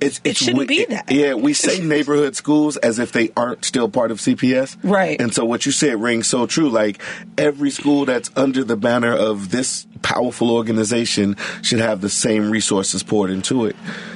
It's, 0.00 0.20
it's 0.22 0.38
shouldn't 0.38 0.58
we- 0.58 0.66
be 0.66 0.84
that. 0.86 1.10
Yeah, 1.10 1.34
we 1.34 1.52
say 1.54 1.80
neighborhood 1.80 2.36
schools 2.36 2.76
as 2.76 3.00
if 3.00 3.10
they 3.10 3.30
aren't 3.36 3.64
still 3.64 3.88
part 3.88 4.12
of 4.12 4.18
CPS. 4.18 4.76
Right. 4.84 5.20
And 5.20 5.34
so 5.34 5.44
what 5.44 5.66
you 5.66 5.72
said 5.72 6.00
rings 6.00 6.28
so 6.28 6.46
true. 6.46 6.68
Like 6.68 7.00
every 7.36 7.70
school 7.70 8.04
that's 8.04 8.30
under 8.36 8.62
the 8.62 8.76
banner 8.76 9.12
of 9.12 9.50
this 9.50 9.88
powerful 10.02 10.52
organization 10.52 11.36
should 11.62 11.80
have 11.80 12.00
the 12.00 12.08
same 12.08 12.48
resources 12.50 13.02
poured 13.02 13.30
into 13.30 13.64
it. 13.66 13.74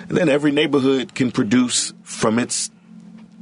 And 0.09 0.16
then 0.16 0.28
every 0.28 0.53
neighborhood 0.53 1.16
can 1.16 1.32
produce 1.32 1.93
from 2.05 2.38
its 2.38 2.70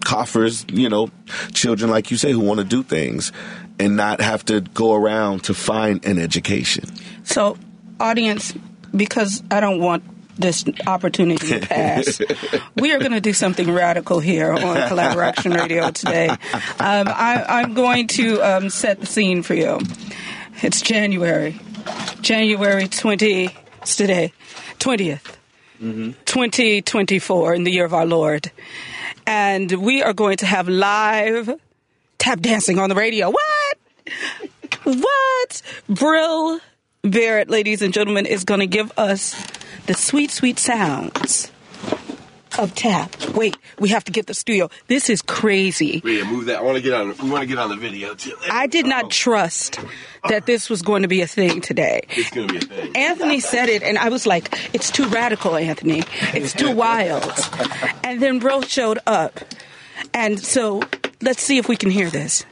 coffers, 0.04 0.64
you 0.68 0.88
know, 0.88 1.10
children 1.52 1.90
like 1.90 2.10
you 2.10 2.16
say 2.16 2.32
who 2.32 2.40
want 2.40 2.58
to 2.60 2.64
do 2.64 2.82
things 2.82 3.32
and 3.78 3.96
not 3.96 4.20
have 4.20 4.44
to 4.46 4.60
go 4.60 4.94
around 4.94 5.44
to 5.44 5.54
find 5.54 6.04
an 6.04 6.18
education. 6.18 6.84
So, 7.24 7.56
audience, 7.98 8.52
because 8.94 9.42
I 9.50 9.60
don't 9.60 9.80
want 9.80 10.02
this 10.36 10.64
opportunity 10.86 11.60
to 11.60 11.66
pass, 11.66 12.20
we 12.76 12.92
are 12.92 12.98
going 12.98 13.12
to 13.12 13.20
do 13.20 13.32
something 13.32 13.70
radical 13.70 14.20
here 14.20 14.52
on 14.52 14.58
Collaboraction 14.58 15.54
Radio 15.54 15.90
today. 15.90 16.28
Um, 16.28 16.38
I, 16.78 17.44
I'm 17.48 17.74
going 17.74 18.06
to 18.08 18.40
um, 18.40 18.70
set 18.70 19.00
the 19.00 19.06
scene 19.06 19.42
for 19.42 19.54
you. 19.54 19.80
It's 20.62 20.80
January, 20.82 21.58
January 22.20 22.88
20, 22.88 23.50
today, 23.84 24.32
20th, 24.78 25.36
2024, 26.26 27.54
in 27.54 27.64
the 27.64 27.70
year 27.70 27.84
of 27.84 27.94
our 27.94 28.06
Lord. 28.06 28.50
And 29.30 29.70
we 29.70 30.02
are 30.02 30.12
going 30.12 30.38
to 30.38 30.46
have 30.46 30.68
live 30.68 31.48
tap 32.18 32.40
dancing 32.40 32.80
on 32.80 32.88
the 32.88 32.96
radio. 32.96 33.30
What? 33.30 33.78
What? 34.82 35.62
Brill 35.88 36.58
Barrett, 37.02 37.48
ladies 37.48 37.80
and 37.80 37.94
gentlemen, 37.94 38.26
is 38.26 38.42
going 38.42 38.58
to 38.58 38.66
give 38.66 38.90
us 38.98 39.40
the 39.86 39.94
sweet, 39.94 40.32
sweet 40.32 40.58
sounds 40.58 41.52
of 42.58 42.74
tap. 42.74 43.14
Wait, 43.34 43.56
we 43.78 43.88
have 43.90 44.04
to 44.04 44.12
get 44.12 44.26
the 44.26 44.34
studio. 44.34 44.68
This 44.86 45.08
is 45.08 45.22
crazy. 45.22 46.02
Yeah, 46.04 46.24
move 46.24 46.46
that. 46.46 46.58
I 46.58 46.62
want 46.62 46.76
to 46.76 46.82
get 46.82 46.94
on. 46.94 47.14
We 47.22 47.30
want 47.30 47.42
to 47.42 47.46
get 47.46 47.58
on 47.58 47.70
the 47.70 47.76
video 47.76 48.14
too. 48.14 48.34
I 48.50 48.66
did 48.66 48.86
not 48.86 49.10
trust 49.10 49.78
that 50.28 50.46
this 50.46 50.68
was 50.68 50.82
going 50.82 51.02
to 51.02 51.08
be 51.08 51.20
a 51.22 51.26
thing 51.26 51.60
today. 51.60 52.02
It's 52.10 52.30
gonna 52.30 52.48
be 52.48 52.58
a 52.58 52.60
thing. 52.60 52.96
Anthony 52.96 53.40
said 53.50 53.68
it, 53.68 53.82
and 53.82 53.98
I 53.98 54.08
was 54.08 54.26
like, 54.26 54.52
it's 54.74 54.90
too 54.90 55.06
radical, 55.08 55.56
Anthony. 55.56 56.02
It's 56.34 56.52
too 56.52 56.74
wild. 56.74 57.32
And 58.04 58.20
then 58.20 58.38
Bro 58.38 58.62
showed 58.62 58.98
up. 59.06 59.40
And 60.12 60.40
so 60.40 60.82
let's 61.22 61.42
see 61.42 61.58
if 61.58 61.68
we 61.68 61.76
can 61.76 61.90
hear 61.90 62.10
this. 62.10 62.44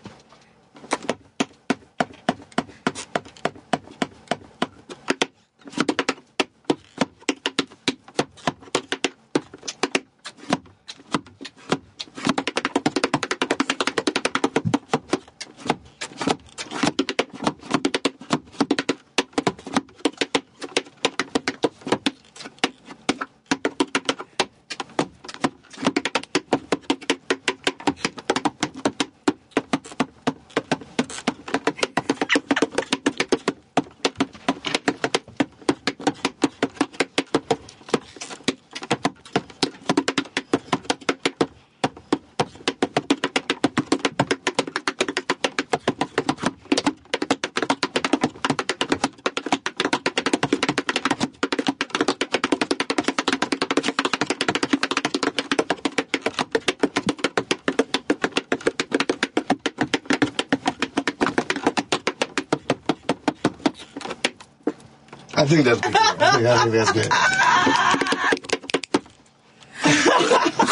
I 65.38 65.46
think 65.46 65.64
that's 65.64 65.80
good. 65.80 65.94
I 65.96 66.32
think, 66.32 66.46
I 66.46 66.58
think 66.58 66.72
that's 66.72 66.92
good. 66.92 67.12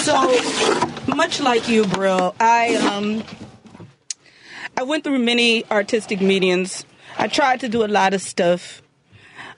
So 0.03 1.15
much 1.15 1.41
like 1.41 1.69
you, 1.69 1.85
Brill, 1.87 2.35
I 2.41 2.75
um 2.77 3.23
I 4.77 4.83
went 4.83 5.05
through 5.05 5.21
many 5.21 5.65
artistic 5.71 6.21
mediums. 6.21 6.85
I 7.17 7.29
tried 7.29 7.61
to 7.61 7.69
do 7.69 7.85
a 7.85 7.87
lot 7.89 8.13
of 8.13 8.21
stuff. 8.21 8.83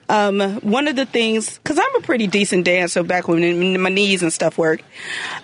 Um, 0.07 0.39
one 0.61 0.87
of 0.87 0.95
the 0.95 1.05
things, 1.05 1.57
because 1.59 1.77
I'm 1.77 1.95
a 1.97 2.01
pretty 2.01 2.25
decent 2.25 2.65
dancer 2.65 3.03
back 3.03 3.27
when 3.27 3.79
my 3.79 3.89
knees 3.89 4.23
and 4.23 4.33
stuff 4.33 4.57
worked, 4.57 4.83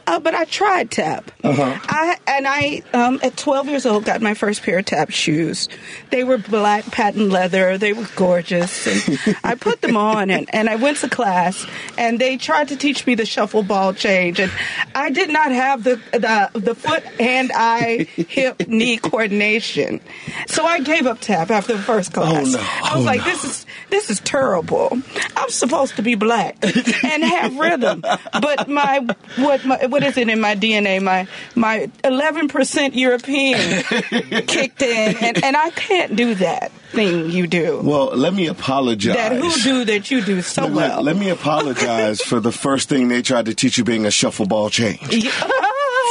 uh, 0.08 0.20
but 0.20 0.34
I 0.34 0.46
tried 0.46 0.90
tap. 0.90 1.30
Uh-huh. 1.44 1.78
I 1.88 2.18
and 2.36 2.48
I 2.48 2.82
um, 2.94 3.20
at 3.24 3.38
12 3.38 3.68
years 3.68 3.86
old 3.86 4.06
got 4.06 4.22
my 4.22 4.34
first 4.34 4.62
pair 4.64 4.80
of 4.80 4.86
tap 4.86 5.10
shoes. 5.12 5.70
They 6.12 6.24
were 6.24 6.38
black 6.38 6.86
patent 6.86 7.30
leather. 7.30 7.78
They 7.78 7.94
were 7.94 8.08
gorgeous, 8.16 8.88
and 8.88 9.38
I 9.44 9.56
put 9.56 9.82
them 9.82 9.98
on 9.98 10.30
and, 10.30 10.48
and 10.54 10.70
I 10.70 10.76
went 10.76 10.98
to 11.00 11.10
class. 11.10 11.66
And 11.98 12.20
they 12.20 12.38
tried 12.38 12.68
to 12.70 12.76
teach 12.76 13.06
me 13.08 13.16
the 13.16 13.26
shuffle 13.26 13.64
ball 13.64 13.94
change, 13.94 14.40
and 14.40 14.52
I 14.94 15.10
did 15.10 15.30
not 15.30 15.52
have 15.52 15.84
the 15.84 15.96
the, 16.12 16.52
the 16.60 16.76
foot 16.76 17.04
hand 17.04 17.52
eye 17.56 18.08
hip 18.16 18.68
knee 18.68 18.98
coordination, 18.98 20.02
so 20.48 20.66
I 20.66 20.80
gave 20.82 21.06
up 21.08 21.20
tap 21.20 21.50
after 21.52 21.74
the 21.76 21.82
first 21.84 22.14
class. 22.14 22.48
Oh, 22.48 22.52
no. 22.52 22.60
I 22.60 22.96
was 22.98 23.04
Oh, 23.04 23.06
like, 23.06 23.20
no. 23.20 23.26
this 23.26 23.44
is 23.44 23.65
this 23.90 24.10
is 24.10 24.20
terrible. 24.22 24.90
I'm 25.36 25.50
supposed 25.50 25.96
to 25.98 26.02
be 26.02 26.16
black 26.16 26.58
and 27.04 27.24
have 27.24 27.58
rhythm, 27.58 28.02
but 28.02 28.68
my 28.68 29.06
what 29.38 29.66
my, 29.66 29.86
what 29.86 30.04
is 30.04 30.18
it 30.18 30.30
in 30.30 30.40
my 30.40 30.56
DNA? 30.56 31.02
My 31.02 31.28
my 31.56 31.90
11% 32.04 32.96
European 32.96 33.84
kicked 34.48 34.82
in, 34.82 35.18
and, 35.18 35.44
and 35.44 35.58
I 35.58 35.70
can't 35.72 36.16
do 36.16 36.36
that 36.36 36.72
thing 36.96 37.30
you 37.30 37.48
do. 37.48 37.82
Well, 37.84 38.16
let 38.16 38.34
me 38.34 38.48
apologize. 38.48 39.16
that 39.16 39.34
hoodoo 39.34 39.86
that 39.86 40.10
you 40.10 40.22
do 40.22 40.42
so 40.42 40.64
Let, 40.64 40.74
well. 40.74 41.02
let 41.04 41.18
me 41.18 41.30
apologize 41.30 42.22
for 42.22 42.40
the 42.40 42.52
first 42.52 42.90
thing 42.90 43.08
they 43.08 43.22
tried 43.22 43.46
to 43.46 43.54
teach 43.56 43.78
you 43.78 43.84
being 43.84 44.06
a 44.06 44.12
shuffle 44.12 44.46
ball 44.46 44.70
change. 44.70 45.30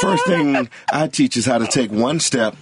First 0.01 0.27
thing 0.27 0.69
I 0.93 1.07
teach 1.07 1.37
is 1.37 1.47
how 1.47 1.59
to 1.59 1.67
take 1.67 1.91
one 1.91 2.19
step 2.19 2.57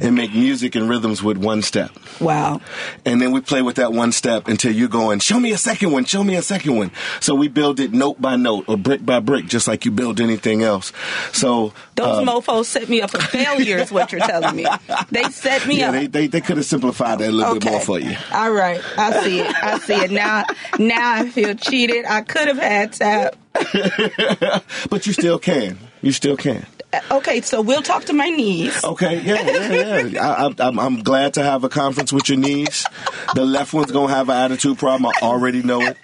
and 0.00 0.14
make 0.14 0.32
music 0.34 0.74
and 0.74 0.88
rhythms 0.88 1.22
with 1.22 1.36
one 1.36 1.62
step. 1.62 1.90
Wow. 2.20 2.60
And 3.04 3.20
then 3.20 3.32
we 3.32 3.40
play 3.40 3.62
with 3.62 3.76
that 3.76 3.92
one 3.92 4.12
step 4.12 4.48
until 4.48 4.72
you 4.72 4.88
go 4.88 5.10
and 5.10 5.22
show 5.22 5.38
me 5.38 5.52
a 5.52 5.58
second 5.58 5.92
one, 5.92 6.04
show 6.04 6.24
me 6.24 6.36
a 6.36 6.42
second 6.42 6.76
one. 6.76 6.90
So 7.20 7.34
we 7.34 7.48
build 7.48 7.80
it 7.80 7.92
note 7.92 8.20
by 8.20 8.36
note 8.36 8.64
or 8.68 8.76
brick 8.76 9.04
by 9.04 9.20
brick, 9.20 9.46
just 9.46 9.68
like 9.68 9.84
you 9.84 9.90
build 9.90 10.20
anything 10.20 10.62
else. 10.62 10.92
So 11.32 11.72
Those 11.94 12.18
um, 12.18 12.26
mofos 12.26 12.66
set 12.66 12.88
me 12.88 13.02
up 13.02 13.10
for 13.10 13.20
failure, 13.20 13.78
is 13.78 13.92
what 13.92 14.12
you're 14.12 14.20
telling 14.20 14.56
me. 14.56 14.66
They 15.10 15.24
set 15.24 15.66
me 15.66 15.78
yeah, 15.78 15.88
up. 15.88 15.92
they, 15.94 16.06
they, 16.06 16.26
they 16.26 16.40
could 16.40 16.56
have 16.56 16.66
simplified 16.66 17.18
that 17.18 17.30
a 17.30 17.32
little 17.32 17.54
bit 17.54 17.64
more 17.64 17.80
for 17.80 17.98
you. 17.98 18.16
All 18.32 18.52
right. 18.52 18.80
I 18.96 19.22
see 19.24 19.40
it. 19.40 19.54
I 19.54 19.78
see 19.78 19.94
it. 19.94 20.10
Now 20.10 20.44
now 20.78 21.14
I 21.14 21.28
feel 21.28 21.54
cheated. 21.54 22.04
I 22.04 22.22
could 22.22 22.48
have 22.48 22.58
had 22.58 22.92
tap. 22.92 23.36
But 24.90 25.06
you 25.06 25.12
still 25.12 25.38
can. 25.38 25.78
You 26.04 26.12
still 26.12 26.36
can. 26.36 26.66
Uh, 26.92 27.00
okay, 27.12 27.40
so 27.40 27.60
we'll 27.62 27.82
talk 27.82 28.04
to 28.04 28.12
my 28.12 28.28
knees. 28.28 28.84
Okay, 28.84 29.20
yeah, 29.22 29.40
yeah, 29.42 29.98
yeah. 30.02 30.28
I, 30.30 30.46
I, 30.46 30.54
I'm, 30.68 30.78
I'm 30.78 31.02
glad 31.02 31.34
to 31.34 31.42
have 31.42 31.64
a 31.64 31.68
conference 31.68 32.12
with 32.12 32.28
your 32.28 32.38
knees. 32.38 32.86
The 33.34 33.44
left 33.44 33.72
one's 33.72 33.90
gonna 33.90 34.12
have 34.12 34.28
an 34.28 34.36
attitude 34.36 34.78
problem. 34.78 35.06
I 35.06 35.24
already 35.24 35.62
know 35.62 35.80
it, 35.80 35.96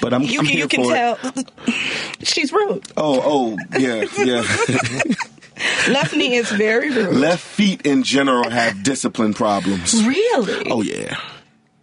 but 0.00 0.12
I'm, 0.12 0.22
You 0.22 0.40
I'm 0.40 0.46
you 0.46 0.66
can 0.68 0.84
for 0.84 0.92
it. 0.92 0.96
tell 0.96 1.44
she's 2.22 2.52
rude. 2.52 2.82
Oh, 2.96 3.56
oh, 3.56 3.78
yeah, 3.78 4.04
yeah. 4.18 4.42
Left 5.88 6.14
knee 6.16 6.34
is 6.34 6.50
very 6.50 6.90
rude. 6.90 7.14
left 7.14 7.42
feet 7.44 7.82
in 7.86 8.02
general 8.02 8.50
have 8.50 8.82
discipline 8.82 9.32
problems. 9.34 9.94
Really? 10.04 10.68
Oh 10.70 10.82
yeah. 10.82 11.20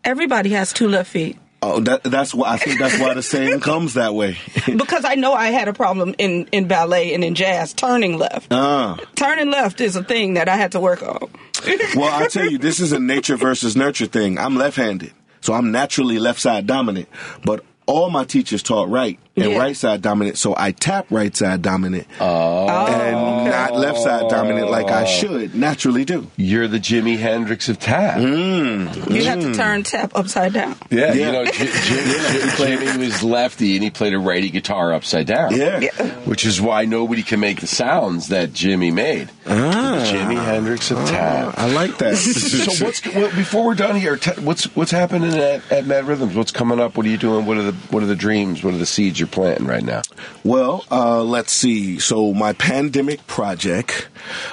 Everybody 0.04 0.50
has 0.50 0.74
two 0.74 0.90
left 0.90 1.10
feet. 1.12 1.38
Oh, 1.62 1.82
that, 1.82 2.04
that's 2.04 2.34
why 2.34 2.52
I 2.52 2.58
think 2.58 2.80
that's 2.80 2.98
why 3.00 3.14
the 3.14 3.22
saying 3.22 3.60
comes 3.72 3.96
that 3.96 4.16
way. 4.16 4.38
Because 4.66 5.04
I 5.04 5.16
know 5.16 5.34
I 5.34 5.48
had 5.48 5.68
a 5.68 5.74
problem 5.74 6.16
in, 6.18 6.48
in 6.52 6.68
ballet 6.68 7.14
and 7.14 7.24
in 7.24 7.36
jazz 7.36 7.74
turning 7.74 8.18
left. 8.18 8.48
Ah. 8.52 8.98
Turning 9.16 9.52
left 9.52 9.82
is 9.82 9.96
a 9.96 10.04
thing 10.04 10.36
that 10.36 10.48
I 10.48 10.56
had 10.56 10.72
to 10.74 10.80
work 10.80 11.04
on. 11.04 11.30
Well, 11.96 12.14
I 12.14 12.28
tell 12.28 12.50
you, 12.50 12.58
this 12.58 12.80
is 12.80 12.94
a 12.94 13.00
nature 13.00 13.36
versus 13.36 13.76
nurture 13.76 14.06
thing. 14.06 14.38
I'm 14.38 14.56
left-handed, 14.56 15.12
so 15.42 15.54
I'm 15.54 15.72
naturally 15.72 16.18
left 16.18 16.40
side 16.40 16.66
dominant. 16.66 17.10
But 17.44 17.66
all 17.86 18.10
my 18.10 18.24
teachers 18.24 18.64
taught 18.64 18.88
right 18.88 19.20
and 19.42 19.52
Yeah. 19.52 19.58
right 19.58 19.76
side 19.76 20.02
dominant, 20.02 20.38
so 20.38 20.54
I 20.58 20.72
tap 20.72 21.06
right 21.10 21.36
side 21.36 21.62
dominant 21.62 22.08
Oh. 22.20 22.68
and 22.68 23.46
not 23.50 23.76
left 23.76 24.00
side 24.00 24.30
dominant 24.30 24.70
like 24.70 24.90
I 24.90 25.06
should 25.06 25.56
naturally 25.56 26.06
do. 26.06 26.28
You're 26.38 26.68
the 26.68 26.80
Jimi 26.80 27.18
Hendrix 27.18 27.70
of 27.70 27.80
tap. 27.80 28.18
Mm. 28.18 29.14
You 29.14 29.24
have 29.26 29.40
to 29.40 29.48
mm. 29.48 29.56
turn 29.56 29.84
tap 29.84 30.12
upside 30.16 30.54
down. 30.54 30.76
Yeah, 30.90 31.14
Yeah. 31.14 31.26
you 31.26 31.32
know, 31.32 31.46
J- 31.46 31.52
J- 31.52 31.68
J- 31.68 32.76
Jimi 32.78 32.98
was 32.98 33.24
lefty 33.24 33.76
and 33.76 33.84
he 33.84 33.90
played 33.90 34.14
a 34.14 34.20
righty 34.20 34.50
guitar 34.50 34.94
upside 34.94 35.28
down. 35.28 35.56
Yeah. 35.56 35.80
Which 36.26 36.46
is 36.46 36.62
why 36.62 36.86
nobody 36.86 37.24
can 37.24 37.40
make 37.40 37.60
the 37.62 37.68
sounds 37.68 38.28
that 38.30 38.52
Jimi 38.52 38.94
made. 38.94 39.30
Ah. 39.48 40.04
Jimi 40.06 40.44
Hendrix 40.44 40.92
of 40.92 41.00
ah, 41.00 41.06
tap. 41.06 41.54
I 41.58 41.68
like 41.72 41.98
that. 42.00 42.16
So 42.50 42.72
what's 42.86 43.04
what, 43.06 43.34
before 43.36 43.66
we're 43.66 43.76
done 43.76 43.96
here? 43.96 44.16
T- 44.18 44.42
what's 44.42 44.66
what's 44.76 44.92
happening 44.92 45.34
at, 45.34 45.72
at 45.72 45.86
MADD 45.86 46.08
Rhythms? 46.08 46.36
What's 46.36 46.52
coming 46.52 46.80
up? 46.80 46.98
What 46.98 47.06
are 47.06 47.10
you 47.10 47.18
doing? 47.18 47.46
What 47.46 47.58
are 47.58 47.64
the 47.64 47.72
what 47.92 48.04
are 48.04 48.08
the 48.08 48.16
dreams? 48.16 48.64
What 48.64 48.74
are 48.74 48.78
the 48.78 48.86
seeds 48.86 49.20
you're 49.20 49.28
planting 49.32 49.68
right 49.68 49.84
now? 49.84 50.02
Well, 50.44 50.86
uh, 50.92 51.24
let's 51.24 51.52
see. 51.52 52.00
So 52.00 52.34
my 52.34 52.54
pandemic 52.54 53.26
project 53.28 54.10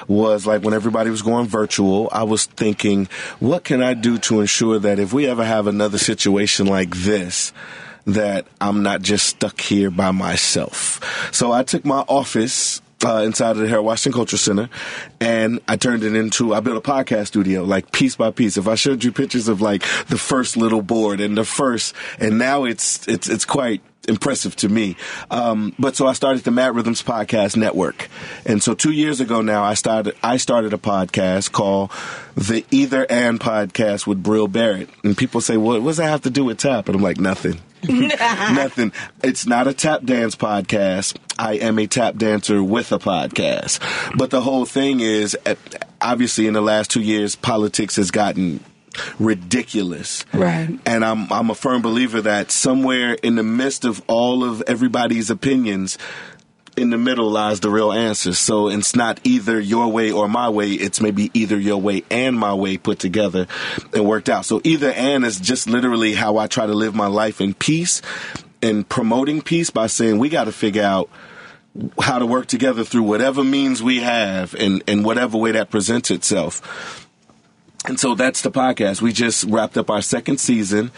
was 0.07 0.45
like 0.47 0.63
when 0.63 0.73
everybody 0.73 1.09
was 1.09 1.21
going 1.21 1.47
virtual, 1.47 2.09
I 2.11 2.23
was 2.23 2.45
thinking, 2.45 3.07
what 3.39 3.63
can 3.63 3.81
I 3.81 3.93
do 3.93 4.17
to 4.19 4.41
ensure 4.41 4.79
that 4.79 4.99
if 4.99 5.13
we 5.13 5.27
ever 5.27 5.43
have 5.43 5.67
another 5.67 5.97
situation 5.97 6.67
like 6.67 6.95
this, 6.95 7.53
that 8.05 8.47
I'm 8.61 8.83
not 8.83 9.01
just 9.01 9.25
stuck 9.25 9.59
here 9.59 9.91
by 9.91 10.11
myself. 10.11 11.29
So 11.33 11.51
I 11.51 11.63
took 11.63 11.83
my 11.83 11.99
office 12.07 12.81
uh, 13.05 13.21
inside 13.25 13.51
of 13.51 13.57
the 13.57 13.67
Harold 13.67 13.85
Washington 13.85 14.17
Culture 14.17 14.37
Center, 14.37 14.69
and 15.19 15.59
I 15.67 15.77
turned 15.77 16.03
it 16.03 16.15
into. 16.15 16.53
I 16.53 16.59
built 16.59 16.77
a 16.77 16.89
podcast 16.89 17.27
studio, 17.27 17.63
like 17.63 17.91
piece 17.91 18.15
by 18.15 18.31
piece. 18.31 18.57
If 18.57 18.67
I 18.67 18.75
showed 18.75 19.03
you 19.03 19.11
pictures 19.11 19.47
of 19.47 19.61
like 19.61 19.81
the 20.07 20.17
first 20.17 20.57
little 20.57 20.81
board 20.81 21.19
and 21.19 21.37
the 21.37 21.45
first, 21.45 21.93
and 22.19 22.37
now 22.37 22.63
it's 22.63 23.07
it's 23.07 23.29
it's 23.29 23.45
quite 23.45 23.81
impressive 24.07 24.55
to 24.55 24.69
me. 24.69 24.95
Um, 25.29 25.75
but 25.77 25.95
so 25.95 26.07
I 26.07 26.13
started 26.13 26.43
the 26.43 26.51
MADD 26.51 26.75
Rhythms 26.75 27.03
Podcast 27.03 27.55
Network, 27.57 28.09
and 28.45 28.63
so 28.63 28.73
two 28.73 28.91
years 28.91 29.19
ago 29.19 29.41
now 29.41 29.63
I 29.63 29.75
started 29.75 30.15
I 30.23 30.37
started 30.37 30.73
a 30.73 30.77
podcast 30.77 31.51
called 31.51 31.91
the 32.35 32.65
Either 32.71 33.05
and 33.09 33.39
Podcast 33.39 34.07
with 34.07 34.23
Brill 34.23 34.47
Barrett, 34.47 34.89
and 35.03 35.15
people 35.17 35.41
say, 35.41 35.57
"Well, 35.57 35.79
what 35.81 35.89
does 35.89 35.97
that 35.97 36.09
have 36.09 36.21
to 36.23 36.29
do 36.29 36.45
with 36.45 36.57
tap?" 36.57 36.87
And 36.87 36.95
I'm 36.95 37.03
like, 37.03 37.19
"Nothing." 37.19 37.61
Nothing. 37.87 38.91
It's 39.23 39.45
not 39.45 39.67
a 39.67 39.73
tap 39.73 40.03
dance 40.03 40.35
podcast. 40.35 41.17
I 41.37 41.53
am 41.53 41.77
a 41.77 41.87
tap 41.87 42.15
dancer 42.17 42.63
with 42.63 42.91
a 42.91 42.99
podcast. 42.99 43.79
But 44.17 44.31
the 44.31 44.41
whole 44.41 44.65
thing 44.65 44.99
is, 44.99 45.37
eh, 45.45 45.55
obviously, 46.01 46.47
in 46.47 46.53
the 46.53 46.61
last 46.61 46.89
two 46.89 47.01
years, 47.01 47.35
politics 47.35 47.97
has 47.97 48.09
gotten 48.11 48.63
ridiculous. 49.19 50.25
Right. 50.33 50.79
And 50.85 51.05
I'm 51.05 51.31
I'm 51.31 51.49
a 51.49 51.55
firm 51.55 51.81
believer 51.81 52.21
that 52.21 52.51
somewhere 52.51 53.13
in 53.13 53.35
the 53.35 53.43
midst 53.43 53.85
of 53.85 54.01
all 54.07 54.43
of 54.43 54.63
everybody's 54.67 55.29
opinions, 55.29 55.97
in 56.77 56.91
the 56.91 56.97
middle 56.97 57.29
lies 57.29 57.59
the 57.59 57.69
real 57.69 57.91
answer. 57.91 58.33
So 58.33 58.69
it's 58.69 58.95
not 58.95 59.19
either 59.23 59.59
your 59.59 59.87
way 59.91 60.11
or 60.11 60.29
my 60.29 60.49
way. 60.49 60.71
It's 60.71 61.01
maybe 61.01 61.31
either 61.33 61.59
your 61.59 61.81
way 61.81 62.03
and 62.09 62.37
my 62.37 62.53
way 62.53 62.77
put 62.77 62.99
together 62.99 63.47
and 63.93 64.05
worked 64.05 64.29
out. 64.29 64.45
So 64.45 64.61
either 64.63 64.91
and 64.91 65.25
is 65.25 65.39
just 65.39 65.67
literally 65.67 66.13
how 66.13 66.37
I 66.37 66.47
try 66.47 66.65
to 66.67 66.73
live 66.73 66.95
my 66.95 67.07
life 67.07 67.41
in 67.41 67.53
peace 67.53 68.01
and 68.61 68.87
promoting 68.87 69.41
peace 69.41 69.69
by 69.69 69.87
saying 69.87 70.19
we 70.19 70.29
got 70.29 70.45
to 70.45 70.51
figure 70.51 70.83
out 70.83 71.09
how 71.99 72.19
to 72.19 72.25
work 72.25 72.47
together 72.47 72.83
through 72.83 73.03
whatever 73.03 73.43
means 73.43 73.83
we 73.83 73.99
have 73.99 74.53
and, 74.55 74.83
and 74.87 75.03
whatever 75.03 75.37
way 75.37 75.51
that 75.51 75.69
presents 75.69 76.11
itself. 76.11 77.06
And 77.87 77.99
so 77.99 78.15
that's 78.15 78.41
the 78.41 78.51
podcast. 78.51 79.01
We 79.01 79.13
just 79.13 79.43
wrapped 79.45 79.77
up 79.77 79.89
our 79.89 80.01
second 80.01 80.39
season. 80.39 80.91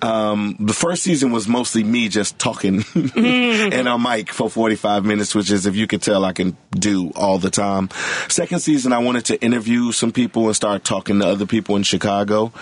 Um, 0.00 0.56
the 0.58 0.74
first 0.74 1.02
season 1.02 1.30
was 1.30 1.46
mostly 1.46 1.84
me 1.84 2.08
just 2.08 2.38
talking 2.38 2.84
and 3.16 3.88
a 3.88 3.98
mic 3.98 4.32
for 4.32 4.50
45 4.50 5.04
minutes, 5.04 5.34
which 5.34 5.50
is, 5.50 5.66
if 5.66 5.76
you 5.76 5.86
could 5.86 6.02
tell, 6.02 6.24
I 6.24 6.32
can 6.32 6.56
do 6.70 7.12
all 7.14 7.38
the 7.38 7.50
time. 7.50 7.88
Second 8.28 8.58
season, 8.60 8.92
I 8.92 8.98
wanted 8.98 9.26
to 9.26 9.40
interview 9.40 9.92
some 9.92 10.10
people 10.10 10.46
and 10.46 10.56
start 10.56 10.84
talking 10.84 11.20
to 11.20 11.26
other 11.26 11.46
people 11.46 11.76
in 11.76 11.84
Chicago. 11.84 12.52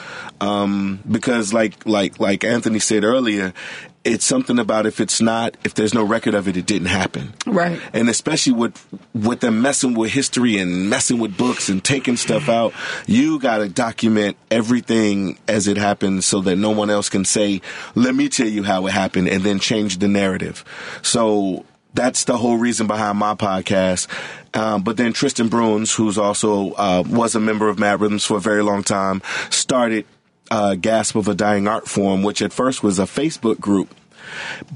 Um, 0.41 1.01
because 1.11 1.53
like, 1.55 1.87
like, 1.87 2.21
like 2.21 2.45
Anthony 2.45 2.79
said 2.79 3.05
earlier, 3.05 3.55
it's 4.03 4.25
something 4.25 4.59
about 4.59 4.87
if 4.87 5.01
it's 5.01 5.21
not, 5.21 5.57
if 5.65 5.75
there's 5.75 5.93
no 5.93 6.03
record 6.03 6.35
of 6.35 6.49
it, 6.49 6.57
it 6.57 6.65
didn't 6.65 6.89
happen. 6.89 7.35
Right. 7.47 7.81
And 7.93 8.09
especially 8.09 8.55
with 8.55 8.87
with 9.15 9.41
them 9.41 9.61
messing 9.61 9.95
with 9.95 10.11
history 10.11 10.57
and 10.57 10.89
messing 10.89 11.19
with 11.19 11.37
books 11.37 11.69
and 11.69 11.85
taking 11.85 12.17
stuff 12.17 12.49
out, 12.49 12.73
you 13.07 13.39
got 13.39 13.59
to 13.59 13.69
document 13.69 14.37
everything 14.51 15.39
as 15.49 15.69
it 15.69 15.77
happens 15.77 16.25
so 16.25 16.41
that 16.41 16.57
no 16.57 16.71
one 16.71 16.89
else 16.89 17.09
can 17.09 17.25
say, 17.25 17.61
"Let 17.95 18.15
me 18.15 18.29
tell 18.29 18.49
you 18.49 18.63
how 18.63 18.87
it 18.87 18.93
happened," 18.93 19.29
and 19.29 19.43
then 19.45 19.59
change 19.59 19.99
the 19.99 20.09
narrative. 20.09 20.65
So 21.03 21.67
that's 21.93 22.25
the 22.25 22.39
whole 22.39 22.57
reason 22.57 22.87
behind 22.87 23.19
my 23.19 23.35
podcast. 23.35 24.07
Um, 24.55 24.83
but 24.83 24.97
then 24.97 25.13
Tristan 25.13 25.49
Bruins, 25.49 25.93
who's 25.93 26.19
also 26.19 26.73
uh, 26.73 27.03
was 27.07 27.35
a 27.35 27.41
member 27.41 27.69
of 27.69 27.79
MADD 27.79 28.01
Rhythms 28.01 28.25
for 28.25 28.39
a 28.39 28.41
very 28.41 28.63
long 28.63 28.83
time, 28.83 29.23
started 29.51 30.07
uh, 30.51 30.75
Gasp 30.75 31.17
of 31.17 31.29
a 31.29 31.35
Dying 31.35 31.69
Art 31.69 31.89
Form, 31.89 32.23
which 32.23 32.43
at 32.43 32.53
first 32.53 32.83
was 32.83 32.99
a 32.99 33.05
Facebook 33.05 33.61
group, 33.61 33.95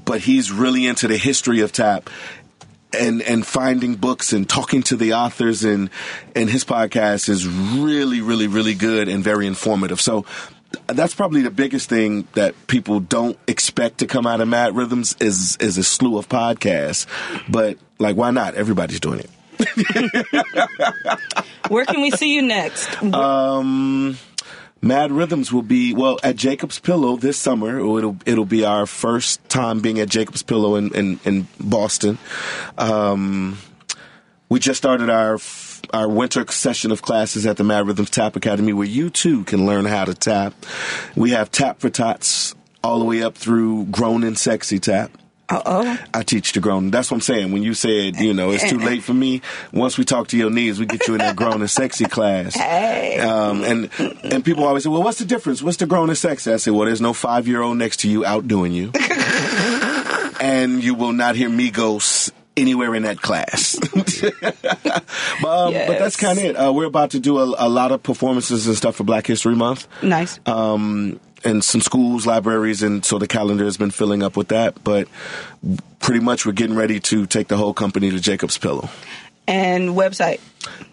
but 0.04 0.20
he's 0.20 0.52
really 0.52 0.86
into 0.86 1.08
the 1.08 1.16
history 1.16 1.60
of 1.60 1.72
tap 1.72 2.10
and 2.92 3.22
and 3.22 3.46
finding 3.46 3.96
books 3.96 4.32
and 4.32 4.48
talking 4.48 4.82
to 4.84 4.96
the 4.96 5.14
authors 5.14 5.64
and 5.64 5.90
and 6.34 6.48
his 6.48 6.64
podcast 6.64 7.28
is 7.28 7.46
really 7.46 8.20
really 8.20 8.46
really 8.46 8.74
good 8.74 9.08
and 9.08 9.24
very 9.24 9.46
informative. 9.46 10.00
So 10.00 10.24
that's 10.86 11.14
probably 11.14 11.42
the 11.42 11.50
biggest 11.50 11.88
thing 11.88 12.26
that 12.34 12.54
people 12.66 13.00
don't 13.00 13.38
expect 13.46 13.98
to 13.98 14.06
come 14.06 14.26
out 14.26 14.40
of 14.40 14.48
MADD 14.48 14.76
Rhythms 14.76 15.16
is 15.20 15.56
is 15.60 15.78
a 15.78 15.84
slew 15.84 16.18
of 16.18 16.28
podcasts. 16.28 17.06
But 17.48 17.78
like 17.98 18.16
why 18.16 18.30
not? 18.30 18.54
Everybody's 18.54 19.00
doing 19.00 19.20
it. 19.20 19.30
Where 21.68 21.84
can 21.84 22.02
we 22.02 22.10
see 22.10 22.34
you 22.34 22.42
next? 22.42 23.02
Um 23.02 24.18
MADD 24.84 25.12
Rhythms 25.12 25.50
will 25.50 25.62
be 25.62 25.94
well 25.94 26.18
at 26.22 26.36
Jacob's 26.36 26.78
Pillow 26.78 27.16
this 27.16 27.38
summer. 27.38 27.78
It'll 27.78 28.18
it'll 28.26 28.44
be 28.44 28.66
our 28.66 28.84
first 28.84 29.42
time 29.48 29.80
being 29.80 29.98
at 29.98 30.10
Jacob's 30.10 30.42
Pillow 30.42 30.76
in 30.76 30.94
in, 30.94 31.20
in 31.24 31.48
Boston. 31.58 32.18
Um, 32.76 33.56
we 34.50 34.60
just 34.60 34.76
started 34.76 35.08
our 35.08 35.38
our 35.94 36.06
winter 36.06 36.44
session 36.50 36.92
of 36.92 37.00
classes 37.00 37.46
at 37.46 37.56
the 37.56 37.64
MADD 37.64 37.86
Rhythms 37.86 38.10
Tap 38.10 38.36
Academy, 38.36 38.74
where 38.74 38.86
you 38.86 39.08
too 39.08 39.44
can 39.44 39.64
learn 39.64 39.86
how 39.86 40.04
to 40.04 40.12
tap. 40.12 40.52
We 41.16 41.30
have 41.30 41.50
tap 41.50 41.80
for 41.80 41.88
tots 41.88 42.54
all 42.82 42.98
the 42.98 43.06
way 43.06 43.22
up 43.22 43.36
through 43.36 43.86
grown 43.86 44.22
and 44.22 44.36
sexy 44.36 44.78
tap. 44.78 45.10
Uh 45.48 45.60
oh. 45.66 45.98
I 46.14 46.22
teach 46.22 46.52
the 46.54 46.60
grown. 46.60 46.90
That's 46.90 47.10
what 47.10 47.18
I'm 47.18 47.20
saying. 47.20 47.52
When 47.52 47.62
you 47.62 47.74
said, 47.74 48.16
you 48.16 48.32
know, 48.32 48.50
it's 48.50 48.68
too 48.68 48.78
late 48.78 49.02
for 49.02 49.12
me. 49.12 49.42
Once 49.72 49.98
we 49.98 50.04
talk 50.04 50.28
to 50.28 50.38
your 50.38 50.50
knees, 50.50 50.80
we 50.80 50.86
get 50.86 51.06
you 51.06 51.14
in 51.14 51.18
that 51.18 51.36
grown 51.36 51.60
and 51.60 51.70
sexy 51.70 52.06
class. 52.06 52.54
Hey. 52.54 53.18
Um, 53.20 53.62
and 53.62 53.90
and 54.24 54.44
people 54.44 54.64
always 54.64 54.84
say, 54.84 54.88
well, 54.90 55.02
what's 55.02 55.18
the 55.18 55.26
difference? 55.26 55.62
What's 55.62 55.76
the 55.76 55.86
grown 55.86 56.08
and 56.08 56.16
sexy? 56.16 56.50
I 56.52 56.56
say, 56.56 56.70
well, 56.70 56.86
there's 56.86 57.02
no 57.02 57.12
five 57.12 57.46
year 57.46 57.60
old 57.60 57.76
next 57.76 57.98
to 58.00 58.08
you 58.08 58.24
outdoing 58.24 58.72
you, 58.72 58.90
and 60.40 60.82
you 60.82 60.94
will 60.94 61.12
not 61.12 61.36
hear 61.36 61.48
me 61.48 61.70
go. 61.70 62.00
Anywhere 62.56 62.94
in 62.94 63.02
that 63.02 63.20
class, 63.20 63.76
but, 63.92 64.24
um, 65.44 65.72
but 65.72 65.98
that's 65.98 66.14
kind 66.16 66.38
of 66.38 66.44
it. 66.44 66.54
Uh, 66.54 66.72
we're 66.72 66.84
about 66.84 67.10
to 67.10 67.18
do 67.18 67.38
a, 67.38 67.66
a 67.66 67.68
lot 67.68 67.90
of 67.90 68.00
performances 68.00 68.68
and 68.68 68.76
stuff 68.76 68.94
for 68.94 69.02
Black 69.02 69.26
History 69.26 69.56
Month 69.56 69.88
Nice. 70.04 70.38
um, 70.46 71.18
and 71.44 71.62
some 71.62 71.80
schools, 71.80 72.26
libraries, 72.26 72.82
and 72.82 73.04
so 73.04 73.18
the 73.18 73.26
calendar 73.28 73.64
has 73.64 73.76
been 73.76 73.90
filling 73.90 74.22
up 74.22 74.36
with 74.36 74.48
that. 74.48 74.82
But 74.84 75.08
pretty 76.00 76.20
much, 76.20 76.46
we're 76.46 76.52
getting 76.52 76.76
ready 76.76 77.00
to 77.00 77.26
take 77.26 77.48
the 77.48 77.56
whole 77.56 77.74
company 77.74 78.10
to 78.10 78.20
Jacob's 78.20 78.58
Pillow. 78.58 78.88
and 79.46 79.90
website. 79.90 80.40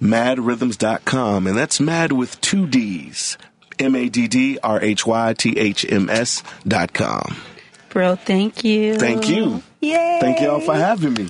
MaddRhythms.com, 0.02 1.48
and 1.48 1.58
that's 1.58 1.80
mad 1.80 2.12
with 2.12 2.40
two 2.42 2.68
D's. 2.68 3.38
M 3.80 3.96
A 3.96 4.10
D 4.10 4.28
D 4.28 4.60
R 4.62 4.80
H 4.82 5.06
Y 5.08 5.34
T 5.34 5.58
H 5.58 5.86
M 5.90 6.10
S 6.10 6.44
dot 6.68 6.94
com. 6.94 7.38
Bro, 7.90 8.18
thank 8.18 8.64
you. 8.64 8.96
Thank 8.96 9.28
you. 9.28 9.64
Yay. 9.82 10.20
Thank 10.22 10.40
y'all 10.42 10.60
for 10.62 10.76
having 10.76 11.14
me. 11.14 11.30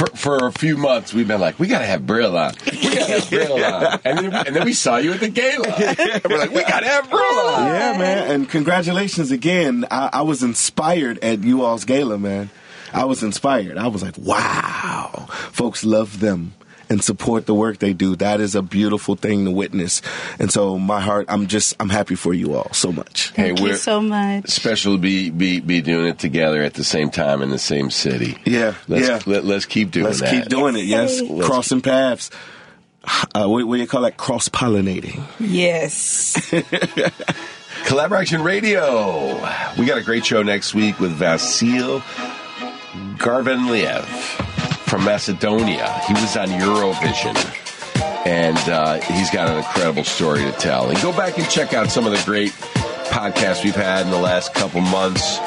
For, 0.00 0.06
for 0.16 0.46
a 0.46 0.52
few 0.52 0.78
months, 0.78 1.12
we've 1.12 1.28
been 1.28 1.42
like, 1.42 1.58
we 1.58 1.66
got 1.66 1.80
to 1.80 1.84
have 1.84 2.06
Brill 2.06 2.34
on. 2.34 2.54
We 2.64 2.94
got 2.94 3.06
to 3.06 3.20
have 3.20 3.28
Brill 3.28 3.62
on. 3.62 4.00
And 4.06 4.18
then, 4.18 4.46
and 4.46 4.56
then 4.56 4.64
we 4.64 4.72
saw 4.72 4.96
you 4.96 5.12
at 5.12 5.20
the 5.20 5.28
gala. 5.28 5.68
And 5.68 6.24
we're 6.30 6.38
like, 6.38 6.52
we 6.52 6.62
got 6.62 6.80
to 6.80 6.86
have 6.86 7.10
Brill 7.10 7.20
on. 7.22 7.66
Yeah, 7.66 7.98
man, 7.98 8.30
and 8.30 8.48
congratulations 8.48 9.30
again. 9.30 9.84
I, 9.90 10.08
I 10.14 10.22
was 10.22 10.42
inspired 10.42 11.18
at 11.18 11.44
you 11.44 11.64
all's 11.64 11.84
gala, 11.84 12.16
man. 12.16 12.48
I 12.94 13.04
was 13.04 13.22
inspired. 13.22 13.76
I 13.76 13.88
was 13.88 14.02
like, 14.02 14.16
wow, 14.16 15.26
folks 15.52 15.84
love 15.84 16.20
them 16.20 16.54
and 16.90 17.02
support 17.02 17.46
the 17.46 17.54
work 17.54 17.78
they 17.78 17.92
do. 17.94 18.16
That 18.16 18.40
is 18.40 18.54
a 18.54 18.62
beautiful 18.62 19.14
thing 19.14 19.44
to 19.46 19.50
witness. 19.50 20.02
And 20.38 20.50
so, 20.52 20.78
my 20.78 21.00
heart, 21.00 21.26
I'm 21.28 21.46
just, 21.46 21.76
I'm 21.80 21.88
happy 21.88 22.16
for 22.16 22.34
you 22.34 22.54
all 22.54 22.72
so 22.72 22.90
much. 22.92 23.30
Hey, 23.30 23.44
Thank 23.48 23.60
you 23.60 23.64
we're 23.66 23.76
so 23.76 24.00
much. 24.02 24.48
special 24.50 24.94
to 24.94 24.98
be, 24.98 25.30
be 25.30 25.60
be 25.60 25.80
doing 25.80 26.06
it 26.08 26.18
together 26.18 26.62
at 26.62 26.74
the 26.74 26.84
same 26.84 27.10
time 27.10 27.40
in 27.40 27.50
the 27.50 27.58
same 27.58 27.90
city. 27.90 28.36
Yeah, 28.44 28.74
Let's, 28.88 29.08
yeah. 29.08 29.20
Let, 29.32 29.44
us 29.44 29.64
keep 29.64 29.92
doing 29.92 30.06
it. 30.06 30.08
Let's 30.08 30.20
that. 30.20 30.30
keep 30.30 30.44
doing 30.50 30.76
it. 30.76 30.84
Yes, 30.84 31.20
Let's- 31.22 31.46
crossing 31.46 31.80
paths. 31.80 32.30
Uh, 33.34 33.46
what, 33.46 33.66
what 33.66 33.76
do 33.76 33.80
you 33.80 33.86
call 33.86 34.02
that? 34.02 34.18
Cross 34.18 34.50
pollinating. 34.50 35.22
Yes. 35.38 36.34
Collaboraction 37.84 38.44
Radio. 38.44 39.36
We 39.78 39.86
got 39.86 39.96
a 39.96 40.02
great 40.02 40.26
show 40.26 40.42
next 40.42 40.74
week 40.74 41.00
with 41.00 41.18
Vasil 41.18 42.00
Garvanliev 43.16 44.04
from 44.90 45.04
Macedonia. 45.04 45.88
He 46.08 46.12
was 46.14 46.36
on 46.36 46.48
Eurovision. 46.48 47.36
And 48.26 48.58
uh, 48.68 49.00
he's 49.00 49.30
got 49.30 49.48
an 49.48 49.58
incredible 49.58 50.04
story 50.04 50.40
to 50.42 50.52
tell. 50.52 50.90
And 50.90 51.00
go 51.00 51.12
back 51.16 51.38
and 51.38 51.48
check 51.48 51.72
out 51.72 51.88
some 51.90 52.06
of 52.06 52.12
the 52.12 52.20
great 52.26 52.50
podcasts 53.10 53.64
we've 53.64 53.74
had 53.74 54.04
in 54.04 54.10
the 54.10 54.18
last 54.18 54.52
couple 54.52 54.80
months. 54.80 55.38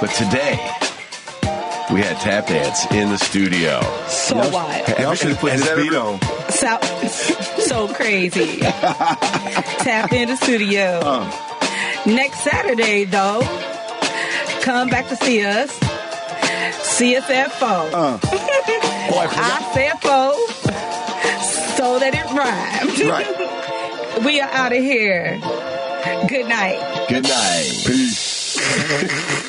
But 0.00 0.10
today, 0.10 0.52
we 1.92 2.00
had 2.02 2.16
tap 2.20 2.46
dance 2.48 2.84
in 2.92 3.08
the 3.08 3.16
studio. 3.18 3.80
So 4.08 4.36
wild. 4.50 4.88
Y'all 5.00 5.14
should 5.14 5.30
have 5.30 5.38
put 5.38 5.52
Has 5.52 5.60
this 5.62 5.68
that 5.70 5.78
ever- 5.78 5.98
on. 5.98 6.20
So, 6.50 7.88
so 7.88 7.94
crazy. 7.94 8.58
Tap 8.60 10.12
in 10.12 10.28
the 10.28 10.36
studio. 10.36 11.00
Uh. 11.02 12.02
Next 12.06 12.40
Saturday, 12.44 13.04
though, 13.04 13.40
come 14.62 14.88
back 14.90 15.08
to 15.08 15.16
see 15.16 15.44
us. 15.44 15.76
See 16.96 17.14
us 17.14 17.28
at 17.28 17.52
4. 17.52 17.68
Uh. 17.68 17.92
Oh, 17.92 19.18
I 19.18 19.26
forgot. 19.26 19.36
I 19.38 19.74
said 19.74 20.00
4 20.00 20.32
so 21.76 21.98
that 21.98 22.14
it 22.14 22.24
rhymes. 22.32 23.04
Right. 23.04 24.24
We 24.24 24.40
are 24.40 24.48
out 24.48 24.72
of 24.72 24.78
here. 24.78 25.38
Good 26.26 26.48
night. 26.48 27.06
Good 27.10 27.24
night. 27.24 27.82
Peace. 27.84 29.42